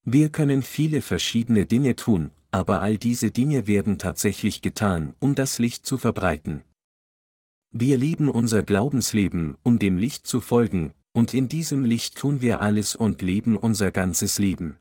Wir 0.04 0.28
können 0.28 0.62
viele 0.62 1.02
verschiedene 1.02 1.66
Dinge 1.66 1.96
tun, 1.96 2.30
aber 2.54 2.82
all 2.82 2.98
diese 2.98 3.32
Dinge 3.32 3.66
werden 3.66 3.98
tatsächlich 3.98 4.62
getan, 4.62 5.16
um 5.18 5.34
das 5.34 5.58
Licht 5.58 5.84
zu 5.84 5.98
verbreiten. 5.98 6.62
Wir 7.72 7.98
lieben 7.98 8.28
unser 8.28 8.62
Glaubensleben, 8.62 9.56
um 9.64 9.80
dem 9.80 9.98
Licht 9.98 10.24
zu 10.28 10.40
folgen, 10.40 10.94
und 11.12 11.34
in 11.34 11.48
diesem 11.48 11.84
Licht 11.84 12.16
tun 12.16 12.40
wir 12.42 12.60
alles 12.60 12.94
und 12.94 13.22
leben 13.22 13.56
unser 13.56 13.90
ganzes 13.90 14.38
Leben. 14.38 14.78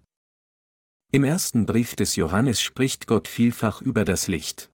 Im 1.11 1.23
ersten 1.23 1.65
Brief 1.65 1.95
des 1.95 2.15
Johannes 2.15 2.61
spricht 2.61 3.07
Gott 3.07 3.27
vielfach 3.27 3.81
über 3.81 4.05
das 4.05 4.27
Licht. 4.27 4.71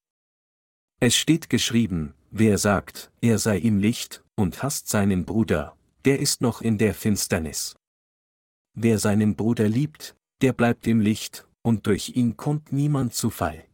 Es 1.00 1.16
steht 1.16 1.48
geschrieben, 1.48 2.12
wer 2.30 2.58
sagt, 2.58 3.10
er 3.22 3.38
sei 3.38 3.56
im 3.56 3.78
Licht, 3.78 4.22
und 4.34 4.62
hasst 4.62 4.88
seinen 4.88 5.24
Bruder, 5.24 5.74
der 6.04 6.20
ist 6.20 6.42
noch 6.42 6.60
in 6.60 6.76
der 6.76 6.92
Finsternis. 6.92 7.76
Wer 8.74 8.98
seinen 8.98 9.36
Bruder 9.36 9.68
liebt, 9.68 10.16
der 10.42 10.52
bleibt 10.52 10.86
im 10.86 11.00
Licht, 11.00 11.46
und 11.62 11.86
durch 11.86 12.10
ihn 12.16 12.36
kommt 12.36 12.72
niemand 12.72 13.14
zu 13.14 13.30
Fall. 13.30 13.64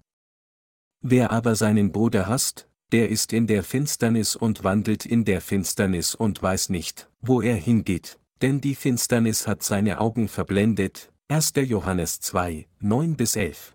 Wer 1.03 1.31
aber 1.31 1.55
seinen 1.55 1.93
Bruder 1.93 2.27
hasst, 2.27 2.69
der 2.93 3.09
ist 3.11 3.33
in 3.33 3.47
der 3.47 3.63
Finsternis 3.63 4.37
und 4.37 4.65
wandelt 4.65 5.07
in 5.07 5.25
der 5.25 5.41
Finsternis 5.41 6.15
und 6.15 6.43
weiß 6.43 6.69
nicht, 6.69 7.11
wo 7.21 7.41
er 7.41 7.57
hingeht, 7.57 8.19
denn 8.43 8.61
die 8.61 8.75
Finsternis 8.75 9.47
hat 9.47 9.63
seine 9.63 10.01
Augen 10.01 10.29
verblendet. 10.29 11.13
1. 11.29 11.55
Johannes 11.57 12.21
2, 12.21 12.69
9 12.81 13.17
bis 13.17 13.35
11. 13.35 13.75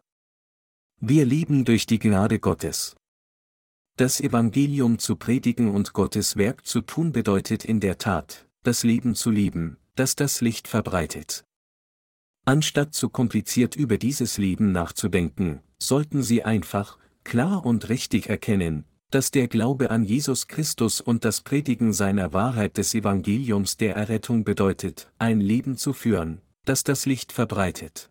Wir 1.02 1.26
lieben 1.26 1.66
durch 1.66 1.86
die 1.86 2.00
Gnade 2.00 2.40
Gottes. 2.40 2.96
Das 3.98 4.22
Evangelium 4.22 5.00
zu 5.00 5.18
predigen 5.18 5.70
und 5.70 5.94
Gottes 5.94 6.38
Werk 6.38 6.66
zu 6.66 6.82
tun 6.82 7.12
bedeutet 7.12 7.66
in 7.66 7.80
der 7.82 7.98
Tat, 7.98 8.48
das 8.64 8.84
Leben 8.84 9.16
zu 9.16 9.30
lieben, 9.30 9.78
das 9.96 10.16
das 10.16 10.40
Licht 10.42 10.68
verbreitet. 10.68 11.44
Anstatt 12.46 12.94
zu 12.94 13.10
kompliziert 13.10 13.76
über 13.76 13.98
dieses 13.98 14.38
Leben 14.38 14.72
nachzudenken, 14.72 15.62
sollten 15.78 16.24
Sie 16.24 16.44
einfach, 16.44 16.98
klar 17.24 17.66
und 17.66 17.90
richtig 17.90 18.30
erkennen, 18.30 18.86
dass 19.12 19.30
der 19.30 19.48
Glaube 19.48 19.92
an 19.92 20.04
Jesus 20.04 20.48
Christus 20.48 21.02
und 21.02 21.24
das 21.26 21.42
Predigen 21.42 21.94
seiner 21.94 22.34
Wahrheit 22.34 22.78
des 22.78 22.96
Evangeliums 22.96 23.78
der 23.78 23.96
Errettung 23.96 24.44
bedeutet, 24.44 25.12
ein 25.20 25.42
Leben 25.42 25.78
zu 25.78 25.94
führen, 25.94 26.42
das 26.66 26.84
das 26.84 27.06
Licht 27.06 27.32
verbreitet. 27.32 28.10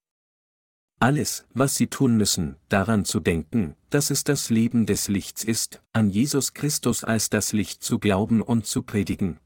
Alles, 1.01 1.47
was 1.55 1.77
sie 1.77 1.87
tun 1.87 2.19
müssen, 2.19 2.57
daran 2.69 3.07
zu 3.07 3.21
denken, 3.21 3.75
dass 3.89 4.11
es 4.11 4.23
das 4.23 4.51
Leben 4.51 4.85
des 4.85 5.09
Lichts 5.09 5.43
ist, 5.43 5.83
an 5.95 6.11
Jesus 6.11 6.53
Christus 6.53 7.05
als 7.05 7.31
das 7.31 7.55
Licht 7.55 7.83
zu 7.83 7.99
glauben 7.99 8.43
und 8.43 8.67
zu 8.67 8.83
predigen. 8.83 9.41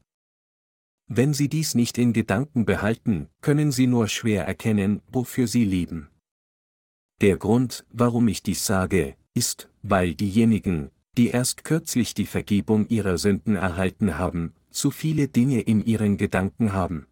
Wenn 1.07 1.33
sie 1.33 1.49
dies 1.49 1.75
nicht 1.75 1.97
in 1.97 2.13
Gedanken 2.13 2.65
behalten, 2.65 3.29
können 3.41 3.71
sie 3.71 3.87
nur 3.87 4.07
schwer 4.07 4.47
erkennen, 4.47 5.01
wofür 5.07 5.47
sie 5.47 5.63
leben. 5.63 6.09
Der 7.21 7.37
Grund, 7.37 7.85
warum 7.91 8.27
ich 8.27 8.41
dies 8.43 8.65
sage, 8.65 9.15
ist, 9.33 9.69
weil 9.83 10.15
diejenigen, 10.15 10.89
die 11.17 11.29
erst 11.29 11.63
kürzlich 11.63 12.13
die 12.13 12.25
Vergebung 12.25 12.87
ihrer 12.87 13.17
Sünden 13.17 13.55
erhalten 13.55 14.17
haben, 14.17 14.53
zu 14.69 14.91
viele 14.91 15.27
Dinge 15.27 15.61
in 15.61 15.85
ihren 15.85 16.17
Gedanken 16.17 16.73
haben. 16.73 17.07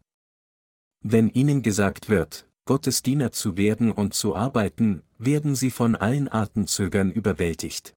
Wenn 1.01 1.29
ihnen 1.29 1.61
gesagt 1.61 2.09
wird, 2.09 2.47
Gottes 2.65 3.03
Diener 3.03 3.31
zu 3.31 3.57
werden 3.57 3.91
und 3.91 4.13
zu 4.13 4.35
arbeiten, 4.35 5.03
werden 5.17 5.55
sie 5.55 5.71
von 5.71 5.95
allen 5.95 6.27
Arten 6.27 6.65
Zögern 6.67 7.11
überwältigt. 7.11 7.93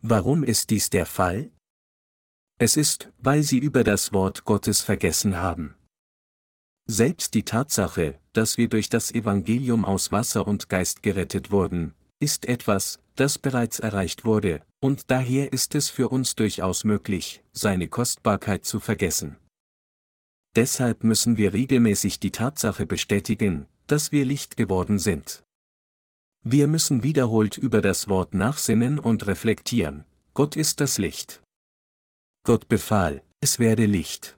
Warum 0.00 0.44
ist 0.44 0.70
dies 0.70 0.90
der 0.90 1.06
Fall? 1.06 1.50
Es 2.62 2.76
ist, 2.76 3.10
weil 3.18 3.42
sie 3.42 3.58
über 3.58 3.82
das 3.82 4.12
Wort 4.12 4.44
Gottes 4.44 4.82
vergessen 4.82 5.38
haben. 5.38 5.74
Selbst 6.86 7.34
die 7.34 7.42
Tatsache, 7.42 8.20
dass 8.34 8.56
wir 8.56 8.68
durch 8.68 8.88
das 8.88 9.10
Evangelium 9.10 9.84
aus 9.84 10.12
Wasser 10.12 10.46
und 10.46 10.68
Geist 10.68 11.02
gerettet 11.02 11.50
wurden, 11.50 11.92
ist 12.20 12.46
etwas, 12.46 13.00
das 13.16 13.36
bereits 13.36 13.80
erreicht 13.80 14.24
wurde, 14.24 14.62
und 14.78 15.10
daher 15.10 15.52
ist 15.52 15.74
es 15.74 15.88
für 15.88 16.08
uns 16.08 16.36
durchaus 16.36 16.84
möglich, 16.84 17.42
seine 17.50 17.88
Kostbarkeit 17.88 18.64
zu 18.64 18.78
vergessen. 18.78 19.38
Deshalb 20.54 21.02
müssen 21.02 21.36
wir 21.36 21.54
regelmäßig 21.54 22.20
die 22.20 22.30
Tatsache 22.30 22.86
bestätigen, 22.86 23.66
dass 23.88 24.12
wir 24.12 24.24
Licht 24.24 24.56
geworden 24.56 25.00
sind. 25.00 25.42
Wir 26.44 26.68
müssen 26.68 27.02
wiederholt 27.02 27.58
über 27.58 27.80
das 27.80 28.06
Wort 28.06 28.34
nachsinnen 28.34 29.00
und 29.00 29.26
reflektieren. 29.26 30.04
Gott 30.32 30.54
ist 30.54 30.80
das 30.80 30.98
Licht. 30.98 31.42
Gott 32.44 32.66
befahl, 32.66 33.22
es 33.40 33.60
werde 33.60 33.86
Licht. 33.86 34.36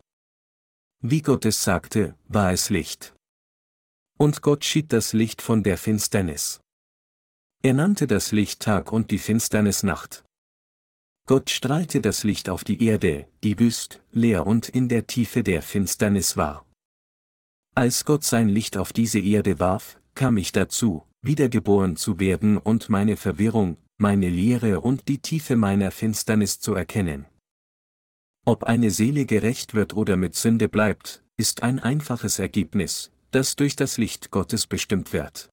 Wie 1.01 1.23
Gott 1.23 1.47
es 1.47 1.65
sagte, 1.65 2.19
war 2.29 2.53
es 2.53 2.69
Licht. 2.69 3.15
Und 4.19 4.43
Gott 4.43 4.63
schied 4.63 4.93
das 4.93 5.15
Licht 5.15 5.41
von 5.41 5.63
der 5.63 5.79
Finsternis. 5.79 6.61
Er 7.63 7.73
nannte 7.73 8.07
das 8.07 8.31
Licht 8.31 8.61
Tag 8.61 8.93
und 8.93 9.11
die 9.11 9.19
Finsternis 9.19 9.83
Nacht. 9.85 10.23
Gott 11.27 11.49
strahlte 11.49 12.03
das 12.03 12.25
Licht 12.25 12.51
auf 12.51 12.63
die 12.63 12.85
Erde, 12.85 13.27
die 13.43 13.59
wüst, 13.59 14.03
leer 14.13 14.47
und 14.47 14.69
in 14.69 14.91
der 14.91 15.07
Tiefe 15.07 15.43
der 15.43 15.63
Finsternis 15.63 16.37
war. 16.37 16.67
Als 17.75 18.05
Gott 18.05 18.23
sein 18.23 18.51
Licht 18.51 18.77
auf 18.77 18.93
diese 18.93 19.19
Erde 19.19 19.61
warf, 19.61 19.99
kam 20.15 20.37
ich 20.37 20.53
dazu, 20.53 21.07
wiedergeboren 21.23 21.97
zu 21.97 22.21
werden 22.21 22.59
und 22.59 22.91
meine 22.91 23.17
Verwirrung, 23.17 23.79
meine 23.97 24.29
Leere 24.29 24.83
und 24.83 25.09
die 25.09 25.21
Tiefe 25.21 25.57
meiner 25.57 25.91
Finsternis 25.91 26.61
zu 26.61 26.75
erkennen. 26.75 27.25
Ob 28.47 28.65
eine 28.65 28.91
Seele 28.91 29.25
gerecht 29.25 29.73
wird 29.73 29.97
oder 29.97 30.17
mit 30.17 30.35
Sünde 30.35 30.69
bleibt, 30.69 31.25
ist 31.39 31.63
ein 31.63 31.79
einfaches 31.79 32.39
Ergebnis, 32.39 33.11
das 33.31 33.57
durch 33.57 33.75
das 33.75 33.97
Licht 33.97 34.31
Gottes 34.31 34.67
bestimmt 34.67 35.15
wird. 35.15 35.49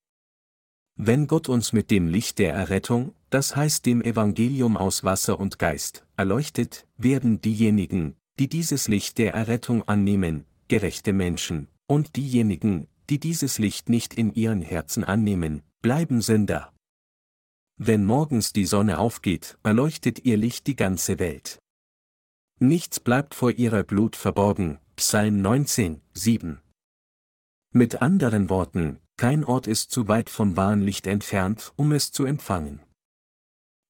Wenn 0.98 1.28
Gott 1.28 1.48
uns 1.48 1.72
mit 1.72 1.90
dem 1.90 2.10
Licht 2.10 2.38
der 2.38 2.54
Errettung, 2.54 3.16
das 3.30 3.56
heißt 3.56 3.86
dem 3.86 4.02
Evangelium 4.02 4.76
aus 4.76 5.06
Wasser 5.06 5.40
und 5.40 5.58
Geist, 5.58 6.06
erleuchtet, 6.18 6.86
werden 6.98 7.40
diejenigen, 7.40 8.18
die 8.40 8.50
dieses 8.50 8.90
Licht 8.90 9.18
der 9.18 9.34
Errettung 9.34 9.88
annehmen, 9.88 10.46
gerechte 10.68 11.14
Menschen, 11.14 11.70
und 11.88 12.18
diejenigen, 12.18 12.88
die 13.10 13.20
dieses 13.20 13.58
Licht 13.58 13.88
nicht 13.88 14.14
in 14.14 14.34
ihren 14.34 14.62
Herzen 14.62 15.06
annehmen, 15.06 15.64
bleiben 15.82 16.22
Sünder. 16.22 16.74
Wenn 17.78 18.04
morgens 18.04 18.52
die 18.52 18.66
Sonne 18.66 19.00
aufgeht, 19.00 19.58
erleuchtet 19.64 20.26
ihr 20.26 20.36
Licht 20.36 20.68
die 20.68 20.76
ganze 20.76 21.20
Welt. 21.20 21.61
Nichts 22.64 23.00
bleibt 23.00 23.34
vor 23.34 23.50
ihrer 23.50 23.84
Glut 23.84 24.16
verborgen, 24.16 24.78
Psalm 24.96 25.42
19, 25.42 26.00
7. 26.14 26.62
Mit 27.74 28.04
anderen 28.04 28.52
Worten, 28.52 29.00
kein 29.18 29.44
Ort 29.44 29.66
ist 29.66 29.90
zu 29.90 30.08
weit 30.08 30.30
vom 30.30 30.58
wahren 30.58 30.82
Licht 30.82 31.08
entfernt, 31.08 31.74
um 31.76 31.92
es 31.92 32.12
zu 32.12 32.24
empfangen. 32.24 32.80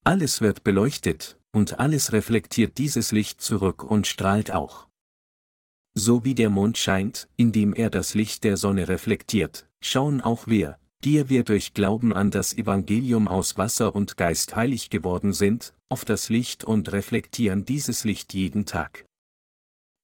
Alles 0.05 0.39
wird 0.39 0.63
beleuchtet, 0.63 1.37
und 1.51 1.81
alles 1.81 2.13
reflektiert 2.13 2.77
dieses 2.77 3.11
Licht 3.11 3.41
zurück 3.41 3.83
und 3.83 4.07
strahlt 4.07 4.51
auch. 4.51 4.87
So 5.93 6.23
wie 6.23 6.33
der 6.33 6.49
Mond 6.49 6.77
scheint, 6.77 7.27
indem 7.35 7.73
er 7.73 7.89
das 7.89 8.13
Licht 8.13 8.45
der 8.45 8.55
Sonne 8.55 8.87
reflektiert, 8.87 9.67
schauen 9.81 10.21
auch 10.21 10.47
wir, 10.47 10.79
die 11.03 11.27
wir 11.27 11.43
durch 11.43 11.73
Glauben 11.73 12.13
an 12.13 12.31
das 12.31 12.53
Evangelium 12.53 13.27
aus 13.27 13.57
Wasser 13.57 13.93
und 13.93 14.15
Geist 14.15 14.55
heilig 14.55 14.89
geworden 14.89 15.33
sind, 15.33 15.73
auf 15.91 16.05
das 16.05 16.29
Licht 16.29 16.63
und 16.63 16.91
reflektieren 16.91 17.65
dieses 17.65 18.03
Licht 18.05 18.33
jeden 18.33 18.65
Tag. 18.65 19.05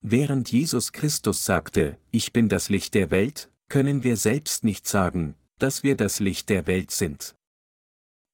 Während 0.01 0.51
Jesus 0.51 0.91
Christus 0.91 1.45
sagte, 1.45 1.97
ich 2.11 2.33
bin 2.33 2.49
das 2.49 2.69
Licht 2.69 2.93
der 2.93 3.09
Welt, 3.09 3.49
können 3.69 4.03
wir 4.03 4.17
selbst 4.17 4.63
nicht 4.63 4.87
sagen, 4.87 5.35
dass 5.59 5.83
wir 5.83 5.95
das 5.95 6.19
Licht 6.19 6.49
der 6.49 6.67
Welt 6.67 6.91
sind. 6.91 7.35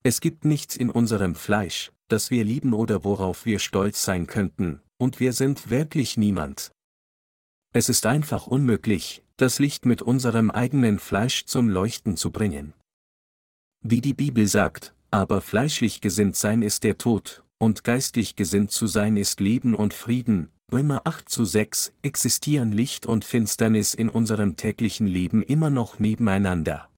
Es 0.03 0.19
gibt 0.19 0.45
nichts 0.45 0.75
in 0.75 0.89
unserem 0.89 1.35
Fleisch, 1.35 1.91
das 2.09 2.29
wir 2.29 2.43
lieben 2.43 2.73
oder 2.73 3.03
worauf 3.03 3.45
wir 3.45 3.59
stolz 3.59 4.03
sein 4.03 4.27
könnten, 4.27 4.81
und 4.97 5.19
wir 5.19 5.31
sind 5.31 5.69
wirklich 5.69 6.17
niemand. 6.17 6.71
Es 7.71 7.87
ist 7.87 8.05
einfach 8.05 8.45
unmöglich, 8.47 9.23
das 9.37 9.59
Licht 9.59 9.85
mit 9.85 10.01
unserem 10.01 10.51
eigenen 10.51 10.99
Fleisch 10.99 11.45
zum 11.45 11.69
Leuchten 11.69 12.17
zu 12.17 12.31
bringen. 12.31 12.73
Wie 13.81 14.01
die 14.01 14.13
Bibel 14.13 14.47
sagt, 14.47 14.93
aber 15.13 15.41
fleischlich 15.41 16.01
gesinnt 16.01 16.35
sein 16.35 16.63
ist 16.63 16.83
der 16.83 16.97
Tod, 16.97 17.43
und 17.59 17.83
geistlich 17.83 18.35
gesinnt 18.35 18.71
zu 18.71 18.87
sein 18.87 19.15
ist 19.15 19.39
Leben 19.39 19.75
und 19.75 19.93
Frieden, 19.93 20.49
Römer 20.71 21.01
8 21.05 21.29
zu 21.29 21.45
6, 21.45 21.93
existieren 22.01 22.71
Licht 22.71 23.05
und 23.05 23.23
Finsternis 23.23 23.93
in 23.93 24.09
unserem 24.09 24.55
täglichen 24.55 25.05
Leben 25.05 25.43
immer 25.43 25.69
noch 25.69 25.99
nebeneinander. 25.99 26.89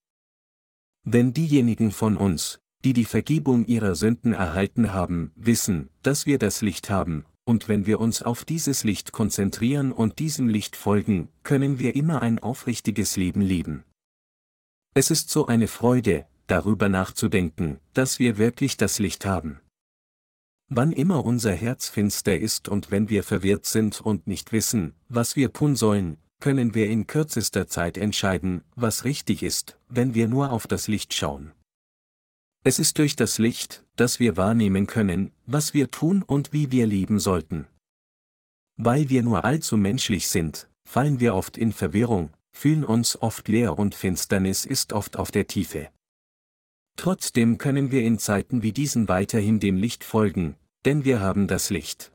Wenn 1.04 1.34
diejenigen 1.34 1.92
von 1.92 2.16
uns, 2.16 2.62
die 2.86 2.94
die 2.94 3.04
Vergebung 3.04 3.66
ihrer 3.66 3.96
Sünden 3.96 4.32
erhalten 4.32 4.94
haben, 4.94 5.34
wissen, 5.36 5.90
dass 6.02 6.26
wir 6.26 6.40
das 6.40 6.62
Licht 6.62 6.90
haben, 6.90 7.26
und 7.44 7.68
wenn 7.68 7.86
wir 7.86 8.00
uns 8.00 8.22
auf 8.22 8.46
dieses 8.46 8.86
Licht 8.86 9.12
konzentrieren 9.12 9.92
und 9.92 10.20
diesem 10.20 10.48
Licht 10.48 10.78
folgen, 10.78 11.28
können 11.44 11.80
wir 11.80 11.96
immer 11.96 12.22
ein 12.22 12.40
aufrichtiges 12.40 13.18
Leben 13.18 13.42
leben. 13.42 13.84
Es 14.94 15.12
ist 15.12 15.30
so 15.30 15.48
eine 15.48 15.68
Freude, 15.68 16.26
darüber 16.48 16.90
nachzudenken, 16.90 17.80
dass 17.94 18.20
wir 18.20 18.38
wirklich 18.38 18.78
das 18.78 19.00
Licht 19.00 19.26
haben. 19.26 19.60
Wann 20.68 20.92
immer 20.92 21.24
unser 21.24 21.54
Herz 21.54 21.90
finster 21.90 22.38
ist 22.38 22.68
und 22.68 22.90
wenn 22.90 23.10
wir 23.10 23.24
verwirrt 23.24 23.66
sind 23.66 24.02
und 24.02 24.26
nicht 24.28 24.52
wissen, 24.52 24.96
was 25.10 25.36
wir 25.36 25.54
tun 25.54 25.76
sollen, 25.76 26.18
können 26.40 26.74
wir 26.74 26.90
in 26.90 27.08
kürzester 27.08 27.68
Zeit 27.68 27.98
entscheiden, 27.98 28.64
was 28.76 29.06
richtig 29.06 29.44
ist, 29.44 29.80
wenn 29.90 30.16
wir 30.16 30.28
nur 30.28 30.52
auf 30.52 30.68
das 30.68 30.88
Licht 30.88 31.14
schauen. 31.14 31.52
Es 32.64 32.80
ist 32.80 32.98
durch 32.98 33.16
das 33.16 33.38
Licht, 33.38 33.86
dass 33.96 34.20
wir 34.20 34.38
wahrnehmen 34.38 34.88
können, 34.88 35.32
was 35.46 35.74
wir 35.76 35.92
tun 35.92 36.24
und 36.24 36.52
wie 36.52 36.72
wir 36.72 36.88
leben 36.88 37.20
sollten. 37.20 37.68
Weil 38.76 39.10
wir 39.10 39.22
nur 39.22 39.46
allzu 39.46 39.78
menschlich 39.78 40.28
sind, 40.28 40.68
fallen 40.84 41.20
wir 41.20 41.36
oft 41.36 41.58
in 41.58 41.72
Verwirrung, 41.72 42.32
fühlen 42.52 42.84
uns 42.84 43.22
oft 43.22 43.48
leer 43.48 43.78
und 43.78 43.94
Finsternis 43.94 44.66
ist 44.66 44.94
oft 44.94 45.18
auf 45.18 45.30
der 45.30 45.46
Tiefe. 45.46 45.90
Trotzdem 46.96 47.58
können 47.58 47.92
wir 47.92 48.04
in 48.04 48.20
Zeiten 48.20 48.64
wie 48.64 48.72
diesen 48.72 49.08
weiterhin 49.08 49.60
dem 49.60 49.78
Licht 49.78 50.04
folgen, 50.04 50.56
denn 50.86 51.06
wir 51.06 51.20
haben 51.20 51.48
das 51.48 51.70
Licht. 51.70 52.12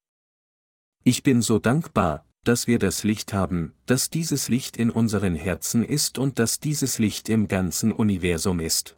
Ich 1.04 1.22
bin 1.22 1.42
so 1.42 1.58
dankbar, 1.58 2.26
dass 2.44 2.66
wir 2.66 2.78
das 2.78 3.04
Licht 3.04 3.32
haben, 3.32 3.74
dass 3.86 4.10
dieses 4.10 4.48
Licht 4.48 4.76
in 4.76 4.90
unseren 4.90 5.34
Herzen 5.34 5.84
ist 5.84 6.18
und 6.18 6.38
dass 6.38 6.60
dieses 6.60 6.98
Licht 6.98 7.28
im 7.28 7.48
ganzen 7.48 7.92
Universum 7.92 8.60
ist. 8.60 8.96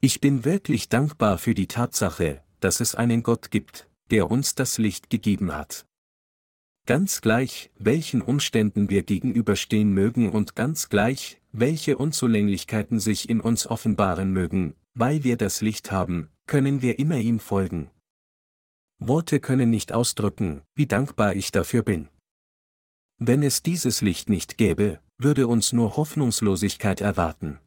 Ich 0.00 0.20
bin 0.20 0.44
wirklich 0.44 0.88
dankbar 0.88 1.38
für 1.38 1.54
die 1.54 1.66
Tatsache, 1.66 2.42
dass 2.60 2.80
es 2.80 2.94
einen 2.94 3.22
Gott 3.22 3.50
gibt, 3.50 3.88
der 4.10 4.30
uns 4.30 4.54
das 4.54 4.76
Licht 4.76 5.08
gegeben 5.08 5.54
hat. 5.54 5.86
Ganz 6.86 7.22
gleich, 7.22 7.70
welchen 7.78 8.20
Umständen 8.20 8.90
wir 8.90 9.04
gegenüberstehen 9.04 9.90
mögen 9.90 10.30
und 10.30 10.54
ganz 10.54 10.90
gleich, 10.90 11.40
welche 11.50 11.96
Unzulänglichkeiten 11.96 13.00
sich 13.00 13.30
in 13.30 13.40
uns 13.40 13.66
offenbaren 13.66 14.32
mögen, 14.32 14.74
weil 14.92 15.24
wir 15.24 15.38
das 15.38 15.62
Licht 15.62 15.92
haben, 15.92 16.28
können 16.46 16.82
wir 16.82 16.98
immer 16.98 17.16
ihm 17.16 17.40
folgen. 17.40 17.90
Worte 18.98 19.40
können 19.40 19.70
nicht 19.70 19.92
ausdrücken, 19.92 20.60
wie 20.74 20.86
dankbar 20.86 21.34
ich 21.34 21.52
dafür 21.52 21.82
bin. 21.82 22.08
Wenn 23.18 23.42
es 23.42 23.62
dieses 23.62 24.02
Licht 24.02 24.28
nicht 24.28 24.58
gäbe, 24.58 25.00
würde 25.16 25.46
uns 25.46 25.72
nur 25.72 25.96
Hoffnungslosigkeit 25.96 27.00
erwarten. 27.00 27.60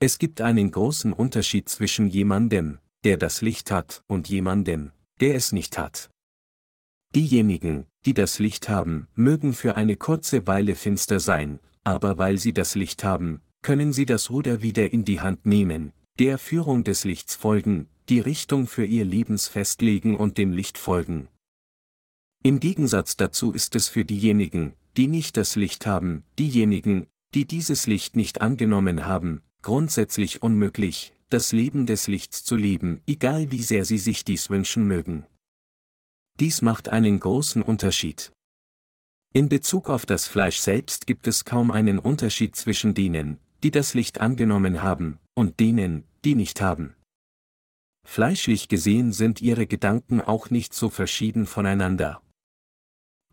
Es 0.00 0.18
gibt 0.18 0.42
einen 0.42 0.70
großen 0.70 1.14
Unterschied 1.14 1.70
zwischen 1.70 2.08
jemandem, 2.08 2.78
der 3.04 3.16
das 3.16 3.40
Licht 3.40 3.70
hat, 3.70 4.02
und 4.06 4.28
jemandem, 4.28 4.92
der 5.20 5.34
es 5.34 5.52
nicht 5.52 5.78
hat. 5.78 6.10
Diejenigen, 7.14 7.86
die 8.06 8.14
das 8.14 8.38
Licht 8.38 8.68
haben, 8.68 9.08
mögen 9.14 9.52
für 9.52 9.76
eine 9.76 9.96
kurze 9.96 10.46
Weile 10.46 10.74
finster 10.74 11.20
sein, 11.20 11.60
aber 11.84 12.18
weil 12.18 12.38
sie 12.38 12.52
das 12.52 12.74
Licht 12.74 13.04
haben, 13.04 13.40
können 13.62 13.92
sie 13.92 14.06
das 14.06 14.30
Ruder 14.30 14.62
wieder 14.62 14.92
in 14.92 15.04
die 15.04 15.20
Hand 15.20 15.46
nehmen, 15.46 15.92
der 16.18 16.38
Führung 16.38 16.84
des 16.84 17.04
Lichts 17.04 17.34
folgen, 17.34 17.88
die 18.08 18.20
Richtung 18.20 18.66
für 18.66 18.84
ihr 18.84 19.04
Lebens 19.04 19.48
festlegen 19.48 20.16
und 20.16 20.36
dem 20.36 20.52
Licht 20.52 20.78
folgen. 20.78 21.28
Im 22.42 22.58
Gegensatz 22.58 23.16
dazu 23.16 23.52
ist 23.52 23.76
es 23.76 23.88
für 23.88 24.04
diejenigen, 24.04 24.74
die 24.96 25.06
nicht 25.06 25.36
das 25.36 25.54
Licht 25.54 25.86
haben, 25.86 26.24
diejenigen, 26.38 27.06
die 27.34 27.46
dieses 27.46 27.86
Licht 27.86 28.16
nicht 28.16 28.40
angenommen 28.40 29.06
haben, 29.06 29.42
grundsätzlich 29.62 30.42
unmöglich, 30.42 31.12
das 31.30 31.52
Leben 31.52 31.86
des 31.86 32.08
Lichts 32.08 32.44
zu 32.44 32.56
leben, 32.56 33.00
egal 33.06 33.52
wie 33.52 33.62
sehr 33.62 33.84
sie 33.84 33.98
sich 33.98 34.24
dies 34.24 34.50
wünschen 34.50 34.86
mögen. 34.86 35.24
Dies 36.40 36.62
macht 36.62 36.88
einen 36.88 37.20
großen 37.20 37.62
Unterschied. 37.62 38.32
In 39.34 39.48
Bezug 39.48 39.88
auf 39.88 40.04
das 40.06 40.26
Fleisch 40.26 40.58
selbst 40.58 41.06
gibt 41.06 41.26
es 41.26 41.44
kaum 41.44 41.70
einen 41.70 41.98
Unterschied 41.98 42.54
zwischen 42.56 42.94
denen, 42.94 43.38
die 43.62 43.70
das 43.70 43.94
Licht 43.94 44.20
angenommen 44.20 44.82
haben, 44.82 45.18
und 45.34 45.60
denen, 45.60 46.04
die 46.24 46.34
nicht 46.34 46.60
haben. 46.60 46.94
Fleischlich 48.06 48.68
gesehen 48.68 49.12
sind 49.12 49.40
ihre 49.40 49.66
Gedanken 49.66 50.20
auch 50.20 50.50
nicht 50.50 50.74
so 50.74 50.90
verschieden 50.90 51.46
voneinander. 51.46 52.20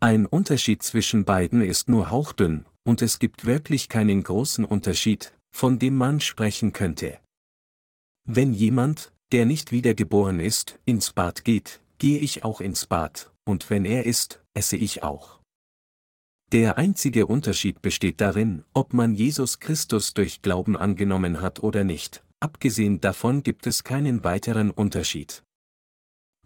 Ein 0.00 0.24
Unterschied 0.24 0.82
zwischen 0.82 1.24
beiden 1.24 1.60
ist 1.60 1.88
nur 1.88 2.10
hauchdünn, 2.10 2.64
und 2.84 3.02
es 3.02 3.18
gibt 3.18 3.44
wirklich 3.44 3.88
keinen 3.88 4.22
großen 4.22 4.64
Unterschied, 4.64 5.36
von 5.54 5.78
dem 5.78 5.96
man 5.96 6.20
sprechen 6.20 6.72
könnte. 6.72 7.18
Wenn 8.24 8.54
jemand, 8.54 9.12
der 9.32 9.44
nicht 9.44 9.72
wiedergeboren 9.72 10.40
ist, 10.40 10.78
ins 10.84 11.12
Bad 11.12 11.44
geht, 11.44 11.80
gehe 12.00 12.18
ich 12.18 12.44
auch 12.44 12.60
ins 12.60 12.86
Bad, 12.86 13.30
und 13.44 13.70
wenn 13.70 13.84
er 13.84 14.06
isst, 14.06 14.42
esse 14.54 14.76
ich 14.76 15.04
auch. 15.04 15.38
Der 16.50 16.78
einzige 16.78 17.26
Unterschied 17.26 17.82
besteht 17.82 18.20
darin, 18.20 18.64
ob 18.74 18.92
man 18.92 19.14
Jesus 19.14 19.60
Christus 19.60 20.14
durch 20.14 20.42
Glauben 20.42 20.76
angenommen 20.76 21.40
hat 21.40 21.62
oder 21.62 21.84
nicht, 21.84 22.24
abgesehen 22.40 23.00
davon 23.00 23.44
gibt 23.44 23.68
es 23.68 23.84
keinen 23.84 24.24
weiteren 24.24 24.70
Unterschied. 24.70 25.44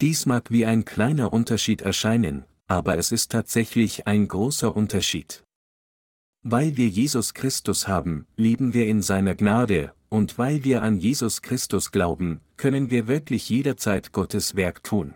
Dies 0.00 0.26
mag 0.26 0.50
wie 0.50 0.66
ein 0.66 0.84
kleiner 0.84 1.32
Unterschied 1.32 1.82
erscheinen, 1.82 2.44
aber 2.66 2.98
es 2.98 3.12
ist 3.12 3.30
tatsächlich 3.30 4.08
ein 4.08 4.26
großer 4.26 4.74
Unterschied. 4.74 5.44
Weil 6.42 6.76
wir 6.76 6.88
Jesus 6.88 7.32
Christus 7.32 7.86
haben, 7.86 8.26
leben 8.36 8.74
wir 8.74 8.86
in 8.88 9.02
seiner 9.02 9.36
Gnade, 9.36 9.94
und 10.08 10.36
weil 10.36 10.64
wir 10.64 10.82
an 10.82 10.98
Jesus 10.98 11.42
Christus 11.42 11.92
glauben, 11.92 12.40
können 12.56 12.90
wir 12.90 13.06
wirklich 13.06 13.48
jederzeit 13.48 14.12
Gottes 14.12 14.56
Werk 14.56 14.82
tun. 14.82 15.14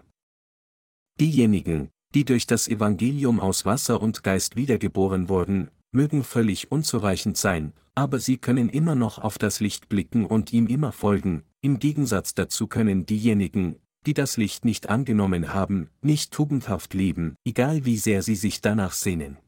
Diejenigen, 1.21 1.91
die 2.15 2.25
durch 2.25 2.47
das 2.47 2.69
Evangelium 2.69 3.41
aus 3.41 3.65
Wasser 3.65 4.01
und 4.01 4.23
Geist 4.23 4.57
wiedergeboren 4.57 5.29
wurden, 5.29 5.71
mögen 5.91 6.23
völlig 6.23 6.71
unzureichend 6.71 7.37
sein, 7.37 7.73
aber 7.95 8.21
sie 8.21 8.39
können 8.39 8.69
immer 8.69 8.95
noch 8.95 9.19
auf 9.19 9.39
das 9.39 9.61
Licht 9.61 9.89
blicken 9.89 10.25
und 10.25 10.53
ihm 10.53 10.67
immer 10.69 10.93
folgen, 10.93 11.43
im 11.61 11.79
Gegensatz 11.81 12.35
dazu 12.35 12.69
können 12.69 13.05
diejenigen, 13.07 13.77
die 14.07 14.15
das 14.15 14.37
Licht 14.37 14.65
nicht 14.65 14.89
angenommen 14.89 15.53
haben, 15.53 15.91
nicht 16.03 16.33
tugendhaft 16.33 16.95
leben, 16.95 17.35
egal 17.45 17.85
wie 17.85 17.97
sehr 17.97 18.23
sie 18.23 18.37
sich 18.37 18.61
danach 18.61 18.93
sehnen. 18.93 19.39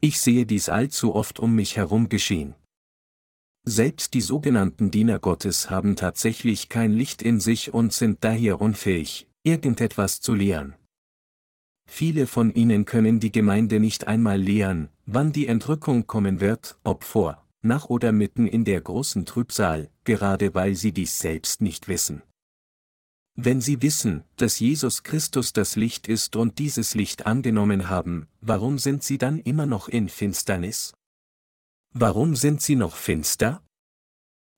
Ich 0.00 0.20
sehe 0.20 0.44
dies 0.44 0.68
allzu 0.68 1.14
oft 1.14 1.40
um 1.40 1.54
mich 1.54 1.76
herum 1.76 2.08
geschehen. 2.08 2.54
Selbst 3.64 4.14
die 4.14 4.20
sogenannten 4.20 4.90
Diener 4.90 5.18
Gottes 5.18 5.70
haben 5.70 5.96
tatsächlich 5.96 6.68
kein 6.68 6.92
Licht 6.92 7.22
in 7.22 7.40
sich 7.40 7.74
und 7.74 7.92
sind 7.92 8.22
daher 8.22 8.60
unfähig, 8.60 9.27
irgendetwas 9.42 10.20
zu 10.20 10.34
lehren. 10.34 10.74
Viele 11.88 12.26
von 12.26 12.52
ihnen 12.52 12.84
können 12.84 13.18
die 13.18 13.32
Gemeinde 13.32 13.80
nicht 13.80 14.06
einmal 14.06 14.38
lehren, 14.38 14.90
wann 15.06 15.32
die 15.32 15.46
Entrückung 15.46 16.06
kommen 16.06 16.40
wird, 16.40 16.78
ob 16.84 17.02
vor, 17.02 17.46
nach 17.62 17.86
oder 17.86 18.12
mitten 18.12 18.46
in 18.46 18.64
der 18.64 18.80
großen 18.80 19.24
Trübsal, 19.24 19.90
gerade 20.04 20.54
weil 20.54 20.74
sie 20.74 20.92
dies 20.92 21.18
selbst 21.18 21.62
nicht 21.62 21.88
wissen. 21.88 22.22
Wenn 23.40 23.60
sie 23.60 23.80
wissen, 23.82 24.24
dass 24.36 24.58
Jesus 24.58 25.04
Christus 25.04 25.52
das 25.52 25.76
Licht 25.76 26.08
ist 26.08 26.36
und 26.36 26.58
dieses 26.58 26.94
Licht 26.94 27.24
angenommen 27.24 27.88
haben, 27.88 28.26
warum 28.40 28.78
sind 28.78 29.02
sie 29.04 29.16
dann 29.16 29.38
immer 29.38 29.64
noch 29.64 29.88
in 29.88 30.08
Finsternis? 30.08 30.92
Warum 31.94 32.36
sind 32.36 32.60
sie 32.60 32.76
noch 32.76 32.96
finster? 32.96 33.62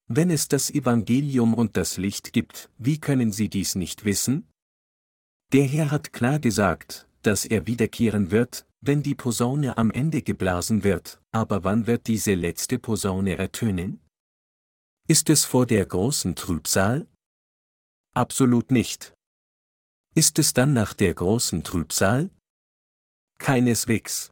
Wenn 0.09 0.31
es 0.31 0.49
das 0.49 0.71
Evangelium 0.71 1.55
und 1.55 1.77
das 1.77 1.97
Licht 1.97 2.33
gibt, 2.33 2.71
wie 2.79 2.99
können 2.99 3.33
sie 3.33 3.49
dies 3.49 3.77
nicht 3.77 4.05
wissen? 4.05 4.49
Der 5.53 5.65
Herr 5.65 5.91
hat 5.91 6.13
klar 6.13 6.39
gesagt, 6.39 7.09
dass 7.23 7.45
er 7.45 7.67
wiederkehren 7.67 8.31
wird, 8.31 8.67
wenn 8.81 9.03
die 9.03 9.17
Posaune 9.17 9.77
am 9.79 9.91
Ende 9.91 10.23
geblasen 10.23 10.85
wird, 10.85 11.21
aber 11.33 11.65
wann 11.65 11.89
wird 11.89 12.07
diese 12.07 12.35
letzte 12.35 12.79
Posaune 12.79 13.37
ertönen? 13.37 14.01
Ist 15.09 15.29
es 15.29 15.45
vor 15.45 15.67
der 15.67 15.85
großen 15.87 16.37
Trübsal? 16.37 17.09
Absolut 18.15 18.71
nicht. 18.71 19.13
Ist 20.15 20.39
es 20.39 20.53
dann 20.53 20.73
nach 20.73 20.95
der 20.95 21.15
großen 21.15 21.65
Trübsal? 21.65 22.31
Keineswegs. 23.39 24.31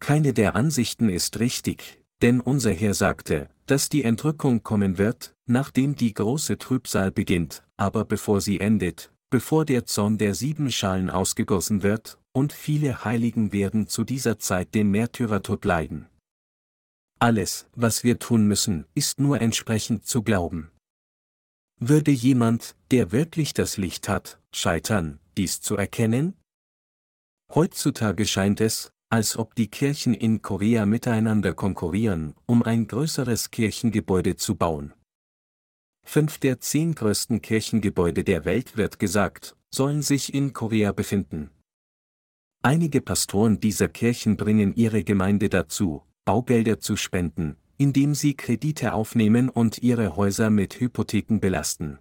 Keine 0.00 0.32
der 0.32 0.56
Ansichten 0.56 1.08
ist 1.08 1.38
richtig, 1.38 2.02
denn 2.22 2.40
unser 2.40 2.72
Herr 2.72 2.94
sagte, 2.94 3.50
dass 3.66 3.88
die 3.88 4.02
Entrückung 4.02 4.64
kommen 4.64 4.98
wird, 4.98 5.32
nachdem 5.46 5.94
die 5.94 6.12
große 6.12 6.58
Trübsal 6.58 7.12
beginnt, 7.12 7.64
aber 7.76 8.04
bevor 8.04 8.40
sie 8.40 8.58
endet, 8.58 9.12
bevor 9.30 9.64
der 9.64 9.84
Zorn 9.84 10.18
der 10.18 10.34
sieben 10.34 10.70
Schalen 10.70 11.10
ausgegossen 11.10 11.82
wird, 11.82 12.18
und 12.32 12.52
viele 12.52 13.04
Heiligen 13.04 13.52
werden 13.52 13.88
zu 13.88 14.04
dieser 14.04 14.38
Zeit 14.38 14.74
den 14.74 14.90
Märtyrertod 14.90 15.64
leiden. 15.64 16.06
Alles, 17.18 17.66
was 17.74 18.04
wir 18.04 18.18
tun 18.18 18.46
müssen, 18.46 18.86
ist 18.94 19.18
nur 19.18 19.40
entsprechend 19.40 20.06
zu 20.06 20.22
glauben. 20.22 20.70
Würde 21.80 22.10
jemand, 22.10 22.76
der 22.90 23.12
wirklich 23.12 23.54
das 23.54 23.76
Licht 23.76 24.08
hat, 24.08 24.40
scheitern, 24.52 25.18
dies 25.36 25.60
zu 25.60 25.76
erkennen? 25.76 26.34
Heutzutage 27.52 28.26
scheint 28.26 28.60
es, 28.60 28.92
als 29.10 29.36
ob 29.36 29.54
die 29.54 29.68
Kirchen 29.68 30.12
in 30.12 30.42
Korea 30.42 30.86
miteinander 30.86 31.54
konkurrieren, 31.54 32.34
um 32.46 32.62
ein 32.62 32.86
größeres 32.86 33.50
Kirchengebäude 33.50 34.36
zu 34.36 34.54
bauen. 34.54 34.92
Fünf 36.10 36.38
der 36.38 36.58
zehn 36.58 36.94
größten 36.94 37.42
Kirchengebäude 37.42 38.24
der 38.24 38.46
Welt 38.46 38.78
wird 38.78 38.98
gesagt, 38.98 39.58
sollen 39.70 40.00
sich 40.00 40.32
in 40.32 40.54
Korea 40.54 40.92
befinden. 40.92 41.50
Einige 42.62 43.02
Pastoren 43.02 43.60
dieser 43.60 43.88
Kirchen 43.88 44.38
bringen 44.38 44.74
ihre 44.74 45.04
Gemeinde 45.04 45.50
dazu, 45.50 46.02
Baugelder 46.24 46.80
zu 46.80 46.96
spenden, 46.96 47.56
indem 47.76 48.14
sie 48.14 48.32
Kredite 48.32 48.94
aufnehmen 48.94 49.50
und 49.50 49.82
ihre 49.82 50.16
Häuser 50.16 50.48
mit 50.48 50.80
Hypotheken 50.80 51.40
belasten. 51.40 51.98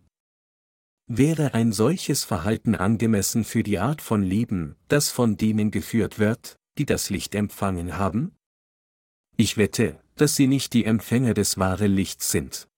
Wäre 1.07 1.53
ein 1.53 1.73
solches 1.73 2.23
Verhalten 2.23 2.75
angemessen 2.75 3.43
für 3.43 3.61
die 3.61 3.77
Art 3.77 4.01
von 4.01 4.23
Leben, 4.23 4.77
das 4.87 5.09
von 5.09 5.35
denen 5.35 5.69
geführt 5.69 6.17
wird, 6.17 6.55
die 6.77 6.85
das 6.85 7.09
Licht 7.09 7.35
empfangen 7.35 7.97
haben? 7.97 8.31
Ich 9.35 9.57
wette, 9.57 9.99
dass 10.15 10.37
sie 10.37 10.47
nicht 10.47 10.71
die 10.71 10.85
Empfänger 10.85 11.33
des 11.33 11.57
wahren 11.57 11.91
Lichts 11.91 12.31
sind. 12.31 12.69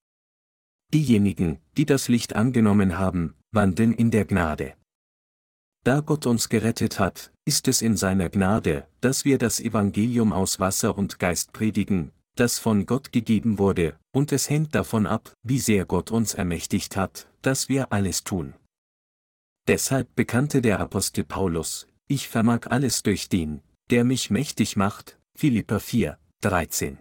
Diejenigen, 0.94 1.60
die 1.78 1.86
das 1.86 2.08
Licht 2.08 2.36
angenommen 2.36 2.98
haben, 2.98 3.36
wandeln 3.52 3.94
in 3.94 4.10
der 4.10 4.26
Gnade. 4.26 4.74
Da 5.84 6.02
Gott 6.02 6.26
uns 6.26 6.50
gerettet 6.50 7.00
hat, 7.00 7.32
ist 7.46 7.68
es 7.68 7.82
in 7.82 7.96
seiner 7.96 8.30
Gnade, 8.30 8.88
dass 9.00 9.24
wir 9.24 9.38
das 9.38 9.60
Evangelium 9.60 10.34
aus 10.34 10.60
Wasser 10.60 10.98
und 10.98 11.20
Geist 11.20 11.54
predigen, 11.54 12.12
das 12.36 12.58
von 12.58 12.86
Gott 12.86 13.12
gegeben 13.12 13.60
wurde, 13.60 13.98
und 14.12 14.32
es 14.32 14.50
hängt 14.50 14.74
davon 14.76 15.06
ab, 15.06 15.32
wie 15.44 15.60
sehr 15.60 15.86
Gott 15.86 16.12
uns 16.12 16.34
ermächtigt 16.34 16.98
hat, 16.98 17.28
dass 17.42 17.70
wir 17.70 17.94
alles 17.94 18.24
tun. 18.24 18.56
Deshalb 19.68 20.16
bekannte 20.16 20.62
der 20.62 20.80
Apostel 20.80 21.24
Paulus, 21.24 21.88
ich 22.08 22.28
vermag 22.28 22.68
alles 22.70 23.04
durch 23.04 23.30
den, 23.30 23.62
der 23.92 24.04
mich 24.04 24.32
mächtig 24.32 24.76
macht, 24.76 25.20
Philippa 25.36 25.80
4, 25.80 26.18
13. 26.42 26.98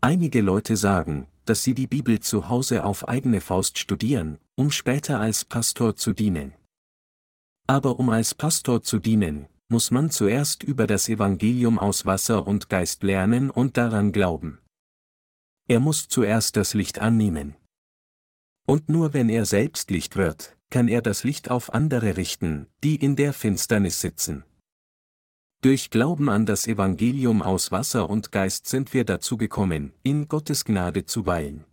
Einige 0.00 0.40
Leute 0.40 0.76
sagen, 0.76 1.28
dass 1.44 1.62
sie 1.62 1.74
die 1.74 1.86
Bibel 1.86 2.20
zu 2.20 2.48
Hause 2.48 2.84
auf 2.84 3.08
eigene 3.08 3.40
Faust 3.40 3.78
studieren, 3.78 4.38
um 4.54 4.70
später 4.70 5.20
als 5.20 5.44
Pastor 5.44 5.96
zu 5.96 6.12
dienen. 6.12 6.54
Aber 7.66 7.98
um 7.98 8.10
als 8.10 8.34
Pastor 8.34 8.82
zu 8.82 8.98
dienen, 8.98 9.46
muss 9.68 9.90
man 9.90 10.10
zuerst 10.10 10.62
über 10.62 10.86
das 10.86 11.08
Evangelium 11.08 11.78
aus 11.78 12.04
Wasser 12.04 12.46
und 12.46 12.68
Geist 12.68 13.02
lernen 13.02 13.50
und 13.50 13.76
daran 13.76 14.12
glauben. 14.12 14.58
Er 15.68 15.80
muss 15.80 16.08
zuerst 16.08 16.56
das 16.56 16.74
Licht 16.74 16.98
annehmen. 16.98 17.56
Und 18.66 18.88
nur 18.88 19.14
wenn 19.14 19.28
er 19.28 19.46
selbst 19.46 19.90
Licht 19.90 20.16
wird, 20.16 20.56
kann 20.70 20.88
er 20.88 21.02
das 21.02 21.24
Licht 21.24 21.50
auf 21.50 21.72
andere 21.72 22.16
richten, 22.16 22.66
die 22.84 22.96
in 22.96 23.16
der 23.16 23.32
Finsternis 23.32 24.00
sitzen. 24.00 24.44
Durch 25.62 25.90
Glauben 25.90 26.28
an 26.28 26.44
das 26.44 26.66
Evangelium 26.66 27.40
aus 27.40 27.70
Wasser 27.70 28.10
und 28.10 28.32
Geist 28.32 28.66
sind 28.66 28.92
wir 28.92 29.04
dazu 29.04 29.36
gekommen, 29.36 29.92
in 30.02 30.26
Gottes 30.26 30.64
Gnade 30.64 31.06
zu 31.06 31.24
weilen. 31.24 31.64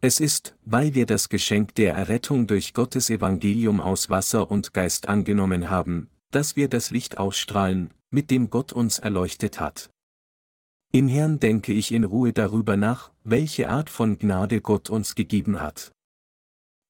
Es 0.00 0.20
ist, 0.20 0.56
weil 0.64 0.94
wir 0.94 1.04
das 1.04 1.28
Geschenk 1.28 1.74
der 1.74 1.92
Errettung 1.92 2.46
durch 2.46 2.72
Gottes 2.72 3.10
Evangelium 3.10 3.82
aus 3.82 4.08
Wasser 4.08 4.50
und 4.50 4.72
Geist 4.72 5.06
angenommen 5.06 5.68
haben, 5.68 6.08
dass 6.30 6.56
wir 6.56 6.68
das 6.68 6.90
Licht 6.90 7.18
ausstrahlen, 7.18 7.92
mit 8.08 8.30
dem 8.30 8.48
Gott 8.48 8.72
uns 8.72 8.98
erleuchtet 8.98 9.60
hat. 9.60 9.90
Im 10.90 11.08
Herrn 11.08 11.40
denke 11.40 11.74
ich 11.74 11.92
in 11.92 12.04
Ruhe 12.04 12.32
darüber 12.32 12.78
nach, 12.78 13.10
welche 13.22 13.68
Art 13.68 13.90
von 13.90 14.18
Gnade 14.18 14.62
Gott 14.62 14.88
uns 14.88 15.14
gegeben 15.14 15.60
hat. 15.60 15.92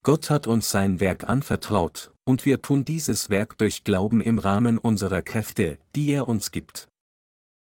Gott 0.05 0.31
hat 0.31 0.47
uns 0.47 0.71
sein 0.71 1.01
Werk 1.01 1.29
anvertraut, 1.29 2.15
und 2.29 2.45
wir 2.45 2.61
tun 2.61 2.85
dieses 2.85 3.31
Werk 3.31 3.57
durch 3.57 3.85
Glauben 3.85 4.21
im 4.21 4.39
Rahmen 4.39 4.77
unserer 4.77 5.23
Kräfte, 5.23 5.79
die 5.97 6.11
er 6.11 6.29
uns 6.29 6.51
gibt. 6.51 6.87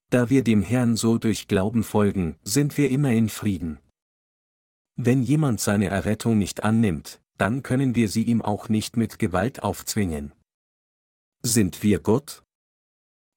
Da 0.09 0.31
wir 0.31 0.43
dem 0.43 0.63
Herrn 0.63 0.95
so 0.95 1.19
durch 1.19 1.47
Glauben 1.47 1.83
folgen, 1.83 2.35
sind 2.43 2.75
wir 2.75 2.89
immer 2.89 3.11
in 3.11 3.29
Frieden. 3.29 3.77
Wenn 4.95 5.21
jemand 5.21 5.61
seine 5.61 5.89
Errettung 5.89 6.39
nicht 6.39 6.63
annimmt, 6.63 7.21
dann 7.37 7.61
können 7.61 7.93
wir 7.93 8.09
sie 8.09 8.23
ihm 8.23 8.41
auch 8.41 8.69
nicht 8.69 8.97
mit 8.97 9.19
Gewalt 9.19 9.61
aufzwingen. 9.61 10.33
Sind 11.43 11.83
wir 11.83 11.99
Gott? 11.99 12.43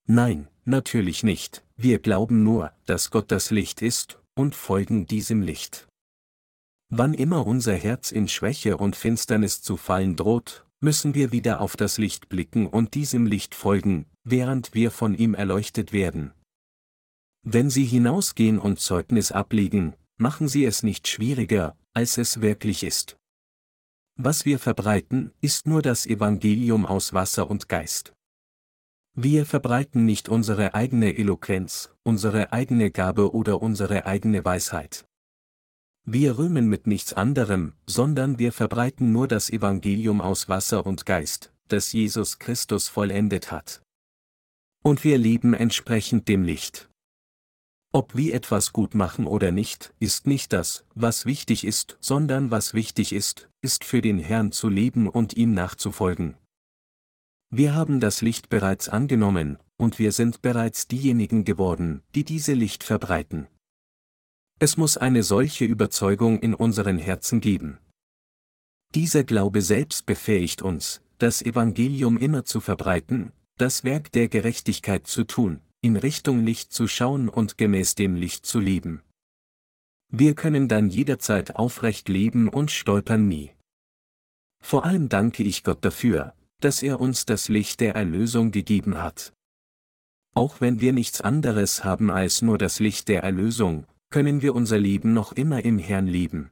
Nein, 0.09 0.49
natürlich 0.65 1.23
nicht, 1.23 1.63
wir 1.77 1.99
glauben 1.99 2.43
nur, 2.43 2.73
dass 2.87 3.11
Gott 3.11 3.31
das 3.31 3.51
Licht 3.51 3.83
ist, 3.83 4.19
und 4.35 4.55
folgen 4.55 5.07
diesem 5.07 5.43
Licht. 5.43 5.87
Wann 6.89 7.13
immer 7.13 7.47
unser 7.47 7.75
Herz 7.75 8.13
in 8.13 8.29
Schwäche 8.29 8.79
und 8.79 8.97
Finsternis 8.97 9.61
zu 9.61 9.77
fallen 9.77 10.17
droht, 10.17 10.65
müssen 10.83 11.15
wir 11.15 11.33
wieder 11.33 11.61
auf 11.61 11.77
das 11.77 11.97
Licht 11.97 12.29
blicken 12.29 12.67
und 12.67 12.95
diesem 12.95 13.25
Licht 13.27 13.55
folgen, 13.55 14.07
während 14.25 14.75
wir 14.75 14.91
von 14.91 15.15
ihm 15.15 15.35
erleuchtet 15.35 15.93
werden. 15.93 16.33
Wenn 17.45 17.71
Sie 17.71 17.85
hinausgehen 17.85 18.59
und 18.59 18.81
Zeugnis 18.81 19.33
ablegen, 19.33 19.95
machen 20.17 20.49
Sie 20.49 20.65
es 20.65 20.83
nicht 20.83 21.09
schwieriger, 21.09 21.77
als 21.95 22.19
es 22.19 22.41
wirklich 22.41 22.83
ist. 22.83 23.17
Was 24.17 24.45
wir 24.45 24.59
verbreiten, 24.59 25.33
ist 25.41 25.67
nur 25.67 25.83
das 25.83 26.07
Evangelium 26.07 26.85
aus 26.85 27.13
Wasser 27.13 27.51
und 27.51 27.69
Geist. 27.69 28.13
Wir 29.15 29.47
verbreiten 29.47 30.05
nicht 30.05 30.29
unsere 30.29 30.75
eigene 30.75 31.17
Eloquenz, 31.17 31.95
unsere 32.03 32.53
eigene 32.53 32.91
Gabe 32.91 33.35
oder 33.35 33.61
unsere 33.61 34.07
eigene 34.07 34.45
Weisheit. 34.45 35.07
Wir 36.05 36.37
rühmen 36.37 36.69
mit 36.69 36.89
nichts 36.89 37.13
anderem, 37.13 37.75
sondern 37.87 38.39
wir 38.41 38.53
verbreiten 38.53 39.13
nur 39.13 39.29
das 39.29 39.51
Evangelium 39.51 40.21
aus 40.21 40.49
Wasser 40.49 40.85
und 40.85 41.07
Geist, 41.07 41.53
das 41.69 41.93
Jesus 41.93 42.41
Christus 42.41 42.89
vollendet 42.89 43.53
hat. 43.53 43.83
Und 44.83 45.05
wir 45.05 45.17
leben 45.17 45.55
entsprechend 45.55 46.27
dem 46.27 46.43
Licht. 46.43 46.89
Ob 47.93 48.17
wir 48.17 48.35
etwas 48.35 48.73
gut 48.73 48.97
machen 48.97 49.27
oder 49.27 49.53
nicht, 49.53 49.95
ist 50.01 50.27
nicht 50.27 50.53
das, 50.53 50.85
was 50.95 51.25
wichtig 51.25 51.65
ist, 51.65 51.99
sondern 52.01 52.51
was 52.51 52.75
wichtig 52.75 53.13
ist, 53.13 53.49
ist 53.61 53.85
für 53.85 54.01
den 54.01 54.19
Herrn 54.19 54.51
zu 54.51 54.69
leben 54.69 55.09
und 55.09 55.35
ihm 55.37 55.55
nachzufolgen. 55.55 56.37
Wir 57.51 57.75
haben 57.75 58.01
das 58.01 58.23
Licht 58.23 58.49
bereits 58.49 58.89
angenommen, 58.89 59.59
und 59.77 59.99
wir 59.99 60.11
sind 60.13 60.43
bereits 60.43 60.89
diejenigen 60.89 61.45
geworden, 61.45 62.03
die 62.15 62.25
diese 62.25 62.55
Licht 62.55 62.83
verbreiten. 62.83 63.47
Es 64.63 64.77
muss 64.77 64.97
eine 64.97 65.25
solche 65.25 65.65
Überzeugung 65.65 66.39
in 66.39 66.55
unseren 66.55 66.97
Herzen 66.97 67.41
geben. 67.41 67.79
Dieser 68.95 69.25
Glaube 69.25 69.61
selbst 69.61 70.07
befähigt 70.07 70.63
uns, 70.63 71.03
das 71.19 71.43
Evangelium 71.43 72.17
immer 72.17 72.45
zu 72.45 72.61
verbreiten, 72.61 73.33
das 73.59 73.83
Werk 73.83 74.13
der 74.13 74.29
Gerechtigkeit 74.29 75.09
zu 75.09 75.25
tun, 75.25 75.63
in 75.81 75.97
Richtung 75.97 76.45
Licht 76.45 76.73
zu 76.73 76.87
schauen 76.87 77.29
und 77.29 77.59
gemäß 77.59 77.97
dem 77.97 78.15
Licht 78.15 78.47
zu 78.47 78.61
leben. 78.61 79.03
Wir 80.13 80.37
können 80.37 80.69
dann 80.69 80.91
jederzeit 80.91 81.57
aufrecht 81.57 82.09
leben 82.09 82.49
und 82.49 82.71
stolpern 82.71 83.27
nie. 83.27 83.51
Vor 84.63 84.85
allem 84.85 85.09
danke 85.09 85.43
ich 85.43 85.65
Gott 85.65 85.85
dafür, 85.85 86.35
dass 86.61 86.85
er 86.85 87.01
uns 87.01 87.27
das 87.27 87.49
Licht 87.49 87.81
der 87.81 87.97
Erlösung 87.97 88.53
gegeben 88.53 89.03
hat. 89.03 89.33
Auch 90.37 90.61
wenn 90.61 90.81
wir 90.81 90.93
nichts 90.93 91.21
anderes 91.21 91.83
haben 91.83 92.13
als 92.13 92.43
nur 92.43 92.59
das 92.59 92.79
Licht 92.79 93.09
der 93.09 93.25
Erlösung, 93.25 93.89
können 94.13 94.43
wir 94.43 94.55
unser 94.55 94.79
Leben 94.79 95.15
noch 95.15 95.33
immer 95.33 95.65
im 95.65 95.79
Herrn 95.79 96.07
leben. 96.07 96.51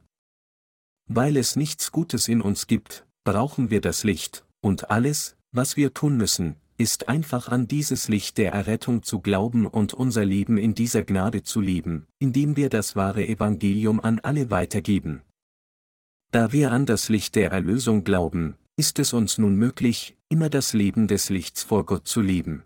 Weil 1.07 1.37
es 1.37 1.55
nichts 1.55 1.91
Gutes 1.93 2.27
in 2.27 2.41
uns 2.41 2.67
gibt, 2.67 3.05
brauchen 3.23 3.69
wir 3.69 3.79
das 3.79 4.03
Licht, 4.03 4.45
und 4.59 4.91
alles, 4.91 5.37
was 5.53 5.77
wir 5.77 5.93
tun 5.93 6.17
müssen, 6.17 6.57
ist 6.77 7.07
einfach 7.07 7.49
an 7.49 7.67
dieses 7.67 8.07
Licht 8.09 8.39
der 8.39 8.51
Errettung 8.51 9.03
zu 9.03 9.19
glauben 9.19 9.67
und 9.67 9.93
unser 9.93 10.25
Leben 10.25 10.57
in 10.57 10.73
dieser 10.73 11.03
Gnade 11.03 11.43
zu 11.43 11.61
leben, 11.61 12.07
indem 12.17 12.57
wir 12.57 12.69
das 12.69 12.95
wahre 12.95 13.27
Evangelium 13.27 13.99
an 13.99 14.19
alle 14.19 14.49
weitergeben. 14.49 15.21
Da 16.31 16.51
wir 16.51 16.71
an 16.71 16.85
das 16.85 17.09
Licht 17.09 17.35
der 17.35 17.51
Erlösung 17.51 18.03
glauben, 18.03 18.55
ist 18.77 18.97
es 18.97 19.13
uns 19.13 19.37
nun 19.37 19.55
möglich, 19.55 20.17
immer 20.29 20.49
das 20.49 20.73
Leben 20.73 21.07
des 21.07 21.29
Lichts 21.29 21.61
vor 21.61 21.85
Gott 21.85 22.07
zu 22.07 22.21
leben. 22.21 22.63